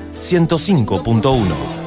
[0.21, 1.81] 105.1.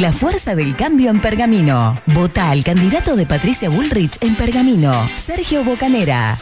[0.00, 2.00] La fuerza del cambio en Pergamino.
[2.06, 6.38] Vota al candidato de Patricia Bullrich en Pergamino, Sergio Bocanera.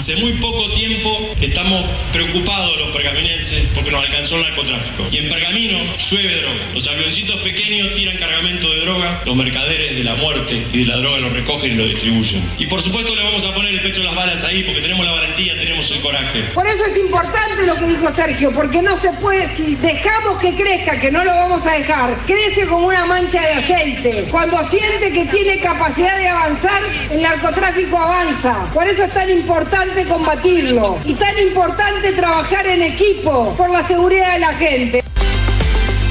[0.00, 5.06] Hace muy poco tiempo estamos preocupados los pergaminenses porque nos alcanzó el narcotráfico.
[5.12, 6.60] Y en Pergamino llueve droga.
[6.72, 10.96] Los avioncitos pequeños tiran cargamento de droga, los mercaderes de la muerte y de la
[10.96, 12.42] droga lo recogen y lo distribuyen.
[12.56, 15.04] Y por supuesto le vamos a poner el pecho a las balas ahí porque tenemos
[15.04, 16.44] la valentía, tenemos el coraje.
[16.54, 20.54] Por eso es importante lo que dijo Sergio, porque no se puede, si dejamos que
[20.54, 24.28] crezca, que no lo vamos a dejar, crece como una mancha de aceite.
[24.30, 28.64] Cuando siente que tiene capacidad de avanzar, el narcotráfico avanza.
[28.72, 34.34] Por eso es tan importante combatirlo y tan importante trabajar en equipo por la seguridad
[34.34, 35.04] de la gente.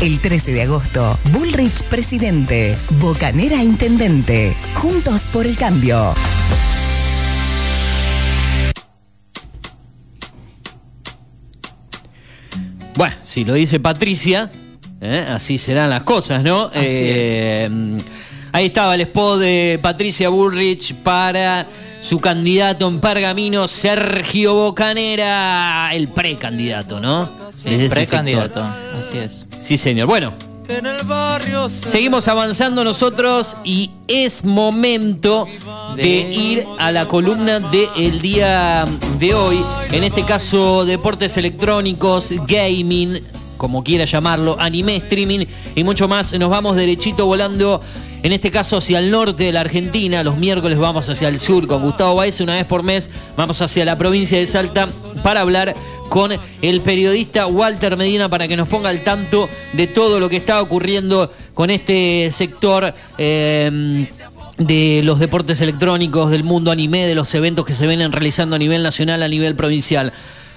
[0.02, 4.56] El 13 de agosto, Bullrich presidente, Bocanera intendente.
[4.76, 6.14] Juntos por el cambio.
[12.96, 14.50] Bueno, si lo dice Patricia,
[15.02, 15.26] ¿eh?
[15.30, 16.66] así serán las cosas, ¿no?
[16.66, 17.70] Así Eh,
[18.52, 21.68] Ahí estaba el spot de Patricia Bullrich para
[22.02, 27.30] su candidato en Pergamino, Sergio Bocanera, el precandidato, ¿no?
[27.50, 28.64] Ese precandidato,
[29.00, 29.46] así es.
[29.62, 30.08] Sí, señor.
[30.08, 30.34] Bueno,
[30.68, 35.48] En el barrio Seguimos avanzando nosotros y es momento
[35.96, 38.86] de, ir a la columna del día
[39.20, 39.58] de hoy.
[39.92, 43.20] En este caso, deportes electrónicos, gaming,
[43.58, 45.46] como quiera llamarlo, anime, streaming
[45.76, 46.34] y mucho más.
[46.34, 47.82] Nos vamos derechito volando.
[48.22, 51.68] En este caso hacia el norte de la Argentina, los miércoles vamos hacia el sur
[51.68, 54.90] con Gustavo Baez, una vez por mes vamos hacia la provincia de Salta
[55.24, 55.74] para hablar
[56.10, 56.32] con
[56.62, 60.62] el periodista Walter Medina para que nos ponga al tanto de todo lo que está
[60.62, 62.94] ocurriendo con este sector.
[63.18, 64.06] eh,
[64.60, 68.60] de los deportes electrónicos, del mundo anime, de los eventos que se vienen realizando a
[68.60, 70.12] nivel nacional, a nivel provincial.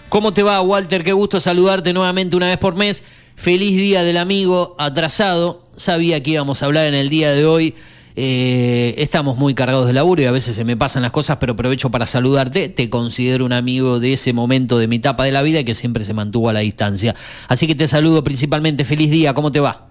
[0.08, 1.04] ¿Cómo te va, Walter?
[1.04, 3.04] Qué gusto saludarte nuevamente una vez por mes.
[3.36, 5.61] Feliz día del amigo atrasado.
[5.76, 7.74] Sabía que íbamos a hablar en el día de hoy.
[8.14, 11.54] Eh, estamos muy cargados de laburo y a veces se me pasan las cosas, pero
[11.54, 12.68] aprovecho para saludarte.
[12.68, 15.74] Te considero un amigo de ese momento de mi etapa de la vida y que
[15.74, 17.14] siempre se mantuvo a la distancia.
[17.48, 18.84] Así que te saludo principalmente.
[18.84, 19.32] Feliz día.
[19.34, 19.88] ¿Cómo te va?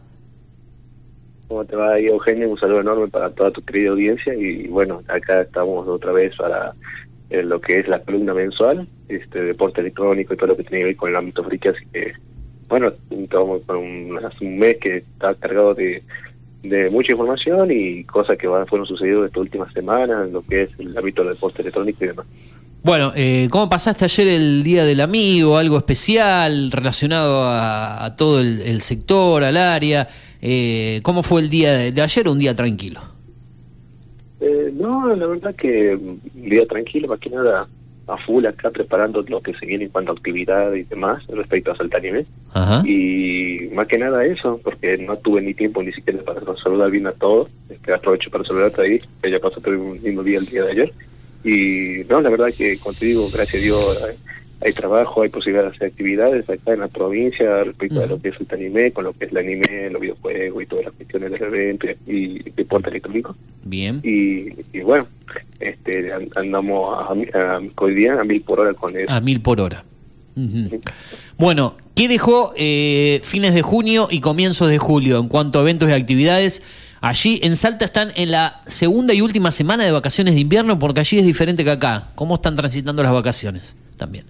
[1.47, 2.49] ¿Cómo te va Eugenio?
[2.49, 6.73] Un saludo enorme para toda tu querida audiencia y bueno, acá estamos otra vez para
[7.29, 10.79] eh, lo que es la columna mensual, este deporte electrónico y todo lo que tiene
[10.79, 12.13] que ver con el ámbito friki, así que
[12.71, 16.01] bueno, estamos con un, hace un mes que está cargado de,
[16.63, 20.63] de mucha información y cosas que van, fueron sucediendo estas últimas semanas en lo que
[20.63, 22.25] es el ámbito del deporte electrónico y demás.
[22.81, 25.57] Bueno, eh, ¿cómo pasaste ayer el Día del Amigo?
[25.57, 30.07] ¿Algo especial relacionado a, a todo el, el sector, al área?
[30.41, 32.29] Eh, ¿Cómo fue el día de, de ayer?
[32.29, 33.01] Un día tranquilo.
[34.39, 37.67] Eh, no, la verdad que un día tranquilo, más que nada
[38.11, 41.71] a full acá preparando lo que se viene en cuanto a actividad y demás respecto
[41.71, 42.25] a Saltanime.
[42.53, 42.83] Ajá.
[42.85, 47.07] Y más que nada eso, porque no tuve ni tiempo ni siquiera para saludar bien
[47.07, 47.49] a todos.
[47.69, 50.71] Este, aprovecho para saludarte ahí, que ya pasó todo un lindo día el día de
[50.71, 50.93] ayer.
[51.43, 54.15] Y no, la verdad que, como te digo, gracias a Dios hay,
[54.63, 58.29] hay trabajo, hay posibilidad de hacer actividades acá en la provincia respecto a lo que
[58.29, 61.31] es el anime, con lo que es el anime, los videojuegos y todas las cuestiones
[61.31, 63.35] del evento y deporte electrónico.
[63.63, 64.01] Bien.
[64.03, 65.07] Y, y bueno,
[65.59, 69.11] este an- andamos a, a, día a mil por hora con eso.
[69.11, 69.83] A mil por hora.
[70.35, 70.81] Ujú.
[71.37, 75.89] Bueno, ¿qué dejó eh, fines de junio y comienzos de julio en cuanto a eventos
[75.89, 76.61] y actividades?
[77.01, 80.99] Allí en Salta están en la segunda y última semana de vacaciones de invierno porque
[80.99, 82.09] allí es diferente que acá.
[82.13, 83.75] ¿Cómo están transitando las vacaciones?
[83.97, 84.25] También.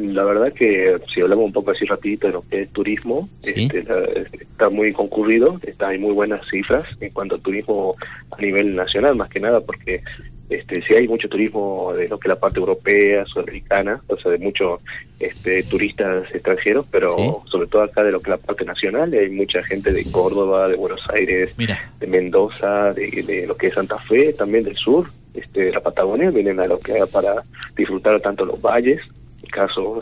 [0.00, 3.64] La verdad que si hablamos un poco así rapidito de lo que es turismo, Sí.
[3.64, 4.04] este, la-
[4.40, 7.96] está muy concurrido, está, hay muy buenas cifras en cuanto a turismo
[8.30, 10.02] a nivel nacional, más que nada porque
[10.50, 14.30] este, sí hay mucho turismo de lo que es la parte europea, sudamericana, o sea,
[14.32, 14.80] de muchos
[15.20, 17.08] este, turistas extranjeros, pero
[17.50, 20.68] sobre todo acá de lo que es la parte nacional, hay mucha gente de Córdoba,
[20.68, 21.54] de Buenos Aires,
[22.00, 25.04] de Mendoza, de, de lo que es Santa Fe, también del sur,
[25.34, 27.42] este, de la Patagonia, vienen a lo que para
[27.76, 29.00] disfrutar tanto los valles,
[29.48, 30.00] caso,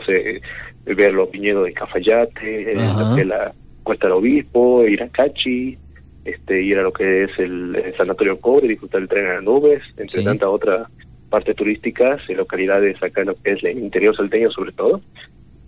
[0.85, 3.51] ver los viñedos de Cafayate, eh, la
[3.83, 5.77] Cuesta del Obispo, ir a Cachi,
[6.25, 9.43] este, ir a lo que es el, el Sanatorio Cobre, disfrutar el tren a las
[9.43, 10.25] nubes, entre Sí.
[10.25, 10.87] tantas otras
[11.29, 15.01] partes turísticas, localidades acá en lo que es el interior salteño sobre todo.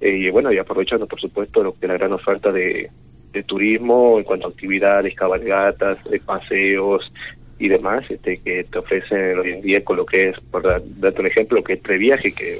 [0.01, 2.89] Eh, y bueno, y aprovechando por supuesto lo que la gran oferta de,
[3.33, 7.11] de turismo en cuanto a actividades, cabalgatas, de paseos
[7.57, 10.81] y demás este que te ofrecen hoy en día con lo que es, por dar-
[10.97, 12.59] darte un ejemplo, lo que es previaje, que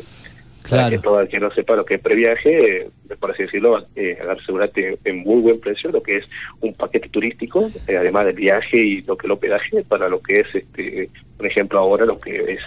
[0.69, 2.89] para que todo el que no sepa lo que es previaje, eh,
[3.19, 6.29] por así decirlo, eh, asegurarte en muy buen precio lo que es
[6.61, 10.21] un paquete turístico, eh, además del viaje y lo que es el hospedaje, para lo
[10.21, 12.59] que es, este por ejemplo, ahora lo que es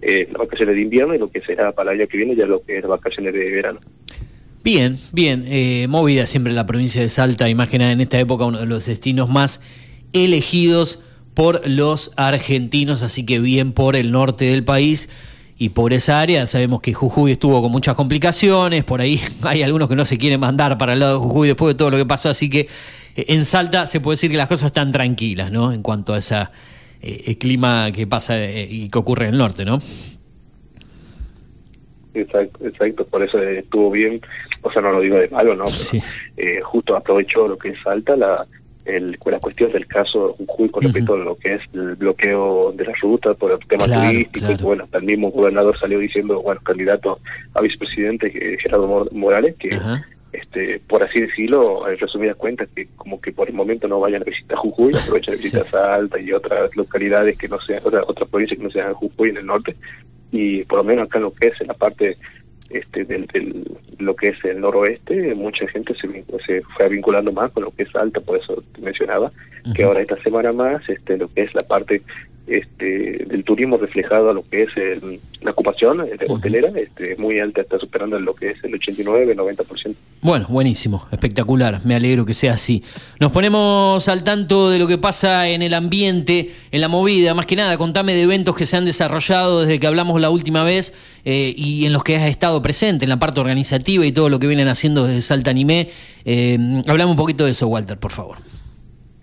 [0.00, 2.46] eh, las vacaciones de invierno y lo que será para el año que viene ya
[2.46, 3.78] lo que es las vacaciones de verano.
[4.64, 5.44] Bien, bien.
[5.46, 8.58] eh, movida siempre la provincia de Salta y más que nada en esta época uno
[8.58, 9.60] de los destinos más
[10.12, 11.04] elegidos
[11.34, 15.10] por los argentinos, así que bien por el norte del país
[15.58, 16.46] y por esa área.
[16.46, 20.40] Sabemos que Jujuy estuvo con muchas complicaciones, por ahí hay algunos que no se quieren
[20.40, 22.68] mandar para el lado de Jujuy después de todo lo que pasó, así que
[23.16, 25.72] eh, en Salta se puede decir que las cosas están tranquilas, ¿no?
[25.72, 26.50] En cuanto a esa
[27.02, 29.78] eh, clima que pasa eh, y que ocurre en el norte, ¿no?
[32.14, 34.20] Exacto, exacto, por eso estuvo bien,
[34.62, 35.64] o sea, no lo digo de malo, ¿no?
[35.66, 36.02] Pero,
[36.38, 38.46] eh, justo aprovechó lo que es Salta, la,
[38.86, 42.84] el, la cuestión del caso Jujuy con respecto a lo que es el bloqueo de
[42.84, 44.56] la ruta por el tema Claro, turístico, claro.
[44.60, 47.18] y bueno, hasta el mismo gobernador salió diciendo, bueno, candidato
[47.54, 49.78] a vicepresidente, eh, Gerardo Mor- Morales, que
[50.32, 54.22] este por así decirlo, en resumidas cuentas, que como que por el momento no vayan
[54.22, 58.28] a visitar Jujuy, aprovechen de visitar Salta y otras localidades que no sean, otras otras
[58.28, 59.74] provincias que no sean Jujuy en el norte,
[60.32, 62.16] y por lo menos acá en lo que es en la parte
[62.70, 63.64] este del, del-
[63.98, 67.84] lo que es el noroeste, mucha gente se, se fue vinculando más con lo que
[67.84, 69.30] es Salta, por eso te mencionaba,
[69.74, 72.02] que ahora esta semana más, este lo que es la parte
[72.46, 77.12] este del turismo reflejado a lo que es el- la ocupación eh, de hotelera, este
[77.12, 79.94] es muy alta, está superando lo que es el 89, 90%.
[80.22, 82.82] Bueno, buenísimo, espectacular, me alegro que sea así.
[83.20, 87.46] Nos ponemos al tanto de lo que pasa en el ambiente, en la movida, más
[87.46, 90.94] que nada, contame de eventos que se han desarrollado desde que hablamos la última vez
[91.24, 94.38] eh, y en los que has estado presente, en la parte organizativa y todo lo
[94.38, 95.90] que vienen haciendo desde Salta Anime.
[96.24, 96.58] Eh,
[96.88, 98.38] hablame un poquito de eso, Walter, por favor.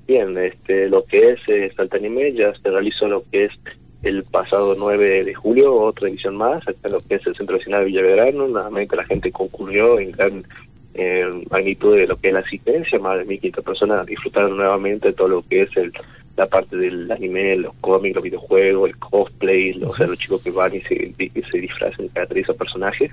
[0.08, 3.52] Bien, este, lo que es eh, Salta Anime ya se realizó lo que es
[4.04, 7.58] el pasado 9 de julio, otra edición más, acá en lo que es el Centro
[7.58, 10.44] Nacional de Villaverano, nuevamente la gente concurrió en gran
[10.94, 15.14] eh, magnitud de lo que es la asistencia, más de 1.500 personas disfrutaron nuevamente de
[15.14, 15.94] todo lo que es el
[16.36, 20.52] la parte del anime, los cómics, los videojuegos, el cosplay, o sea, los chicos que
[20.52, 23.12] van y se, y se disfrazan y caracterizan personajes,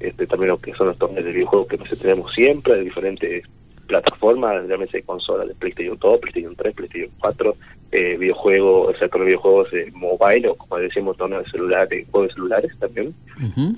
[0.00, 3.44] este, también lo que son los torneos de videojuegos que nosotros tenemos siempre, de diferentes
[3.84, 7.56] plataformas, llámese consolas de PlayStation 2, PlayStation 3, PlayStation 4,
[7.92, 12.28] eh, videojuegos, o sea, con videojuegos de mobile o como decimos, torneos de celulares, juegos
[12.28, 13.14] de celulares también.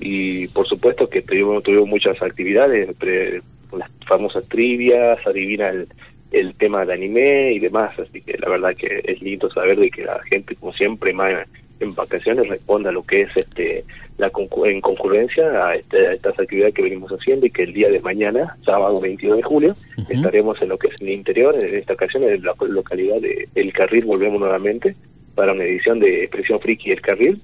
[0.01, 3.41] Y por supuesto que tuvimos, tuvimos muchas actividades, pre-
[3.77, 5.87] las famosas trivias, adivina el,
[6.31, 9.91] el tema del anime y demás, así que la verdad que es lindo saber de
[9.91, 11.45] que la gente, como siempre, más
[11.79, 13.83] en vacaciones responda a lo que es este
[14.17, 17.73] la concu- en concurrencia a, este- a estas actividades que venimos haciendo y que el
[17.73, 19.73] día de mañana, sábado 22 de julio,
[20.09, 23.71] estaremos en lo que es el interior, en esta ocasión en la localidad de El
[23.73, 24.95] Carril, volvemos nuevamente
[25.35, 27.41] para una edición de Expresión Friki El Carril.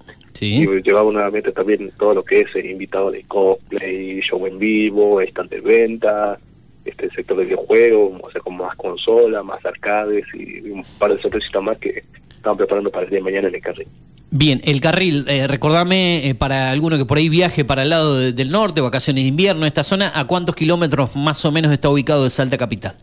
[0.47, 5.51] Y llevamos nuevamente también todo lo que es invitado de cosplay, show en vivo, stand
[5.51, 6.39] de venta,
[6.85, 11.21] este sector de videojuegos, o sea, con más consolas, más arcades y un par de
[11.21, 12.03] sorpresitas más que
[12.43, 13.87] estamos preparando para el día de mañana en el carril.
[14.29, 18.19] Bien, el carril, eh, recordame eh, para alguno que por ahí viaje para el lado
[18.19, 21.89] de- del norte, vacaciones de invierno, esta zona, ¿a cuántos kilómetros más o menos está
[21.89, 22.95] ubicado de Salta Capital?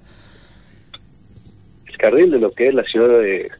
[1.86, 3.50] El carril de lo que es la ciudad de,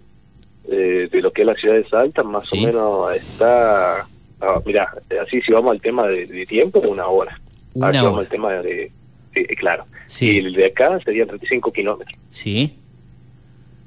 [0.70, 2.58] eh, de lo que es la ciudad de Salta, más Sí.
[2.62, 4.00] o menos está,
[4.40, 4.92] ah, mira,
[5.26, 7.40] así si vamos al tema de, de tiempo, una hora.
[7.72, 8.24] Una Ahora si vamos hora.
[8.26, 8.92] al tema de,
[9.32, 9.84] de- claro.
[10.06, 10.30] Sí.
[10.32, 12.18] Y el de acá serían 35 kilómetros.
[12.28, 12.76] Sí.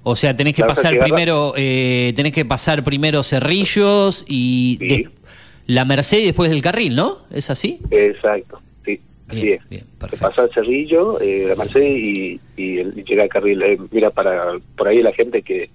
[0.03, 5.09] O sea, tenés que pasar primero, eh, tenés que pasar primero Cerrillos y de-
[5.67, 7.17] la Merced y después el carril, ¿no?
[7.31, 7.79] ¿Es así?
[7.89, 8.99] Exacto, sí.
[9.29, 9.61] Así es.
[10.11, 13.61] Se pasa el Cerrillo, eh, la Merced y, y, el- y llega al carril.
[13.63, 15.69] Eh, mira, para por ahí la gente que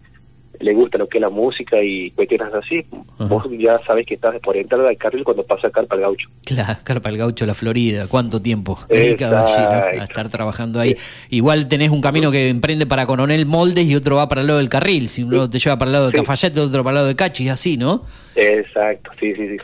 [0.60, 2.85] le gusta lo que es la música y cuestiones así,
[3.18, 6.28] vos ya sabes que estás por entrar al carril cuando pasa Carpa el Gaucho.
[6.44, 8.06] Claro, Carpa el Gaucho, la Florida.
[8.09, 9.62] ¿Cuánto tiempo dedicado allí
[9.97, 10.02] ¿no?
[10.02, 10.97] a estar trabajando ahí?
[11.30, 14.59] Igual tenés un camino que emprende para Coronel Moldes y otro va para el lado
[14.59, 15.09] del carril.
[15.09, 16.18] Si uno te lleva para el lado de Sí.
[16.18, 18.05] Cafayate, otro para el lado de Cachis, así, ¿no?
[18.35, 19.56] Exacto, sí, sí, sí.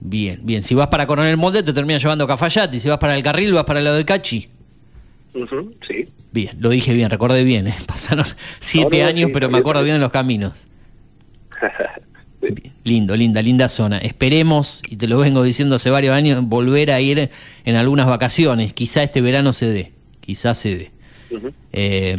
[0.00, 0.62] Bien, bien.
[0.62, 2.76] Si vas para Coronel Moldes, te termina llevando a Cafayate.
[2.76, 4.48] Y si vas para el carril, vas para el lado de Cachi.
[5.88, 6.08] Sí.
[6.32, 7.66] Bien, lo dije bien, recordé bien.
[7.66, 7.74] ¿eh?
[7.86, 8.24] Pasaron
[8.58, 10.66] siete No, no, años, sí, pero me acuerdo bien de los caminos.
[12.84, 13.98] Lindo, linda, linda zona.
[13.98, 17.30] Esperemos, y te lo vengo diciendo hace varios años, volver a ir
[17.64, 18.72] en algunas vacaciones.
[18.72, 20.90] Quizá este verano se dé, quizá se dé.
[21.72, 22.16] Eh,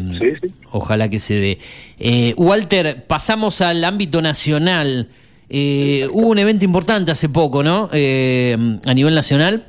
[0.71, 1.59] Ojalá que se dé.
[1.99, 5.09] Eh, Walter, pasamos al ámbito nacional.
[5.49, 7.89] Eh, hubo un evento importante hace poco, ¿no?
[7.91, 8.55] Eh,
[8.85, 9.67] a nivel nacional.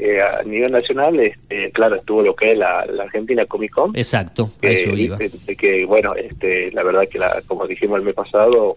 [0.00, 3.96] Eh, a nivel nacional, este, claro, estuvo lo que es la, la Argentina Comic Con.
[3.96, 5.16] Exacto, a que, eso iba.
[5.16, 8.76] de que bueno este la verdad que la, como dijimos el mes pasado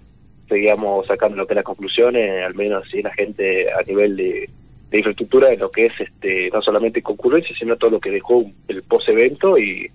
[0.50, 4.50] seguíamos sacando lo que es las conclusiones al menos así la gente a nivel de,
[4.90, 8.44] de infraestructura de lo que es este no solamente concurrencia sino todo lo que dejó
[8.68, 9.90] el post evento y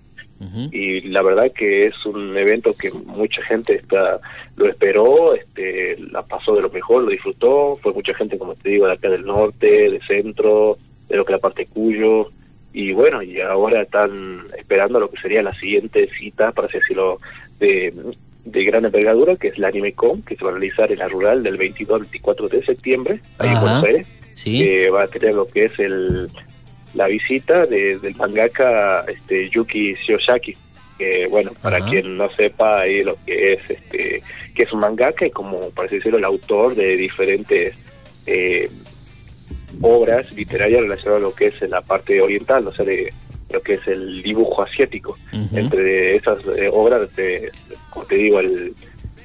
[0.71, 4.19] y la verdad que es un evento que mucha gente está
[4.55, 8.69] lo esperó este la pasó de lo mejor lo disfrutó fue mucha gente como te
[8.69, 10.77] digo de acá del norte del centro
[11.09, 12.29] de lo que la parte Cuyo
[12.73, 17.19] y bueno, y ahora están esperando lo que sería la siguiente cita, para así decirlo,
[17.59, 17.91] de,
[18.45, 21.41] de gran envergadura, que es la AnimeCon, que se va a realizar en la rural
[21.41, 23.59] del 22 al 24 de septiembre, ahí en.
[23.61, 24.07] Buenos Aires.
[24.33, 24.59] Sí.
[24.59, 26.29] que va a tener lo que es el
[26.93, 30.55] la visita de- del mangaka este, Yuki Shiyosaki.
[30.99, 34.21] Que, bueno, para quien no sepa ahí lo que es, este,
[34.55, 37.75] que es un mangaka y como, así decirlo, el autor de diferentes
[38.25, 38.69] eh,
[39.81, 43.11] obras literarias relacionadas a lo que es la parte oriental, o sea, de
[43.49, 45.17] lo que es el dibujo asiático.
[45.53, 47.49] Entre esas eh, obras, de,
[47.89, 48.73] como te digo, el,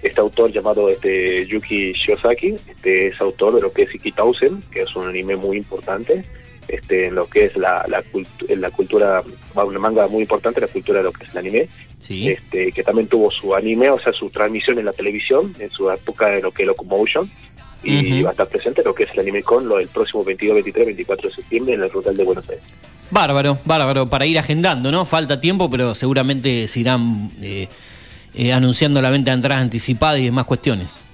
[0.03, 4.83] este autor llamado este Yuki Shiosaki, este es autor de lo que es Ikitausen, que
[4.83, 6.25] es un anime muy importante,
[6.69, 9.23] este en lo que es la, la, cultu- en la cultura,
[9.55, 11.69] una manga muy importante, la cultura de lo que es el anime,
[11.99, 12.31] Sí.
[12.31, 15.89] este que también tuvo su anime, o sea, su transmisión en la televisión, en su
[15.91, 17.31] época de lo que es Locomotion,
[17.83, 18.25] y Ujú.
[18.25, 20.87] va a estar presente lo que es el anime con lo del próximo 22, 23,
[20.87, 22.65] 24 de septiembre en el Rural de Buenos Aires.
[23.11, 25.05] Bárbaro, bárbaro, para ir agendando, ¿no?
[25.05, 27.69] Falta tiempo, pero seguramente se irán eh,
[28.35, 31.05] eh, anunciando la venta de entradas anticipadas y demás cuestiones.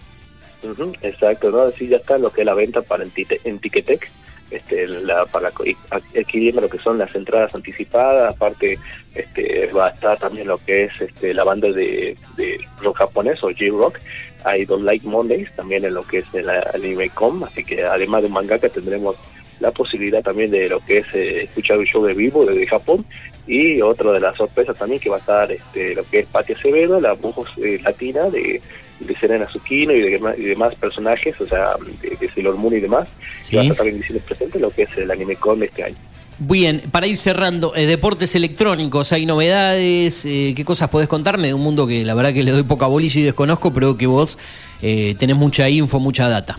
[1.03, 1.63] Exacto, ¿no?
[1.63, 4.11] Así ya está lo que es la venta para en Ticketek,
[4.51, 8.79] este, la, para adquiriendo lo que son las entradas anticipadas, aparte
[9.15, 13.43] este, va a estar también lo que es este, la banda de, de rock japonés
[13.43, 13.99] o J-Rock,
[14.45, 18.29] I Don't Like Mondays, también en lo que es el AnimeCom, así que además de
[18.29, 19.17] mangaka tendremos
[19.61, 23.05] la posibilidad también de lo que es eh, escuchar un show de vivo desde Japón.
[23.47, 26.53] Y otra de las sorpresas también que va a estar este, lo que es Pati
[26.53, 28.61] Acevedo, la voz eh, latina de
[29.01, 31.71] de Serena Zucchino y de, y demás personajes, o sea,
[32.03, 33.09] de, de Sailor Moon y demás,
[33.41, 33.51] Sí.
[33.51, 35.97] que va a estar también diciendo presente lo que es el Anime Con este año.
[36.41, 40.25] Bien, para ir cerrando, eh, deportes electrónicos, ¿hay novedades?
[40.25, 42.87] Eh, ¿Qué cosas podés contarme de un mundo que la verdad que le doy poca
[42.87, 44.39] bolilla y desconozco, pero que vos
[44.81, 46.57] eh, tenés mucha info, mucha data?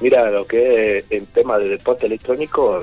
[0.00, 2.82] Mira, lo que es en tema de deporte electrónico,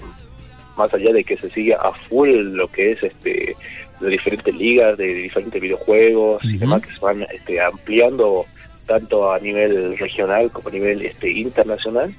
[0.78, 3.56] más allá de que se siga a full lo que es este
[4.00, 8.46] de diferentes ligas, de diferentes videojuegos y demás que se van este, ampliando
[8.86, 12.14] tanto a nivel regional como a nivel este internacional.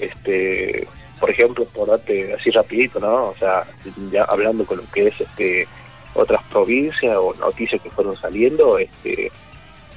[0.00, 0.86] Este,
[1.18, 3.28] por ejemplo, por darte así rapidito, ¿no?
[3.28, 3.64] O sea,
[4.10, 5.66] ya hablando con lo que es este
[6.14, 9.30] otras provincias o noticias que fueron saliendo, este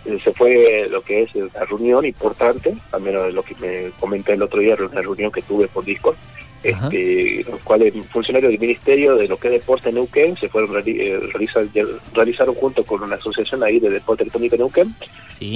[0.04, 4.42] se fue lo que es la reunión importante, al menos lo que me comenté el
[4.44, 6.16] otro día, una reunión que tuve por Discord,
[6.64, 10.70] este, los cuales funcionarios del Ministerio de lo que es Deporte en Neuquén se fueron
[10.86, 11.66] eh, realizar-
[12.14, 14.96] realizaron junto con una asociación ahí de Deporte Electrónico en Neuquén,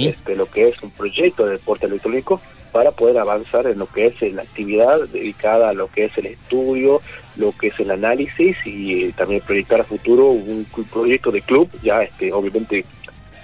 [0.08, 2.40] este, lo que es un proyecto de deporte electrónico
[2.72, 6.26] para poder avanzar en lo que es la actividad dedicada a lo que es el
[6.26, 7.00] estudio,
[7.36, 11.40] lo que es el análisis y eh, también proyectar a futuro un, un proyecto de
[11.40, 12.84] club, ya este obviamente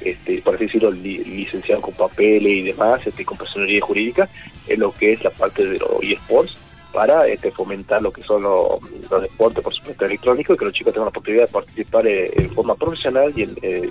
[0.04, 4.28] este, por así decirlo, li- licenciado con papeles y demás, este, con personería jurídica,
[4.68, 6.56] en lo que es la parte de los eSports,
[6.92, 8.78] para este, fomentar lo que son los,
[9.22, 12.50] deportes, por supuesto, electrónicos, y que los chicos tengan la oportunidad de participar eh, en
[12.50, 13.88] forma profesional y, eh,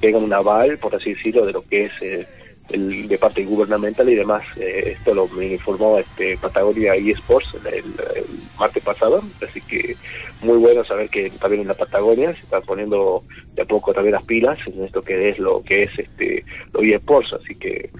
[0.00, 2.26] tengan un aval, por así decirlo, de lo que es eh,
[2.70, 4.42] el de parte gubernamental y demás.
[4.58, 8.24] Eh, esto lo me informó este, Patagonia eSports el, el,
[8.58, 9.96] martes pasado, así que
[10.42, 13.24] muy bueno saber que también en la Patagonia se están poniendo
[13.54, 16.86] de a poco también las pilas en esto que es lo que es este los
[16.86, 17.90] eSports, así que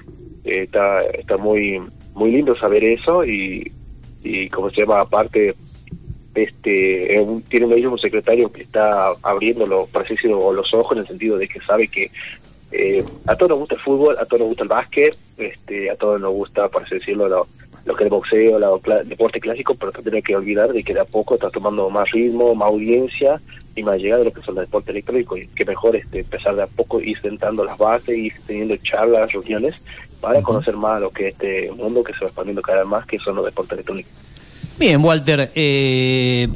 [0.44, 1.80] eh, está está muy
[2.14, 3.70] muy lindo saber eso y
[4.24, 5.55] y como se llama aparte
[6.34, 10.93] este un- tiene un, ellos un secretario que está abriéndolo por así decirlo los ojos
[10.97, 12.10] en el sentido de que sabe que
[12.73, 15.97] eh, a todos nos gusta el fútbol, a todos nos gusta el básquet, este, a
[15.97, 17.47] todos nos gusta, por así decirlo, lo,
[17.85, 20.94] lo que es el boxeo, el deporte clásico, pero también hay que olvidar de que
[20.94, 23.40] de a poco está tomando más ritmo, más audiencia
[23.74, 25.40] y más llegada de lo que son los deportes electrónicos.
[25.40, 29.32] Y que mejor este, empezar de a poco ir sentando las bases, ir teniendo charlas,
[29.32, 29.85] reuniones,
[30.20, 33.07] para conocer más lo que es este mundo que se va expandiendo cada vez más,
[33.07, 34.12] que son los deportes electrónicos.
[34.82, 36.48] Bien, Walter, eh,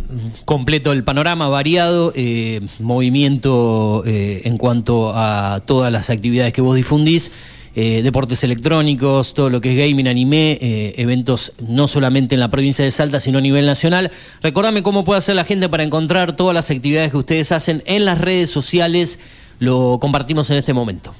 [0.45, 6.75] completo el panorama, variado, eh, movimiento eh, en cuanto a todas las actividades que vos
[6.75, 7.31] difundís,
[7.77, 12.51] eh, deportes electrónicos, todo lo que es gaming, anime, eh, eventos no solamente en la
[12.51, 14.11] provincia de Salta, sino a nivel nacional.
[14.43, 18.05] Recordame cómo puede hacer la gente para encontrar todas las actividades que ustedes hacen en
[18.05, 19.21] las redes sociales,
[19.61, 21.15] lo compartimos en este momento.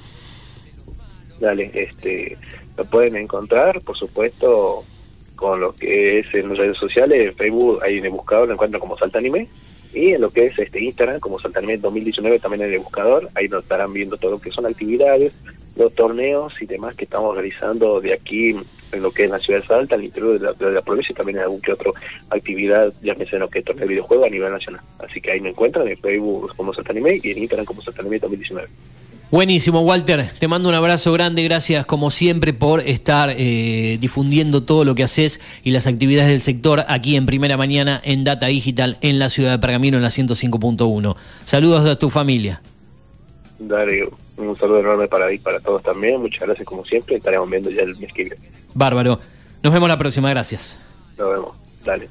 [1.39, 2.37] Dale, este,
[2.75, 4.83] lo pueden encontrar, por supuesto,
[5.37, 8.81] con lo que es en redes sociales, en Facebook, ahí en el buscador lo encuentran
[8.81, 9.47] como Salta Anime,
[9.93, 13.29] y en lo que es este Instagram, como Salta Anime 2019, también en el buscador,
[13.35, 15.33] ahí nos estarán viendo todo lo que son actividades,
[15.77, 18.55] los torneos y demás que estamos realizando de aquí
[18.91, 21.11] en lo que es la ciudad de Salta, al interior de la, de la provincia,
[21.11, 21.93] y también en algún que otro
[22.29, 24.81] actividad, ya me en lo que torneo de videojuegos a nivel nacional.
[24.99, 28.01] Así que ahí me encuentran en Facebook como Salta Anime y en Instagram como Salta
[28.01, 28.67] Anime 2019.
[29.29, 30.25] Buenísimo, Walter.
[30.39, 31.43] Te mando un abrazo grande.
[31.43, 36.39] Gracias, como siempre, por estar eh, difundiendo todo lo que haces y las actividades del
[36.39, 40.09] sector aquí en Primera Mañana en Data Digital en la ciudad de Pergamino en la
[40.09, 41.17] 105.1.
[41.43, 42.61] Saludos a tu familia.
[43.59, 44.07] Dale,
[44.37, 46.21] un saludo enorme para ahí, para todos también.
[46.21, 47.17] Muchas gracias como siempre.
[47.17, 48.37] Estaremos viendo ya el mes que viene.
[48.73, 49.19] Bárbaro.
[49.63, 50.29] Nos vemos la próxima.
[50.29, 50.77] Gracias.
[51.17, 51.55] Nos vemos.
[51.83, 52.07] Dale.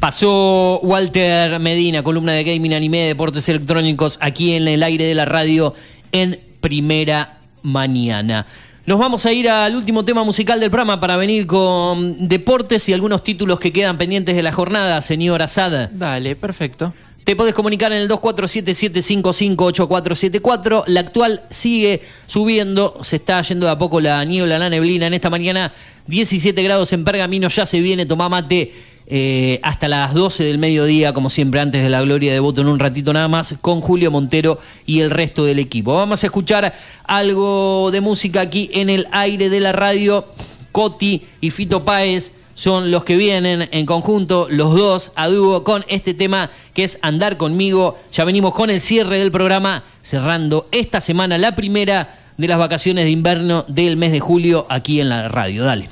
[0.00, 5.24] Pasó Walter Medina, columna de gaming, anime, deportes electrónicos, aquí en el aire de la
[5.24, 5.74] radio
[6.12, 8.46] en primera mañana.
[8.86, 12.92] Nos vamos a ir al último tema musical del programa para venir con deportes y
[12.92, 15.90] algunos títulos que quedan pendientes de la jornada, señor Asada.
[15.92, 16.94] Dale, perfecto.
[17.28, 20.84] Te podés comunicar en el 2477558474.
[20.86, 25.08] La actual sigue subiendo, se está yendo de a poco la niebla, la neblina.
[25.08, 25.70] En esta mañana
[26.06, 28.72] 17 grados en Pergamino, ya se viene, toma mate
[29.06, 32.68] eh, hasta las 12 del mediodía, como siempre, antes de la gloria de voto en
[32.68, 35.92] un ratito nada más, con Julio Montero y el resto del equipo.
[35.92, 36.74] Vamos a escuchar
[37.04, 40.24] algo de música aquí en el aire de la radio.
[40.72, 45.84] Coti y Fito Páez son los que vienen en conjunto, los dos a dúo con
[45.86, 47.96] este tema que es Andar conmigo.
[48.12, 53.04] Ya venimos con el cierre del programa, cerrando esta semana la primera de las vacaciones
[53.04, 55.62] de invierno del mes de julio aquí en la radio.
[55.62, 55.88] Dale.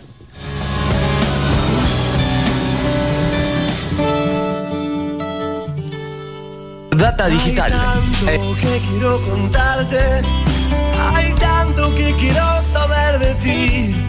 [6.90, 7.72] Data digital.
[7.72, 10.01] Hay tanto que quiero contarte,
[11.14, 14.06] hay tanto que quiero saber de ti.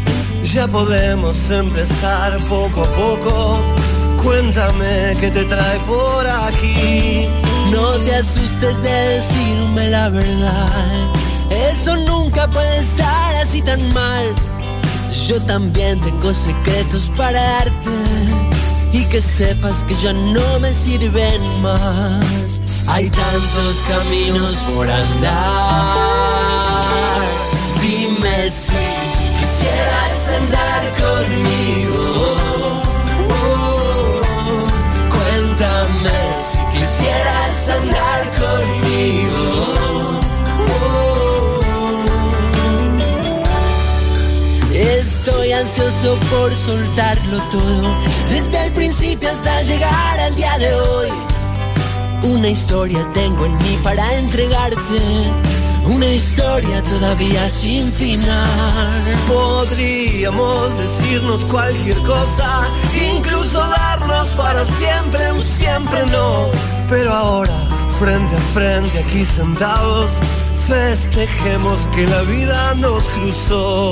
[0.57, 3.59] Ya podemos empezar poco a poco.
[4.23, 7.27] Cuéntame qué te trae por aquí.
[7.71, 11.11] No te asustes de decirme la verdad.
[11.51, 14.34] Es eso nunca puede estar así tan mal.
[15.27, 17.91] Yo también tengo secretos para darte
[18.93, 22.59] y que sepas que ya no me sirven más.
[22.88, 26.07] Hay tantos caminos por andar.
[27.79, 28.86] Dime si
[30.27, 32.03] quisieras andar conmigo.
[33.29, 34.19] Oh,
[35.09, 39.45] cuéntame si quisieras andar conmigo.
[44.73, 47.95] Estoy ansioso por soltarlo todo,
[48.29, 51.09] desde el principio hasta llegar al día de hoy.
[52.23, 55.56] Una historia tengo en mí para entregarte.
[55.89, 59.03] Una historia todavía sin final.
[59.27, 62.68] Podríamos decirnos cualquier cosa,
[63.15, 66.47] incluso darnos para siempre un siempre no.
[66.89, 67.53] Pero ahora,
[67.99, 70.19] frente a frente, aquí sentados,
[70.68, 73.91] festejemos que la vida nos cruzó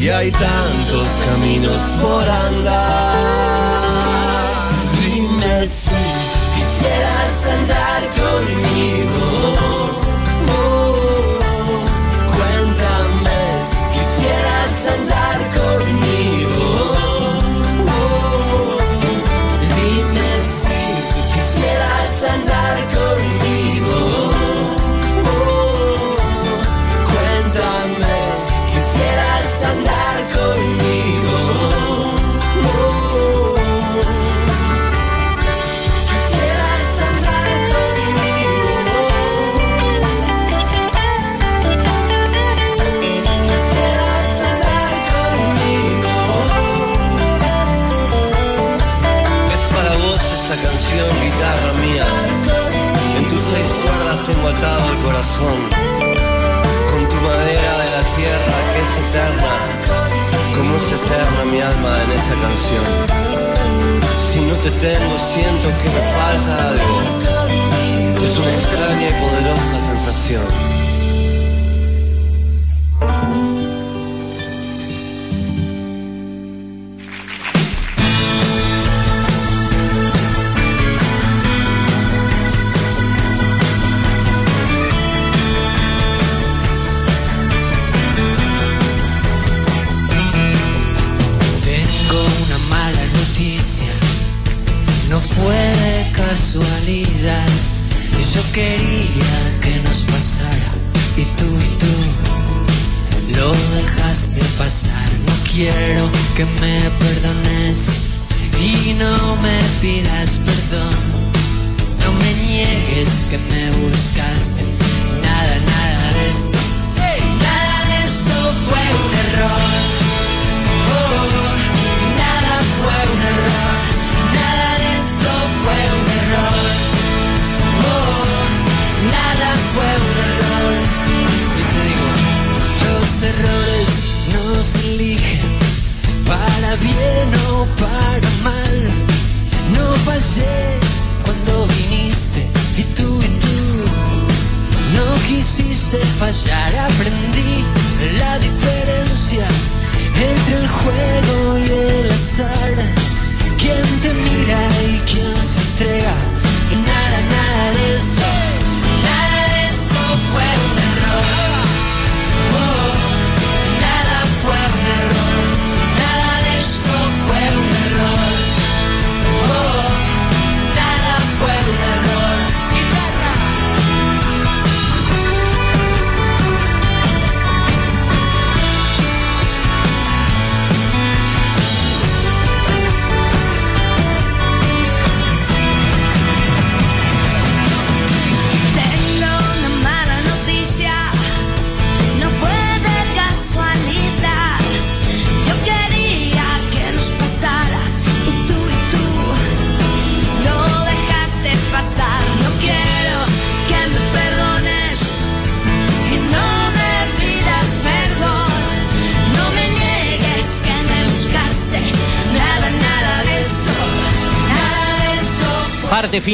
[0.00, 3.76] y hay tantos caminos por andar.
[5.04, 5.90] Dime si
[6.56, 8.75] quisieras andar conmigo.
[55.38, 59.54] Con tu madera de la tierra que es eterna.
[60.56, 62.86] Como es eterna mi alma en esta canción.
[64.32, 66.96] Si no te tengo, siento que me falta algo.
[68.24, 70.75] Es una extraña y poderosa sensación.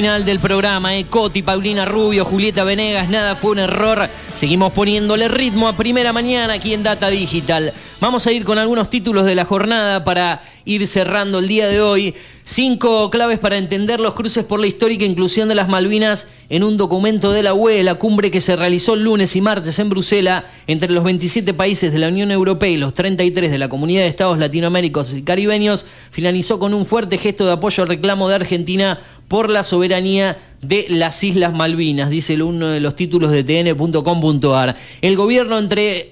[0.02, 1.04] Final del programa, ¿eh?
[1.08, 4.08] Coti, Paulina Rubio, Julieta Venegas, nada fue un error.
[4.34, 7.72] Seguimos poniéndole ritmo a primera mañana aquí en Data Digital.
[8.00, 11.80] Vamos a ir con algunos títulos de la jornada para ir cerrando el día de
[11.80, 12.14] hoy.
[12.44, 16.76] Cinco claves para entender los cruces por la histórica inclusión de las Malvinas en un
[16.76, 20.44] documento de la UE, la cumbre que se realizó el lunes y martes en Bruselas
[20.66, 24.08] entre los 27 países de la Unión Europea y los 33 de la Comunidad de
[24.08, 28.98] Estados Latinoaméricos y Caribeños, finalizó con un fuerte gesto de apoyo al reclamo de Argentina
[29.28, 34.76] por la soberanía de las Islas Malvinas, dice uno de los títulos de tn.com.ar.
[35.00, 36.10] El gobierno entre-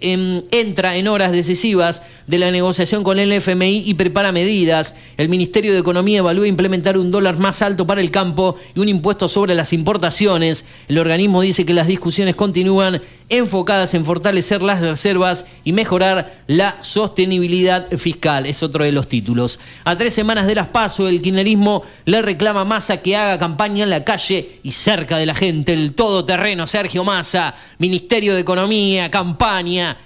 [0.50, 4.94] entra en horas decisivas de la negociación con el FMI y prepara medidas.
[5.16, 8.88] El Ministerio de Economía evalúa implementar un dólar más alto para el campo y un
[8.88, 10.64] impuesto sobre las importaciones.
[10.88, 16.78] El organismo dice que las discusiones continúan enfocadas en fortalecer las reservas y mejorar la
[16.82, 18.46] sostenibilidad fiscal.
[18.46, 19.58] Es otro de los títulos.
[19.84, 23.84] A tres semanas de las PASO, el kirchnerismo le reclama a Massa que haga campaña
[23.84, 25.72] en la calle y cerca de la gente.
[25.72, 29.96] El todoterreno Sergio Massa, Ministerio de Economía, campaña.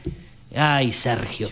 [0.55, 1.49] Ay, Sergio.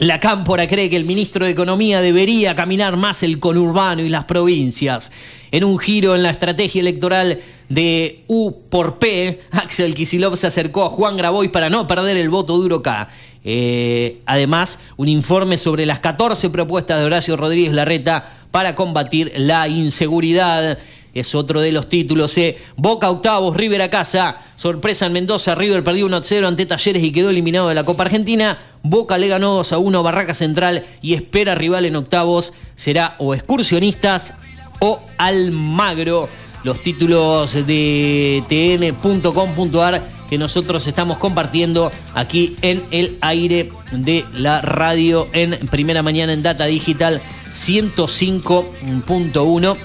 [0.00, 4.24] La Cámpora cree que el ministro de Economía debería caminar más el conurbano y las
[4.24, 5.12] provincias.
[5.50, 7.38] En un giro en la estrategia electoral
[7.68, 12.28] de U por P, Axel Kisilov se acercó a Juan Graboy para no perder el
[12.28, 13.08] voto duro K.
[13.44, 19.68] Eh, además, un informe sobre las 14 propuestas de Horacio Rodríguez Larreta para combatir la
[19.68, 20.78] inseguridad.
[21.14, 22.36] Es otro de los títulos.
[22.38, 22.58] eh.
[22.76, 24.36] Boca octavos, River a casa.
[24.56, 25.54] Sorpresa en Mendoza.
[25.54, 28.58] River perdió 1-0 ante Talleres y quedó eliminado de la Copa Argentina.
[28.82, 32.52] Boca le ganó 2 a 1 a Barraca Central y espera rival en octavos.
[32.74, 34.34] Será o Excursionistas
[34.80, 36.28] o Almagro.
[36.64, 45.28] Los títulos de tn.com.ar que nosotros estamos compartiendo aquí en el aire de la radio
[45.34, 47.20] en primera mañana en Data Digital
[47.54, 49.76] 105.1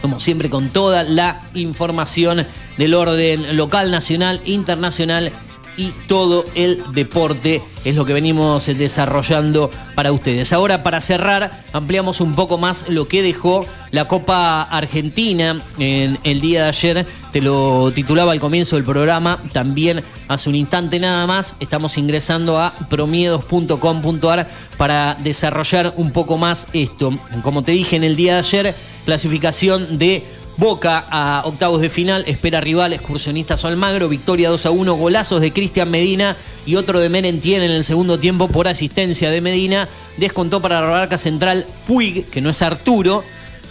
[0.00, 2.46] como siempre con toda la información
[2.76, 5.32] del orden local, nacional, internacional
[5.78, 10.52] y todo el deporte es lo que venimos desarrollando para ustedes.
[10.52, 16.40] Ahora para cerrar ampliamos un poco más lo que dejó la Copa Argentina en el
[16.40, 17.06] día de ayer.
[17.32, 21.54] Te lo titulaba al comienzo del programa, también hace un instante nada más.
[21.60, 27.12] Estamos ingresando a promiedos.com.ar para desarrollar un poco más esto.
[27.44, 28.74] Como te dije en el día de ayer,
[29.08, 30.22] clasificación de
[30.58, 35.50] Boca a octavos de final, espera rival, excursionistas Almagro, victoria 2 a 1, golazos de
[35.50, 36.36] Cristian Medina
[36.66, 39.88] y otro de Menentien en el segundo tiempo por asistencia de Medina.
[40.18, 43.24] Descontó para la Barraca Central Puig, que no es Arturo,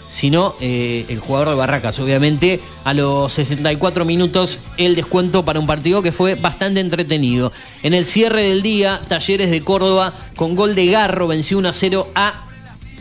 [0.08, 2.58] sino eh, el jugador de Barracas, obviamente.
[2.82, 7.52] A los 64 minutos el descuento para un partido que fue bastante entretenido.
[7.84, 11.72] En el cierre del día, Talleres de Córdoba con gol de Garro venció 1 a
[11.72, 12.47] 0 a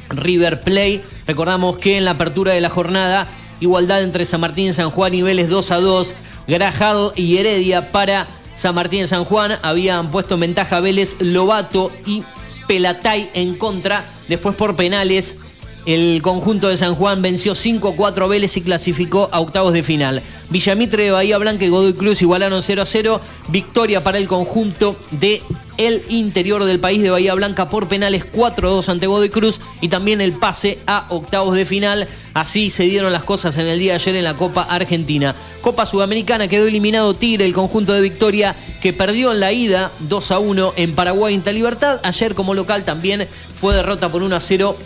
[0.10, 1.02] River Play.
[1.26, 3.28] Recordamos que en la apertura de la jornada,
[3.60, 6.16] igualdad entre San Martín y San Juan, niveles 2 a 2,
[6.48, 9.58] Grajal y Heredia para San Martín y San Juan.
[9.62, 12.24] Habían puesto en ventaja Vélez, Lobato y
[12.68, 14.04] Pelatay en contra.
[14.28, 15.40] Después por penales,
[15.86, 20.22] el conjunto de San Juan venció 5-4 a Vélez y clasificó a octavos de final.
[20.50, 23.22] Villamitre de Bahía Blanca y Godoy Cruz igualaron 0 a 0.
[23.48, 25.42] Victoria para el conjunto de
[25.78, 30.22] el interior del país de Bahía Blanca por penales 4-2 ante Godoy Cruz y también
[30.22, 32.08] el pase a octavos de final.
[32.34, 35.36] Así se dieron las cosas en el día de ayer en la Copa Argentina.
[35.62, 40.32] Copa Sudamericana quedó eliminado Tigre, el conjunto de Victoria que perdió en la ida 2
[40.32, 42.00] a 1 en Paraguay Inter Libertad.
[42.04, 43.28] Ayer como local también
[43.60, 44.78] fue derrota por 1 a 0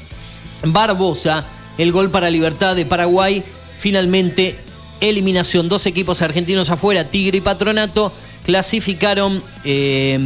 [0.64, 1.46] Barbosa,
[1.78, 3.44] el gol para Libertad de Paraguay.
[3.80, 4.58] Finalmente,
[5.00, 5.70] eliminación.
[5.70, 8.14] Dos equipos argentinos afuera, Tigre y Patronato.
[8.46, 10.18] Clasificaron eh,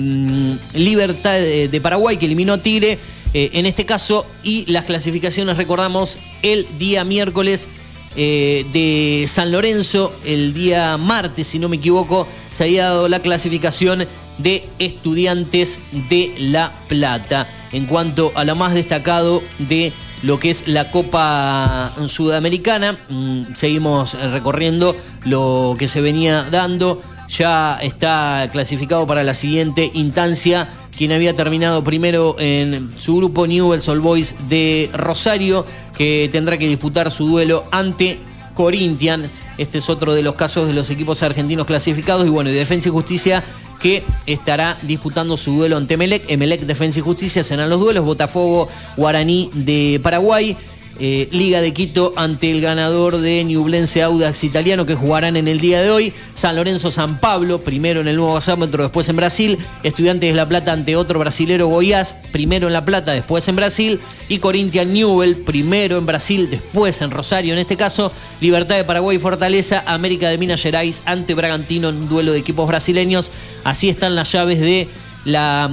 [0.73, 2.97] Libertad de, de Paraguay, que eliminó a Tigre
[3.35, 4.25] eh, en este caso.
[4.43, 7.67] Y las clasificaciones, recordamos, el día miércoles
[8.15, 13.19] eh, de San Lorenzo, el día martes, si no me equivoco, se había dado la
[13.19, 17.49] clasificación de estudiantes de La Plata.
[17.73, 19.91] En cuanto a lo más destacado de
[20.23, 27.01] lo que es la Copa Sudamericana, mm, seguimos recorriendo lo que se venía dando.
[27.29, 33.87] Ya está clasificado para la siguiente instancia quien había terminado primero en su grupo Newell's
[33.89, 35.65] Old Boys de Rosario,
[35.97, 38.19] que tendrá que disputar su duelo ante
[38.53, 39.31] Corinthians.
[39.57, 42.25] Este es otro de los casos de los equipos argentinos clasificados.
[42.25, 43.43] Y bueno, y Defensa y Justicia
[43.79, 46.29] que estará disputando su duelo ante Emelec.
[46.29, 48.05] Emelec, Defensa y Justicia serán los duelos.
[48.05, 50.55] Botafogo, Guaraní de Paraguay.
[50.99, 55.59] Eh, Liga de Quito ante el ganador de Ñublense Audax italiano que jugarán en el
[55.59, 56.13] día de hoy.
[56.33, 59.57] San Lorenzo San Pablo, primero en el nuevo gasómetro, después en Brasil.
[59.83, 63.99] Estudiantes de La Plata ante otro brasilero Goiás, primero en La Plata, después en Brasil.
[64.29, 67.53] Y Corinthians Newell, primero en Brasil, después en Rosario.
[67.53, 68.11] En este caso,
[68.41, 72.67] Libertad de Paraguay Fortaleza, América de Minas Gerais ante Bragantino en un duelo de equipos
[72.67, 73.31] brasileños.
[73.63, 74.87] Así están las llaves de
[75.25, 75.69] la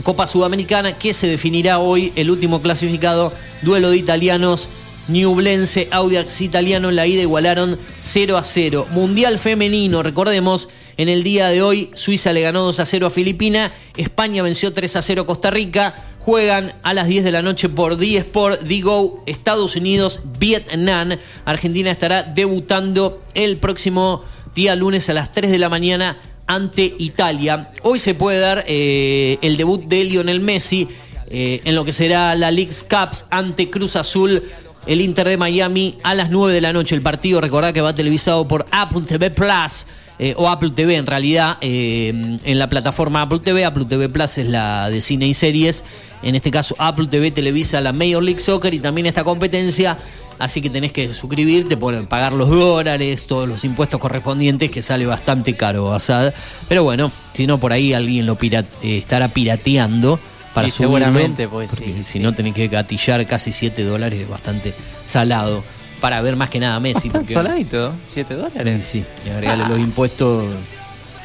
[0.00, 3.32] Copa Sudamericana que se definirá hoy el último clasificado,
[3.62, 4.68] duelo de italianos.
[5.08, 8.86] Ñublense, Audax Italiano en la ida igualaron 0 a 0.
[8.92, 13.10] Mundial femenino, recordemos, en el día de hoy Suiza le ganó 2 a 0 a
[13.10, 17.42] Filipina, España venció 3 a 0 a Costa Rica, juegan a las 10 de la
[17.42, 21.18] noche por D Sport, Digo, Estados Unidos, Vietnam.
[21.44, 24.22] Argentina estará debutando el próximo
[24.54, 26.16] día lunes a las 3 de la mañana
[26.46, 27.70] ante Italia.
[27.82, 30.88] Hoy se puede dar eh, el debut de Lionel Messi
[31.28, 34.42] eh, en lo que será la Leagues Cups ante Cruz Azul.
[34.86, 36.94] El Inter de Miami a las 9 de la noche.
[36.94, 39.86] El partido, recordad que va televisado por Apple TV Plus.
[40.18, 43.64] eh, o Apple TV en realidad, en la plataforma Apple TV.
[43.64, 45.84] Apple TV Plus es la de cine y series.
[46.22, 49.96] En este caso, Apple TV televisa la Major League Soccer y también esta competencia.
[50.38, 55.56] Así que tenés que suscribirte, pagar los dólares, todos los impuestos correspondientes, que sale bastante
[55.56, 56.32] caro, Asad.
[56.68, 60.18] Pero bueno, si no, por ahí alguien lo pirat- eh, estará pirateando
[60.54, 64.74] para subirlo, seguramente, pues, sí, Si no, tenés que gatillar casi 7 dólares, es bastante
[65.04, 65.62] salado.
[66.00, 67.08] Para ver más que nada a Messi.
[67.10, 68.84] Porque- saladito, 7 dólares.
[68.84, 70.46] Sí, y agregarle los impuestos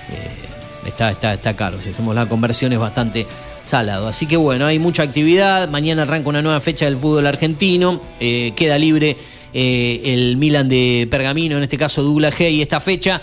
[0.09, 1.81] eh, está, está, está caro.
[1.81, 3.25] Si hacemos la conversión es bastante
[3.67, 4.07] salado.
[4.07, 5.69] Así que bueno, hay mucha actividad.
[5.69, 8.01] Mañana arranca una nueva fecha del fútbol argentino.
[8.19, 9.17] Eh, queda libre
[9.53, 12.51] eh, el Milan de Pergamino, en este caso Douglas G.
[12.51, 13.21] Y esta fecha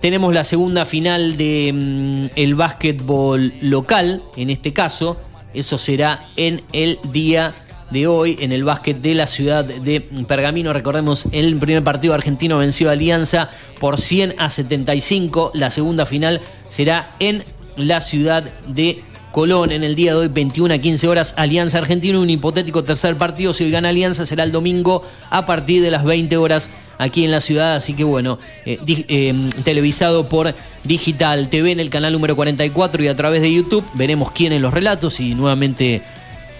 [0.00, 5.16] tenemos la segunda final de mm, el básquetbol local, en este caso.
[5.54, 7.54] Eso será en el día
[7.90, 10.72] de hoy en el básquet de la ciudad de Pergamino.
[10.72, 13.48] Recordemos, el primer partido argentino venció a Alianza
[13.80, 15.52] por 100 a 75.
[15.54, 17.42] La segunda final será en
[17.76, 19.02] la ciudad de
[19.38, 23.16] Colón en el día de hoy, 21 a 15 horas, Alianza Argentina, un hipotético tercer
[23.16, 27.24] partido, si hoy gana Alianza será el domingo a partir de las 20 horas aquí
[27.24, 32.14] en la ciudad, así que bueno, eh, eh, televisado por Digital TV en el canal
[32.14, 36.02] número 44 y a través de YouTube, veremos quiénes los relatos y nuevamente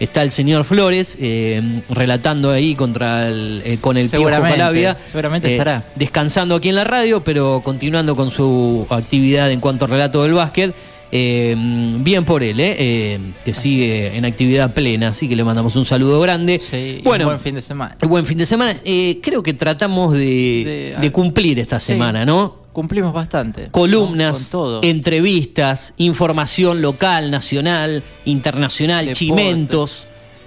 [0.01, 4.97] está el señor Flores eh, relatando ahí contra el, eh, con el Piojo Seguramente, Palavia.
[5.05, 5.83] seguramente Eh, estará.
[5.95, 10.35] Descansando aquí en la radio, pero continuando con su actividad en cuanto al relato del
[10.35, 10.75] básquet.
[11.11, 11.55] Eh,
[12.01, 15.85] bien por él, eh, eh, que sigue en actividad plena, así que le mandamos un
[15.87, 16.59] saludo grande.
[16.59, 17.97] Sí, bueno, un buen fin de semana.
[18.07, 18.79] buen fin de semana.
[18.85, 21.93] Eh, creo que tratamos de, De- de cumplir esta Sí.
[21.95, 22.57] semana, ¿no?
[22.75, 23.69] Cumplimos bastante.
[23.71, 24.83] Columnas, Con todo.
[24.83, 29.19] entrevistas, información local, nacional, internacional, Deporte.
[29.19, 30.07] chimentos,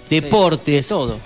[0.10, 0.88] deportes.
[0.88, 1.18] todo.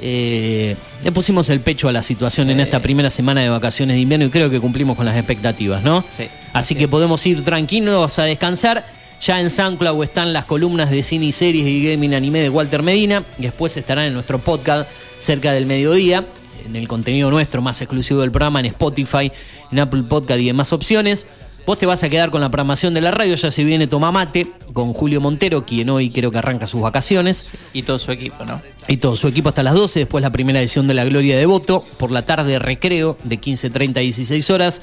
[0.00, 4.00] Eh, le pusimos el pecho a la situación en esta primera semana de vacaciones de
[4.00, 6.04] invierno y creo que cumplimos con las expectativas, ¿no?
[6.08, 6.28] Sí.
[6.52, 8.84] Así que podemos ir tranquilos a descansar.
[9.20, 12.82] Ya en SoundCloud están las columnas de cine y series y gaming anime de Walter
[12.82, 13.24] Medina.
[13.38, 14.88] Y después estarán en nuestro podcast
[15.18, 16.24] cerca del mediodía.
[16.64, 19.32] En el contenido nuestro más exclusivo del programa, en Spotify,
[19.72, 21.26] en Apple Podcast y demás opciones.
[21.68, 23.34] Vos te vas a quedar con la programación de la radio.
[23.34, 27.50] Ya se viene Tomamate con Julio Montero, quien hoy creo que arranca sus vacaciones.
[27.74, 28.62] Y todo su equipo, ¿no?
[28.88, 31.44] Y todo su equipo hasta las 12, después la primera edición de La Gloria de
[31.44, 34.80] Voto, por la tarde recreo de 15.30 a 16 horas.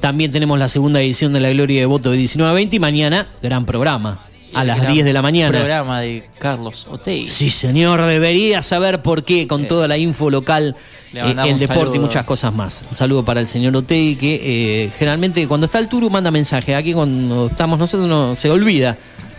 [0.00, 2.80] También tenemos la segunda edición de La Gloria de Voto de 19 a 20 y
[2.80, 4.26] mañana gran programa
[4.56, 5.56] a las gran 10 de la mañana.
[5.56, 7.28] Programa de Carlos Otey.
[7.28, 10.76] Sí, señor, debería saber por qué con toda la info local,
[11.16, 12.84] el deporte y muchas cosas más.
[12.90, 16.74] Un saludo para el señor Otei que eh, generalmente cuando está el Turu manda mensaje.
[16.74, 18.96] Aquí cuando estamos nosotros no, se olvida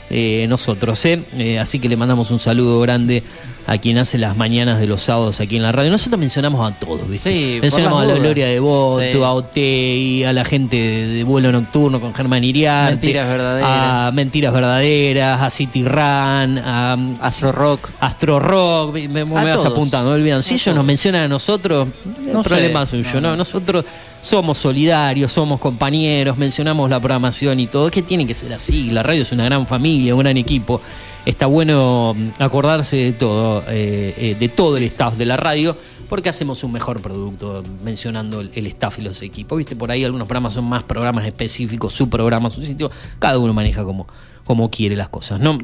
[0.09, 1.21] eh, nosotros, ¿eh?
[1.38, 3.23] Eh, Así que le mandamos un saludo grande
[3.65, 5.91] a quien hace las mañanas de los sábados aquí en la radio.
[5.91, 7.29] Nosotros mencionamos a todos, ¿viste?
[7.34, 8.13] Sí, mencionamos a la.
[8.13, 9.21] Gloria de Voto, Sí.
[9.21, 12.95] a Otei, a la gente de, de vuelo nocturno con Germán Iriarte.
[12.95, 13.69] Mentiras verdaderas.
[13.69, 17.89] A Mentiras Verdaderas, a City Run, a Astro Rock.
[17.99, 20.41] Astro Rock, me, me- me vas apuntando, me olvidan.
[20.43, 21.88] Si ellos nos mencionan a nosotros,
[22.31, 23.03] No el problema sé.
[23.03, 23.35] suyo, ¿no?
[23.35, 23.84] Nosotros
[24.22, 27.89] somos solidarios, somos compañeros, mencionamos la programación y todo.
[27.91, 28.89] Que tiene que ser así.
[28.91, 30.81] La radio es una gran familia, un gran equipo.
[31.26, 35.76] Está bueno mm, acordarse de todo, eh, eh, de todo el staff de la radio,
[36.07, 39.57] porque hacemos un mejor producto mencionando el, el staff y los equipos.
[39.57, 42.89] Viste, por ahí algunos programas son más programas específicos, subprogramas, su sitio.
[43.19, 44.07] Cada uno maneja como,
[44.45, 45.60] como quiere las cosas, ¿no?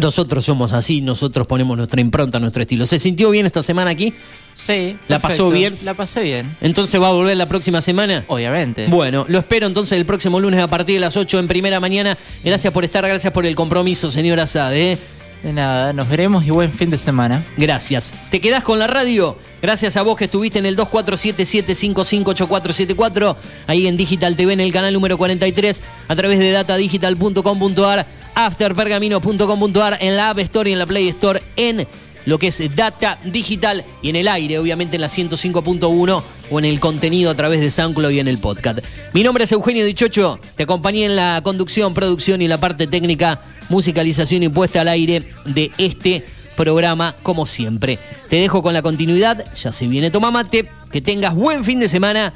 [0.00, 2.86] Nosotros somos así, nosotros ponemos nuestra impronta, nuestro estilo.
[2.86, 4.12] ¿Se sintió bien esta semana aquí?
[4.54, 4.96] Sí.
[5.08, 5.76] ¿La pasó bien?
[5.84, 6.56] La pasé bien.
[6.60, 8.24] Entonces va a volver la próxima semana.
[8.28, 8.86] Obviamente.
[8.88, 12.16] Bueno, lo espero entonces el próximo lunes a partir de las 8 en primera mañana.
[12.42, 14.92] Gracias por estar, gracias por el compromiso, señora Sade.
[14.92, 14.98] ¿eh?
[15.42, 17.44] De nada, nos veremos y buen fin de semana.
[17.56, 18.12] Gracias.
[18.30, 19.36] ¿Te quedás con la radio?
[19.62, 23.36] Gracias a vos que estuviste en el 2477558474,
[23.66, 30.16] ahí en Digital TV en el canal número 43, a través de datadigital.com.ar, afterpergamino.com.ar, en
[30.16, 31.86] la App Store y en la Play Store, en
[32.26, 36.64] lo que es Data Digital y en el aire, obviamente en la 105.1 o en
[36.64, 38.80] el contenido a través de SoundCloud y en el podcast.
[39.12, 43.40] Mi nombre es Eugenio Dichocho, te acompañé en la conducción, producción y la parte técnica
[43.68, 46.24] musicalización y puesta al aire de este
[46.56, 48.00] programa, como siempre.
[48.28, 51.88] Te dejo con la continuidad, ya se viene Toma Mate, que tengas buen fin de
[51.88, 52.34] semana,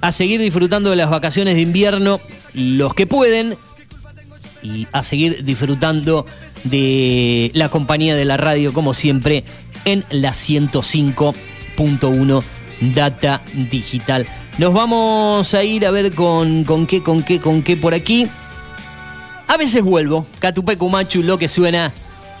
[0.00, 2.20] a seguir disfrutando de las vacaciones de invierno,
[2.54, 3.56] los que pueden,
[4.62, 6.24] y a seguir disfrutando
[6.64, 9.42] de la compañía de la radio, como siempre,
[9.84, 12.42] en la 105.1
[12.94, 14.26] Data Digital.
[14.58, 18.26] Nos vamos a ir a ver con, con qué, con qué, con qué por aquí.
[19.48, 20.26] A veces vuelvo.
[20.38, 21.90] Catupecu Machu, lo que suena.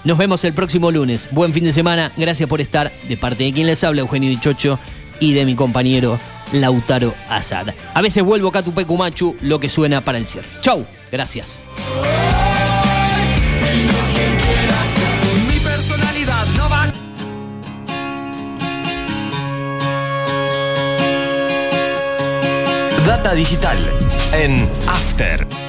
[0.04, 1.28] Nos vemos el próximo lunes.
[1.32, 2.12] Buen fin de semana.
[2.16, 2.92] Gracias por estar.
[3.08, 4.78] De parte de quien les habla, Eugenio Dichocho,
[5.18, 6.20] y de mi compañero
[6.52, 7.68] Lautaro Azad.
[7.94, 10.48] A veces vuelvo Catupecu Machu, lo que suena para el cierre.
[10.60, 10.86] Chau.
[11.10, 11.64] Gracias.
[15.50, 16.92] Mi personalidad no va.
[23.06, 23.78] Data digital
[24.34, 25.67] en After.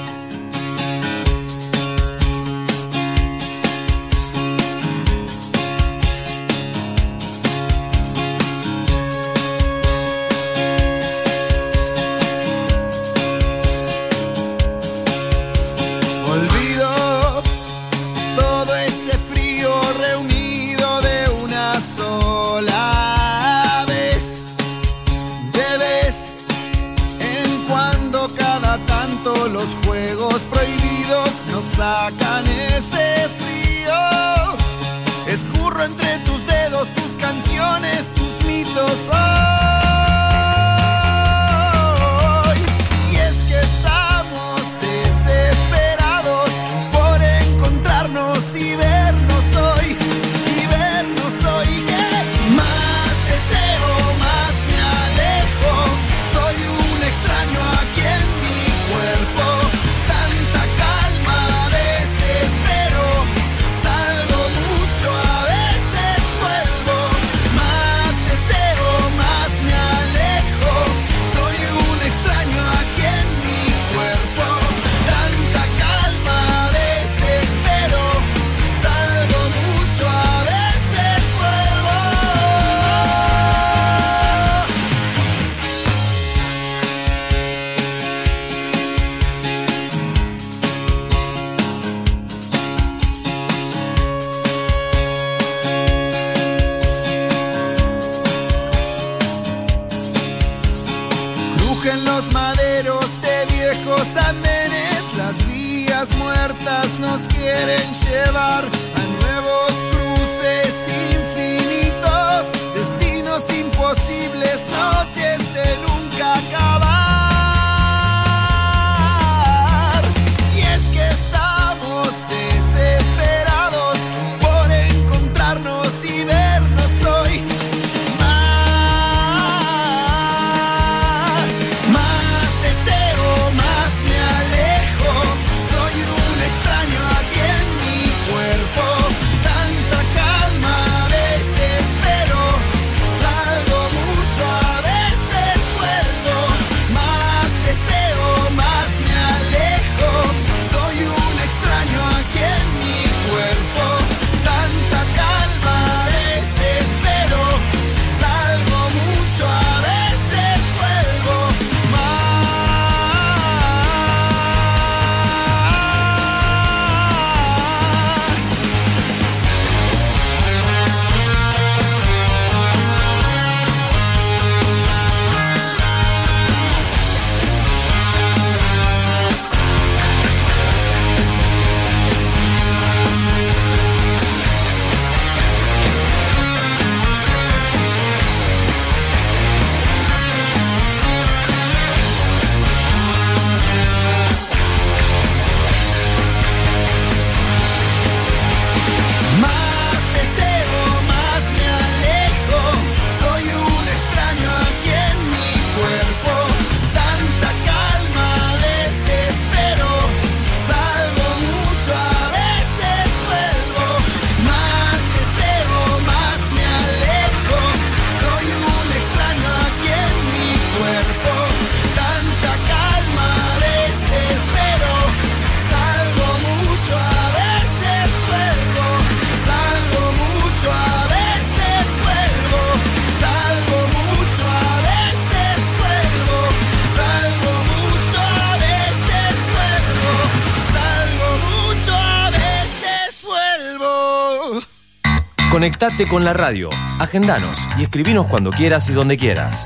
[245.90, 249.66] Conectate con la radio, agendanos y escribinos cuando quieras y donde quieras.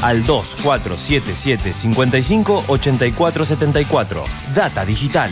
[0.00, 4.24] Al 2477 55 84 74.
[4.54, 5.30] Data Digital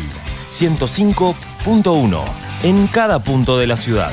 [0.51, 2.25] 105.1
[2.65, 4.13] en cada punto de la ciudad.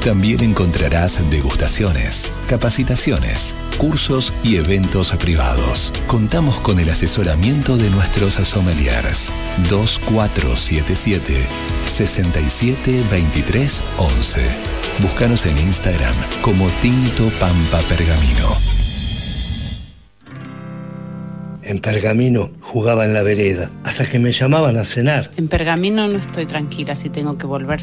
[0.00, 5.92] también encontrarás degustaciones, capacitaciones, cursos y eventos privados.
[6.06, 9.30] Contamos con el asesoramiento de nuestros sommeliers
[9.68, 11.34] 2477
[11.86, 14.40] 6723 11.
[15.00, 18.78] Búscanos en Instagram como Tinto Pampa Pergamino.
[21.68, 25.30] En Pergamino jugaba en la vereda, hasta que me llamaban a cenar.
[25.36, 27.82] En Pergamino no estoy tranquila si tengo que volver